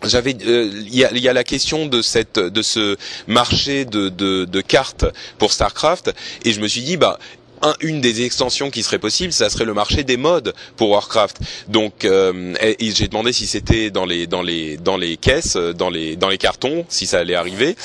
j'avais 0.05 0.31
il 0.31 0.49
euh, 0.49 0.83
y, 0.87 1.29
a, 1.29 1.33
la 1.33 1.45
question 1.45 1.87
de 1.87 2.03
cette 2.03 2.39
de 2.39 2.63
ce 2.63 2.97
marché 3.27 3.85
de 3.85 4.61
cartes 4.61 5.07
pour 5.39 5.53
Starcraft 5.53 6.13
et 6.45 6.53
je 6.53 6.61
me 6.61 6.69
suis 6.69 6.83
dit 6.83 6.97
bah 6.97 7.19
un, 7.63 7.75
une 7.81 8.01
des 8.01 8.25
extensions 8.25 8.71
qui 8.71 8.83
serait 8.83 8.99
possible, 8.99 9.33
ça 9.33 9.51
serait 9.51 9.65
le 9.65 9.75
marché 9.75 10.05
des 10.05 10.17
modes 10.17 10.55
pour 10.77 10.91
Warcraft. 10.91 11.39
Donc, 11.69 12.05
euh, 12.05 12.55
j'ai 12.79 13.09
demandé 13.09 13.33
si 13.33 13.47
c'était 13.47 13.91
dans 13.91 14.05
les 14.05 14.27
dans 14.27 14.43
les 14.43 14.77
dans 14.77 14.97
les 14.97 15.17
caisses, 15.17 15.57
dans 15.57 15.91
les 15.91 16.17
dans 16.17 16.29
les 16.29 16.39
cartons, 16.39 16.85
si 16.89 17.07
ça 17.07 17.19
allait 17.21 17.35
arriver. 17.35 17.77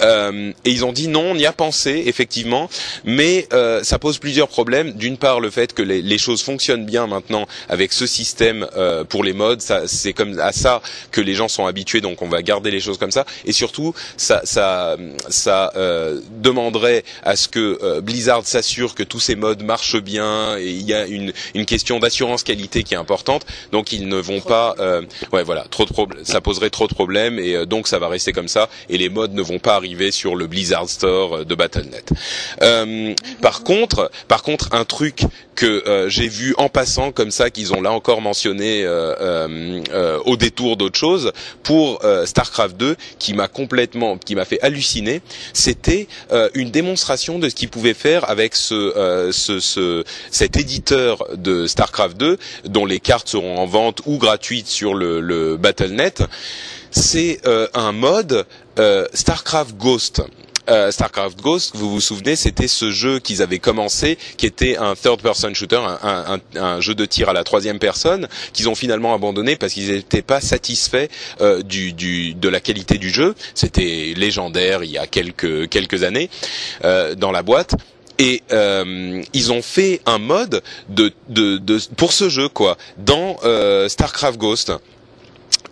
Euh, 0.00 0.52
et 0.64 0.70
ils 0.70 0.84
ont 0.84 0.92
dit 0.92 1.08
non, 1.08 1.32
on 1.32 1.34
y 1.34 1.46
a 1.46 1.52
pensé 1.52 2.04
effectivement, 2.06 2.68
mais 3.04 3.48
euh, 3.52 3.82
ça 3.82 3.98
pose 3.98 4.18
plusieurs 4.18 4.48
problèmes. 4.48 4.92
D'une 4.92 5.16
part, 5.16 5.40
le 5.40 5.50
fait 5.50 5.72
que 5.74 5.82
les, 5.82 6.02
les, 6.02 6.18
choses 6.18 6.42
fonctionnent 6.42 6.84
bien 6.84 7.06
maintenant 7.06 7.46
avec 7.68 7.92
ce 7.92 8.06
système 8.06 8.66
euh, 8.76 9.04
pour 9.04 9.24
les 9.24 9.32
modes, 9.32 9.62
c'est 9.86 10.12
comme 10.12 10.38
à 10.40 10.52
ça 10.52 10.82
que 11.10 11.20
les 11.20 11.34
gens 11.34 11.48
sont 11.48 11.66
habitués, 11.66 12.00
donc 12.00 12.22
on 12.22 12.28
va 12.28 12.42
garder 12.42 12.70
les 12.70 12.80
choses 12.80 12.98
comme 12.98 13.10
ça. 13.10 13.24
Et 13.44 13.52
surtout, 13.52 13.94
ça 14.16 14.40
ça 14.44 14.96
ça 15.28 15.72
euh, 15.76 16.20
demanderait 16.40 17.04
à 17.22 17.36
ce 17.36 17.48
que 17.48 17.78
euh, 17.82 18.00
Blizzard 18.00 18.46
s'assure 18.46 18.94
que 18.94 19.02
tout 19.02 19.17
tous 19.18 19.24
ces 19.24 19.34
modes 19.34 19.64
marchent 19.64 20.00
bien 20.00 20.56
et 20.58 20.70
il 20.70 20.82
y 20.82 20.94
a 20.94 21.04
une, 21.04 21.32
une 21.56 21.66
question 21.66 21.98
d'assurance 21.98 22.44
qualité 22.44 22.84
qui 22.84 22.94
est 22.94 22.96
importante. 22.96 23.44
Donc 23.72 23.90
ils 23.90 24.06
ne 24.06 24.16
vont 24.16 24.40
pas, 24.40 24.76
euh, 24.78 25.02
ouais 25.32 25.42
voilà, 25.42 25.64
trop 25.68 25.84
de 25.86 25.92
problèmes, 25.92 26.24
ça 26.24 26.40
poserait 26.40 26.70
trop 26.70 26.86
de 26.86 26.94
problèmes 26.94 27.40
et 27.40 27.56
euh, 27.56 27.66
donc 27.66 27.88
ça 27.88 27.98
va 27.98 28.06
rester 28.06 28.32
comme 28.32 28.46
ça 28.46 28.68
et 28.88 28.96
les 28.96 29.08
modes 29.08 29.34
ne 29.34 29.42
vont 29.42 29.58
pas 29.58 29.74
arriver 29.74 30.12
sur 30.12 30.36
le 30.36 30.46
Blizzard 30.46 30.88
Store 30.88 31.44
de 31.44 31.54
Battle.net. 31.56 32.12
Euh, 32.62 33.12
par 33.42 33.64
contre, 33.64 34.08
par 34.28 34.44
contre, 34.44 34.68
un 34.72 34.84
truc 34.84 35.22
que 35.54 35.82
euh, 35.88 36.08
j'ai 36.08 36.28
vu 36.28 36.54
en 36.56 36.68
passant 36.68 37.10
comme 37.10 37.32
ça 37.32 37.50
qu'ils 37.50 37.74
ont 37.74 37.80
là 37.80 37.90
encore 37.90 38.20
mentionné 38.20 38.82
euh, 38.84 40.18
au 40.24 40.36
détour 40.36 40.76
d'autre 40.76 40.96
chose 40.96 41.32
pour 41.64 42.00
Starcraft 42.24 42.76
2 42.76 42.96
qui 43.18 43.34
m'a 43.34 43.48
complètement, 43.48 44.18
qui 44.18 44.36
m'a 44.36 44.44
fait 44.44 44.60
halluciner, 44.62 45.20
c'était 45.52 46.06
une 46.54 46.70
démonstration 46.70 47.38
de 47.38 47.48
ce 47.48 47.54
qu'ils 47.54 47.68
pouvaient 47.68 47.94
faire 47.94 48.28
avec 48.30 48.54
ce 48.54 49.07
ce, 49.32 49.60
ce, 49.60 50.04
cet 50.30 50.56
éditeur 50.56 51.24
de 51.36 51.66
Starcraft 51.66 52.16
2, 52.16 52.38
dont 52.64 52.86
les 52.86 53.00
cartes 53.00 53.28
seront 53.28 53.58
en 53.58 53.66
vente 53.66 54.00
ou 54.06 54.18
gratuites 54.18 54.68
sur 54.68 54.94
le, 54.94 55.20
le 55.20 55.56
Battle.net, 55.56 56.22
c'est 56.90 57.40
euh, 57.46 57.68
un 57.74 57.92
mode 57.92 58.46
euh, 58.78 59.06
Starcraft 59.12 59.76
Ghost. 59.76 60.22
Euh, 60.68 60.90
Starcraft 60.90 61.40
Ghost, 61.40 61.70
vous 61.74 61.90
vous 61.90 62.00
souvenez, 62.00 62.36
c'était 62.36 62.68
ce 62.68 62.90
jeu 62.90 63.20
qu'ils 63.20 63.40
avaient 63.40 63.58
commencé, 63.58 64.18
qui 64.36 64.44
était 64.44 64.76
un 64.76 64.94
third-person 64.94 65.54
shooter, 65.54 65.76
un, 65.76 65.98
un, 66.02 66.60
un, 66.60 66.80
jeu 66.80 66.94
de 66.94 67.06
tir 67.06 67.30
à 67.30 67.32
la 67.32 67.42
troisième 67.42 67.78
personne, 67.78 68.28
qu'ils 68.52 68.68
ont 68.68 68.74
finalement 68.74 69.14
abandonné 69.14 69.56
parce 69.56 69.72
qu'ils 69.72 69.90
n'étaient 69.92 70.20
pas 70.20 70.42
satisfaits 70.42 71.08
euh, 71.40 71.62
du, 71.62 71.94
du, 71.94 72.34
de 72.34 72.48
la 72.50 72.60
qualité 72.60 72.98
du 72.98 73.08
jeu. 73.08 73.34
C'était 73.54 74.12
légendaire 74.14 74.84
il 74.84 74.90
y 74.90 74.98
a 74.98 75.06
quelques 75.06 75.70
quelques 75.70 76.02
années 76.02 76.28
euh, 76.84 77.14
dans 77.14 77.32
la 77.32 77.42
boîte 77.42 77.74
et 78.18 78.42
euh, 78.52 79.22
ils 79.32 79.52
ont 79.52 79.62
fait 79.62 80.00
un 80.06 80.18
mode 80.18 80.62
de, 80.88 81.12
de, 81.28 81.58
de 81.58 81.78
pour 81.96 82.12
ce 82.12 82.28
jeu 82.28 82.48
quoi 82.48 82.76
dans 82.98 83.36
euh, 83.44 83.88
Starcraft 83.88 84.38
Ghost 84.38 84.72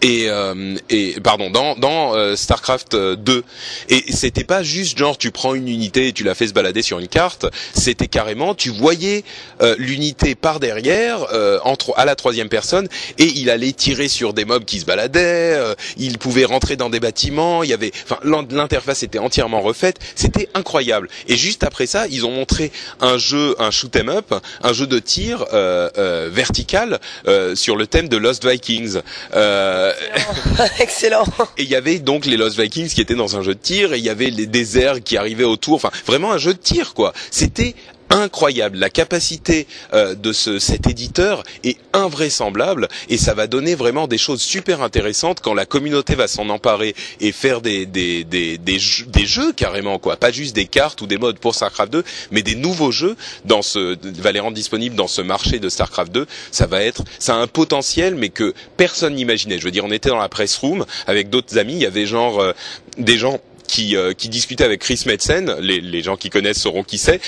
et, 0.02 0.26
euh, 0.28 0.76
et 0.90 1.16
pardon 1.22 1.50
dans 1.50 1.74
dans 1.76 2.14
euh, 2.14 2.36
Starcraft 2.36 2.94
2 2.96 3.44
et 3.88 4.04
c'était 4.12 4.44
pas 4.44 4.62
juste 4.62 4.98
genre 4.98 5.16
tu 5.16 5.30
prends 5.30 5.54
une 5.54 5.68
unité 5.68 6.08
et 6.08 6.12
tu 6.12 6.24
la 6.24 6.34
fais 6.34 6.48
se 6.48 6.52
balader 6.52 6.82
sur 6.82 6.98
une 6.98 7.08
carte. 7.08 7.46
C'était 7.74 8.06
carrément 8.06 8.54
tu 8.54 8.70
voyais 8.70 9.24
euh, 9.62 9.74
l'unité 9.78 10.34
par 10.34 10.60
derrière 10.60 11.26
entre 11.64 11.94
à 11.96 12.04
la 12.04 12.14
troisième 12.14 12.48
personne 12.48 12.88
et 13.18 13.24
il 13.24 13.50
allait 13.50 13.72
tirer 13.72 14.08
sur 14.08 14.32
des 14.32 14.44
mobs 14.44 14.64
qui 14.64 14.80
se 14.80 14.84
baladaient 14.84 15.58
il 15.96 16.18
pouvait 16.18 16.44
rentrer 16.44 16.76
dans 16.76 16.90
des 16.90 17.00
bâtiments 17.00 17.62
il 17.62 17.70
y 17.70 17.72
avait 17.72 17.92
enfin 18.04 18.18
l'interface 18.22 19.02
était 19.02 19.18
entièrement 19.18 19.60
refaite. 19.60 19.98
C'était 20.14 20.48
incroyable. 20.54 21.08
Et 21.28 21.36
juste 21.36 21.64
après 21.64 21.86
ça 21.86 22.06
ils 22.08 22.26
ont 22.26 22.30
montré 22.30 22.70
un 23.00 23.18
jeu 23.18 23.54
un 23.58 23.70
shoot 23.70 23.94
'em 23.96 24.08
up 24.08 24.34
un 24.62 24.72
jeu 24.72 24.86
de 24.86 24.98
tir 24.98 25.44
vertical 26.30 27.00
sur 27.54 27.76
le 27.76 27.86
thème 27.86 28.08
de 28.08 28.16
Lost 28.16 28.46
Vikings 28.46 29.00
Excellent. 30.78 31.24
Et 31.58 31.62
il 31.62 31.68
y 31.68 31.76
avait 31.76 31.98
donc 31.98 32.26
les 32.26 32.36
Lost 32.36 32.58
Vikings 32.58 32.88
qui 32.88 33.00
étaient 33.00 33.14
dans 33.14 33.36
un 33.36 33.42
jeu 33.42 33.54
de 33.54 33.60
tir 33.60 33.92
et 33.92 33.98
il 33.98 34.04
y 34.04 34.10
avait 34.10 34.30
les 34.30 34.46
déserts 34.46 35.02
qui 35.02 35.16
arrivaient 35.16 35.44
autour. 35.44 35.76
Enfin, 35.76 35.90
vraiment 36.06 36.32
un 36.32 36.38
jeu 36.38 36.54
de 36.54 36.58
tir 36.58 36.94
quoi. 36.94 37.12
C'était 37.30 37.74
incroyable. 38.10 38.78
La 38.78 38.90
capacité 38.90 39.66
euh, 39.92 40.14
de 40.14 40.32
ce, 40.32 40.58
cet 40.58 40.86
éditeur 40.86 41.42
est 41.64 41.78
invraisemblable 41.92 42.88
et 43.08 43.16
ça 43.16 43.34
va 43.34 43.46
donner 43.46 43.74
vraiment 43.74 44.06
des 44.06 44.18
choses 44.18 44.40
super 44.40 44.82
intéressantes 44.82 45.40
quand 45.40 45.54
la 45.54 45.66
communauté 45.66 46.14
va 46.14 46.28
s'en 46.28 46.48
emparer 46.48 46.94
et 47.20 47.32
faire 47.32 47.60
des, 47.60 47.86
des, 47.86 48.24
des, 48.24 48.58
des, 48.58 48.78
jeux, 48.78 49.06
des 49.06 49.26
jeux 49.26 49.52
carrément 49.52 49.98
quoi, 49.98 50.16
pas 50.16 50.30
juste 50.30 50.54
des 50.54 50.66
cartes 50.66 51.00
ou 51.02 51.06
des 51.06 51.18
modes 51.18 51.38
pour 51.38 51.54
Starcraft 51.54 51.92
2, 51.92 52.04
mais 52.30 52.42
des 52.42 52.54
nouveaux 52.54 52.92
jeux 52.92 53.16
dans 53.44 53.62
ce 53.62 53.96
va 54.20 54.32
les 54.32 54.40
rendre 54.40 54.54
disponibles 54.56 54.96
dans 54.96 55.08
ce 55.08 55.22
marché 55.22 55.58
de 55.58 55.68
Starcraft 55.68 56.12
2. 56.12 56.26
Ça 56.50 56.66
va 56.66 56.82
être, 56.82 57.02
ça 57.18 57.34
a 57.34 57.38
un 57.38 57.46
potentiel 57.46 58.14
mais 58.14 58.28
que 58.28 58.54
personne 58.76 59.14
n'imaginait. 59.14 59.58
Je 59.58 59.64
veux 59.64 59.70
dire, 59.70 59.84
on 59.84 59.90
était 59.90 60.08
dans 60.08 60.18
la 60.18 60.28
press 60.28 60.56
room 60.56 60.84
avec 61.06 61.30
d'autres 61.30 61.58
amis, 61.58 61.74
il 61.74 61.82
y 61.82 61.86
avait 61.86 62.06
genre 62.06 62.40
euh, 62.40 62.52
des 62.98 63.18
gens 63.18 63.40
qui, 63.66 63.96
euh, 63.96 64.12
qui 64.12 64.28
discutait 64.28 64.64
avec 64.64 64.80
Chris 64.80 65.02
Metzen, 65.06 65.56
les, 65.60 65.80
les, 65.80 66.02
gens 66.02 66.16
qui 66.16 66.30
connaissent 66.30 66.60
sauront 66.60 66.82
qui 66.82 66.98
c'est. 66.98 67.20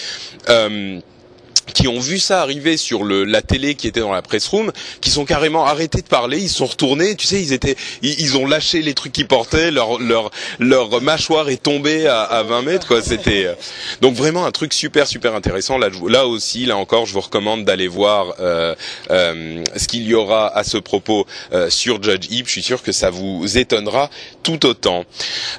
Qui 1.75 1.89
ont 1.89 2.01
vu 2.01 2.19
ça 2.19 2.43
arriver 2.43 2.77
sur 2.77 3.05
le, 3.05 3.25
la 3.25 3.43
télé 3.43 3.75
qui 3.75 3.87
était 3.87 4.01
dans 4.01 4.13
la 4.13 4.23
press 4.23 4.47
room, 4.49 4.73
qui 5.01 5.11
sont 5.11 5.25
carrément 5.25 5.67
arrêtés 5.67 6.03
de 6.03 6.07
parler, 6.07 6.39
ils 6.39 6.49
sont 6.49 6.67
retournés, 6.67 7.15
tu 7.15 7.27
sais, 7.27 7.41
ils 7.41 7.53
étaient, 7.53 7.77
ils, 8.03 8.21
ils 8.21 8.37
ont 8.37 8.47
lâché 8.47 8.83
les 8.83 8.95
trucs 8.95 9.13
qu'ils 9.13 9.27
portaient, 9.27 9.71
leur 9.71 9.99
leur 10.01 10.31
leur 10.59 11.01
mâchoire 11.01 11.49
est 11.49 11.63
tombée 11.63 12.07
à, 12.07 12.23
à 12.23 12.43
20 12.43 12.63
mètres, 12.63 12.87
quoi. 12.87 13.03
C'était 13.03 13.47
euh, 13.47 13.55
donc 14.01 14.15
vraiment 14.15 14.47
un 14.47 14.51
truc 14.53 14.73
super 14.73 15.07
super 15.07 15.35
intéressant. 15.35 15.79
Là, 15.79 15.89
là 16.09 16.27
aussi, 16.27 16.67
là 16.67 16.77
encore, 16.77 17.07
je 17.07 17.13
vous 17.13 17.21
recommande 17.21 17.65
d'aller 17.65 17.89
voir 17.89 18.35
euh, 18.41 18.75
euh, 19.11 19.63
ce 19.77 19.89
qu'il 19.89 20.03
y 20.05 20.15
aura 20.15 20.57
à 20.57 20.65
ce 20.65 20.79
propos 20.79 21.27
euh, 21.53 21.71
sur 21.71 22.03
Judge 22.03 22.27
Heap. 22.31 22.47
Je 22.47 22.53
suis 22.53 22.63
sûr 22.63 22.83
que 22.83 22.93
ça 22.93 23.11
vous 23.11 23.59
étonnera 23.59 24.11
tout 24.43 24.65
autant. 24.67 25.05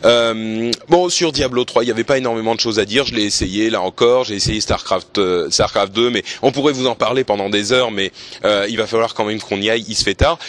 Euh, 0.06 0.72
bon, 0.88 1.10
sur 1.10 1.32
Diablo 1.32 1.64
3, 1.66 1.84
il 1.84 1.88
n'y 1.88 1.92
avait 1.92 2.04
pas 2.04 2.18
énormément 2.18 2.56
de 2.56 2.60
choses 2.60 2.80
à 2.80 2.86
dire. 2.86 3.06
Je 3.06 3.14
l'ai 3.16 3.24
essayé 3.24 3.70
là 3.70 3.82
encore. 3.82 4.24
J'ai 4.26 4.36
essayé 4.36 4.62
Starcraft 4.62 5.18
euh, 5.18 5.50
Starcraft 5.50 5.94
2 5.94 5.99
mais 6.10 6.24
on 6.42 6.52
pourrait 6.52 6.74
vous 6.74 6.88
en 6.88 6.96
parler 6.96 7.24
pendant 7.24 7.50
des 7.50 7.74
heures, 7.74 7.92
mais 7.92 8.12
euh, 8.46 8.66
il 8.70 8.78
va 8.78 8.88
falloir 8.88 9.14
quand 9.14 9.26
même 9.26 9.40
qu'on 9.40 9.62
y 9.62 9.70
aille, 9.70 9.86
il 9.88 9.96
se 9.96 10.04
fait 10.04 10.16
tard. 10.16 10.40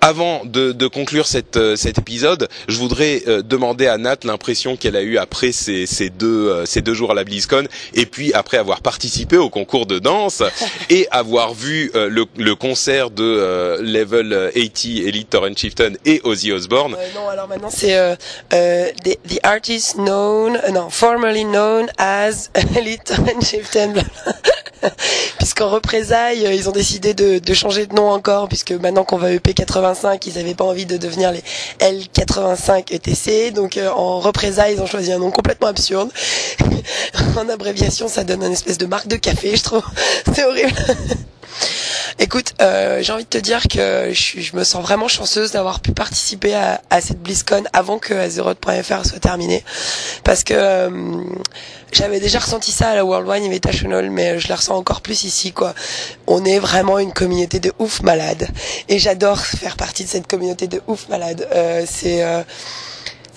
Avant 0.00 0.42
de, 0.44 0.70
de 0.70 0.86
conclure 0.86 1.26
cette, 1.26 1.56
euh, 1.56 1.74
cet 1.74 1.98
épisode, 1.98 2.48
je 2.68 2.78
voudrais 2.78 3.22
euh, 3.26 3.42
demander 3.42 3.88
à 3.88 3.98
Nat 3.98 4.18
l'impression 4.22 4.76
qu'elle 4.76 4.94
a 4.94 5.02
eu 5.02 5.18
après 5.18 5.50
ces, 5.50 5.86
ces 5.86 6.08
deux, 6.08 6.48
euh, 6.48 6.66
ces 6.66 6.82
deux 6.82 6.94
jours 6.94 7.10
à 7.10 7.14
la 7.14 7.24
BlizzCon, 7.24 7.64
et 7.94 8.06
puis 8.06 8.32
après 8.32 8.58
avoir 8.58 8.80
participé 8.80 9.36
au 9.36 9.50
concours 9.50 9.86
de 9.86 9.98
danse 9.98 10.44
et 10.90 11.08
avoir 11.10 11.52
vu 11.52 11.90
le, 11.94 12.26
le, 12.36 12.54
concert 12.54 13.10
de 13.10 13.78
Level 13.80 14.50
80 14.54 15.06
Elite 15.06 15.30
Torrent 15.30 15.56
Chieftain 15.56 15.92
et 16.04 16.20
Ozzy 16.22 16.52
Osbourne. 16.52 16.96
non, 17.14 17.28
alors 17.28 17.48
maintenant 17.48 17.70
c'est 17.70 17.96
the, 18.50 19.18
the, 19.26 19.38
artist 19.42 19.96
known, 19.96 20.60
non, 20.72 20.90
formerly 20.90 21.44
known 21.44 21.88
as 21.98 22.50
Elite 22.76 23.04
Torrent 23.04 23.40
Chieftain. 23.40 23.94
Puisqu'en 25.38 25.68
représailles, 25.68 26.46
ils 26.54 26.68
ont 26.68 26.72
décidé 26.72 27.14
de, 27.14 27.38
de 27.38 27.54
changer 27.54 27.86
de 27.86 27.94
nom 27.94 28.10
encore, 28.10 28.48
puisque 28.48 28.72
maintenant 28.72 29.04
qu'on 29.04 29.16
va 29.16 29.32
EP 29.32 29.52
80 29.54 29.87
ils 30.26 30.34
n'avaient 30.34 30.54
pas 30.54 30.64
envie 30.64 30.86
de 30.86 30.96
devenir 30.96 31.32
les 31.32 31.42
L85 31.80 32.92
ETC. 32.92 33.52
Donc 33.52 33.76
euh, 33.76 33.90
en 33.90 34.20
représailles, 34.20 34.74
ils 34.74 34.80
ont 34.80 34.86
choisi 34.86 35.12
un 35.12 35.18
nom 35.18 35.30
complètement 35.30 35.68
absurde. 35.68 36.10
en 37.36 37.48
abréviation, 37.48 38.08
ça 38.08 38.24
donne 38.24 38.42
une 38.42 38.52
espèce 38.52 38.78
de 38.78 38.86
marque 38.86 39.08
de 39.08 39.16
café, 39.16 39.56
je 39.56 39.62
trouve. 39.62 39.84
C'est 40.34 40.44
horrible. 40.44 40.74
Écoute, 42.20 42.54
euh, 42.60 43.00
j'ai 43.00 43.12
envie 43.12 43.24
de 43.24 43.28
te 43.28 43.38
dire 43.38 43.68
que 43.68 44.12
je, 44.12 44.56
me 44.56 44.64
sens 44.64 44.82
vraiment 44.82 45.06
chanceuse 45.06 45.52
d'avoir 45.52 45.80
pu 45.80 45.92
participer 45.92 46.54
à, 46.54 47.00
cette 47.00 47.22
BlizzCon 47.22 47.62
avant 47.72 47.98
que 47.98 48.12
Azeroth.fr 48.12 49.06
soit 49.06 49.20
terminé, 49.20 49.62
parce 50.24 50.42
que 50.42 50.54
euh, 50.54 50.90
j'avais 51.92 52.18
déjà 52.18 52.40
ressenti 52.40 52.72
ça 52.72 52.88
à 52.88 52.94
la 52.96 53.04
World 53.04 53.28
Wine 53.28 53.44
Invitational, 53.44 54.10
mais 54.10 54.40
je 54.40 54.48
la 54.48 54.56
ressens 54.56 54.76
encore 54.76 55.00
plus 55.00 55.22
ici, 55.24 55.52
quoi. 55.52 55.74
On 56.26 56.44
est 56.44 56.58
vraiment 56.58 56.98
une 56.98 57.12
communauté 57.12 57.60
de 57.60 57.72
ouf 57.78 58.02
malade, 58.02 58.48
et 58.88 58.98
j'adore 58.98 59.38
faire 59.38 59.76
partie 59.76 60.04
de 60.04 60.08
cette 60.08 60.26
communauté 60.26 60.66
de 60.66 60.82
ouf 60.88 61.08
malade. 61.08 61.46
Euh, 61.52 61.84
c'est 61.88 62.24
euh, 62.24 62.42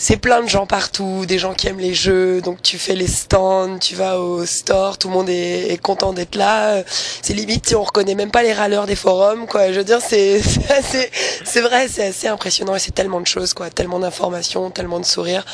c'est 0.04 0.18
plein 0.18 0.42
de 0.42 0.50
gens 0.50 0.66
partout, 0.66 1.28
des 1.28 1.38
gens 1.38 1.54
qui 1.54 1.68
aiment 1.68 1.80
les 1.80 1.94
jeux, 1.94 2.42
donc 2.42 2.64
tu 2.64 2.80
fais 2.80 2.96
les 2.96 3.06
stands, 3.06 3.78
tu 3.78 3.94
vas 3.94 4.20
au 4.20 4.48
store, 4.48 4.98
tout 4.98 5.10
le 5.10 5.14
monde 5.14 5.30
est, 5.30 5.72
est 5.72 5.78
content 5.78 6.12
d'être 6.12 6.34
là. 6.34 6.82
C'est 7.22 7.36
limite 7.36 7.76
on 7.78 7.84
reconnaît 7.84 8.16
même 8.16 8.32
pas 8.32 8.42
les 8.42 8.52
râleurs 8.52 8.88
des 8.88 8.96
forums, 8.96 9.46
quoi. 9.46 9.72
Je 9.72 9.78
veux 9.78 9.84
dire, 9.84 10.00
c'est 10.02 10.42
c'est 10.82 11.12
c'est 11.46 11.62
vrai, 11.62 11.88
c'est 11.88 12.08
assez 12.08 12.28
impressionnant 12.28 12.76
et 12.76 12.80
c'est 12.80 12.96
tellement 12.96 13.22
de 13.22 13.28
choses, 13.28 13.54
quoi, 13.54 13.70
tellement 13.70 14.00
d'informations, 14.00 14.72
tellement 14.72 15.00
de 15.00 15.06
sourires. 15.06 15.46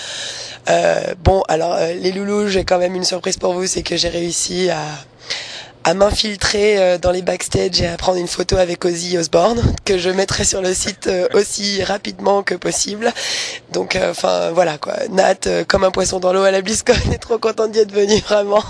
Euh, 0.70 1.14
bon, 1.22 1.42
alors 1.50 1.74
euh, 1.74 1.94
les 1.96 2.14
loulous, 2.14 2.48
j'ai 2.48 2.64
quand 2.64 2.78
même 2.78 2.96
une 2.96 3.04
surprise 3.04 3.36
pour 3.36 3.52
vous, 3.52 3.68
c'est 3.68 3.84
que 3.84 3.98
j'ai 3.98 4.10
réussi 4.10 4.70
à 4.70 4.80
à 5.88 5.94
m'infiltrer 5.94 6.78
euh, 6.78 6.98
dans 6.98 7.12
les 7.12 7.22
backstage 7.22 7.82
et 7.82 7.88
à 7.88 7.96
prendre 7.96 8.18
une 8.18 8.28
photo 8.28 8.58
avec 8.58 8.84
Ozzy 8.84 9.18
Osbourne 9.18 9.62
que 9.86 9.98
je 9.98 10.10
mettrai 10.10 10.44
sur 10.44 10.62
le 10.62 10.74
site 10.74 11.08
euh, 11.08 11.30
aussi 11.34 11.82
rapidement 11.82 12.44
que 12.44 12.56
possible. 12.56 13.14
Donc, 13.72 13.96
euh, 13.96 14.12
enfin 14.12 14.52
voilà 14.52 14.78
quoi. 14.78 14.96
Nat, 15.12 15.64
comme 15.66 15.86
un 15.86 15.92
poisson 15.92 16.20
dans 16.20 16.34
l'eau 16.34 16.42
à 16.42 16.52
la 16.52 16.62
BlizzCon, 16.62 16.92
est 17.14 17.20
trop 17.20 17.38
contente 17.38 17.72
d'y 17.72 17.80
être 17.80 17.94
venue 17.94 18.20
vraiment. 18.20 18.62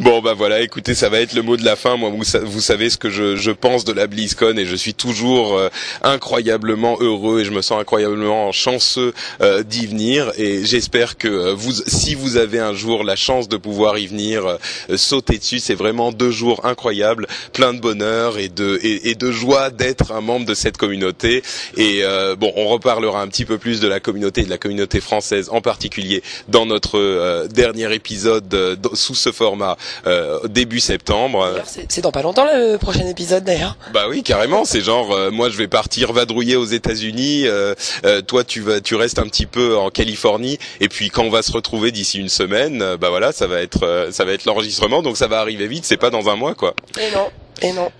Bon 0.00 0.20
bah 0.20 0.34
voilà, 0.34 0.60
écoutez, 0.60 0.94
ça 0.94 1.08
va 1.08 1.20
être 1.20 1.32
le 1.32 1.40
mot 1.40 1.56
de 1.56 1.64
la 1.64 1.76
fin. 1.76 1.96
Moi, 1.96 2.10
vous, 2.10 2.22
vous 2.42 2.60
savez 2.60 2.90
ce 2.90 2.98
que 2.98 3.08
je, 3.08 3.36
je, 3.36 3.50
pense 3.50 3.86
de 3.86 3.92
la 3.92 4.06
BlizzCon 4.06 4.58
et 4.58 4.66
je 4.66 4.76
suis 4.76 4.92
toujours 4.92 5.58
incroyablement 6.02 6.98
heureux 7.00 7.40
et 7.40 7.44
je 7.46 7.52
me 7.52 7.62
sens 7.62 7.80
incroyablement 7.80 8.52
chanceux 8.52 9.14
d'y 9.40 9.86
venir. 9.86 10.32
Et 10.36 10.64
j'espère 10.64 11.16
que 11.16 11.52
vous, 11.52 11.72
si 11.86 12.14
vous 12.14 12.36
avez 12.36 12.58
un 12.58 12.74
jour 12.74 13.04
la 13.04 13.16
chance 13.16 13.48
de 13.48 13.56
pouvoir 13.56 13.96
y 13.96 14.06
venir, 14.06 14.58
sauter 14.96 15.38
dessus, 15.38 15.60
c'est 15.60 15.74
vraiment 15.74 16.12
deux 16.12 16.33
jours 16.34 16.60
incroyables, 16.64 17.26
plein 17.52 17.72
de 17.72 17.80
bonheur 17.80 18.38
et 18.38 18.48
de 18.48 18.78
et, 18.82 19.10
et 19.10 19.14
de 19.14 19.30
joie 19.30 19.70
d'être 19.70 20.12
un 20.12 20.20
membre 20.20 20.46
de 20.46 20.54
cette 20.54 20.76
communauté. 20.76 21.42
Et 21.76 22.00
euh, 22.02 22.36
bon, 22.36 22.52
on 22.56 22.66
reparlera 22.68 23.22
un 23.22 23.28
petit 23.28 23.44
peu 23.44 23.58
plus 23.58 23.80
de 23.80 23.88
la 23.88 24.00
communauté 24.00 24.42
de 24.42 24.50
la 24.50 24.58
communauté 24.58 25.00
française 25.00 25.48
en 25.50 25.60
particulier 25.60 26.22
dans 26.48 26.66
notre 26.66 26.98
euh, 26.98 27.46
dernier 27.48 27.92
épisode 27.94 28.52
euh, 28.54 28.76
sous 28.94 29.14
ce 29.14 29.32
format 29.32 29.76
euh, 30.06 30.46
début 30.48 30.80
septembre. 30.80 31.62
C'est 31.88 32.00
dans 32.02 32.12
pas 32.12 32.22
longtemps 32.22 32.46
le 32.46 32.76
prochain 32.76 33.06
épisode 33.06 33.44
d'ailleurs. 33.44 33.76
Bah 33.92 34.04
oui, 34.08 34.22
carrément. 34.22 34.64
C'est 34.64 34.80
genre 34.80 35.12
euh, 35.12 35.30
moi 35.30 35.48
je 35.50 35.56
vais 35.56 35.68
partir 35.68 36.12
vadrouiller 36.12 36.56
aux 36.56 36.64
États-Unis, 36.64 37.46
toi 38.26 38.44
tu 38.44 38.60
vas 38.60 38.80
tu 38.80 38.94
restes 38.94 39.18
un 39.18 39.24
petit 39.26 39.46
peu 39.46 39.76
en 39.76 39.90
Californie 39.90 40.58
et 40.80 40.88
puis 40.88 41.10
quand 41.10 41.22
on 41.24 41.30
va 41.30 41.42
se 41.42 41.52
retrouver 41.52 41.92
d'ici 41.92 42.18
une 42.18 42.28
semaine, 42.28 42.96
bah 43.00 43.10
voilà, 43.10 43.32
ça 43.32 43.46
va 43.46 43.60
être 43.60 44.08
ça 44.10 44.24
va 44.24 44.32
être 44.32 44.44
l'enregistrement 44.44 45.02
donc 45.02 45.16
ça 45.16 45.26
va 45.26 45.40
arriver 45.40 45.66
vite. 45.66 45.84
C'est 45.84 45.96
pas 45.96 46.10
dans 46.10 46.22
un 46.28 46.36
mois, 46.36 46.54
quoi. 46.54 46.74
Et 47.00 47.10
non. 47.14 47.28
Et 47.62 47.72
non. 47.72 47.90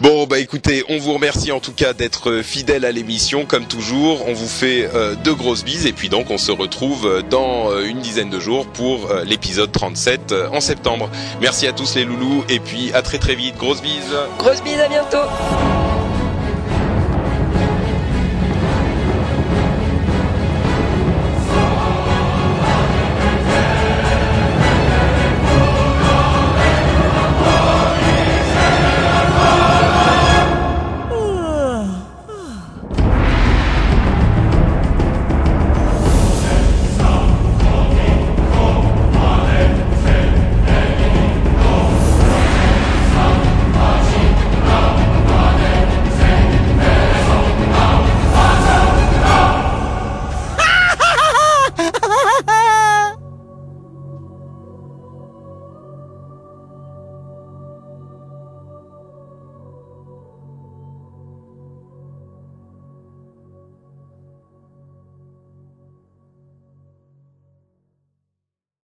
Bon, 0.00 0.26
bah 0.26 0.38
écoutez, 0.38 0.82
on 0.88 0.98
vous 0.98 1.12
remercie 1.12 1.52
en 1.52 1.60
tout 1.60 1.72
cas 1.72 1.92
d'être 1.92 2.40
fidèle 2.42 2.84
à 2.84 2.90
l'émission, 2.90 3.44
comme 3.44 3.66
toujours. 3.66 4.26
On 4.26 4.32
vous 4.32 4.48
fait 4.48 4.88
euh, 4.94 5.14
de 5.14 5.30
grosses 5.30 5.62
bises 5.62 5.86
et 5.86 5.92
puis 5.92 6.08
donc 6.08 6.30
on 6.30 6.38
se 6.38 6.50
retrouve 6.50 7.06
euh, 7.06 7.22
dans 7.22 7.70
euh, 7.70 7.84
une 7.84 8.00
dizaine 8.00 8.30
de 8.30 8.40
jours 8.40 8.66
pour 8.66 9.10
euh, 9.10 9.22
l'épisode 9.24 9.70
37 9.70 10.32
euh, 10.32 10.48
en 10.50 10.60
septembre. 10.60 11.10
Merci 11.40 11.66
à 11.66 11.72
tous 11.72 11.94
les 11.96 12.04
loulous 12.04 12.44
et 12.48 12.60
puis 12.60 12.92
à 12.94 13.02
très 13.02 13.18
très 13.18 13.34
vite. 13.34 13.56
Grosses 13.58 13.82
bises. 13.82 14.16
Grosses 14.38 14.62
bises, 14.62 14.80
à 14.80 14.88
bientôt. 14.88 15.73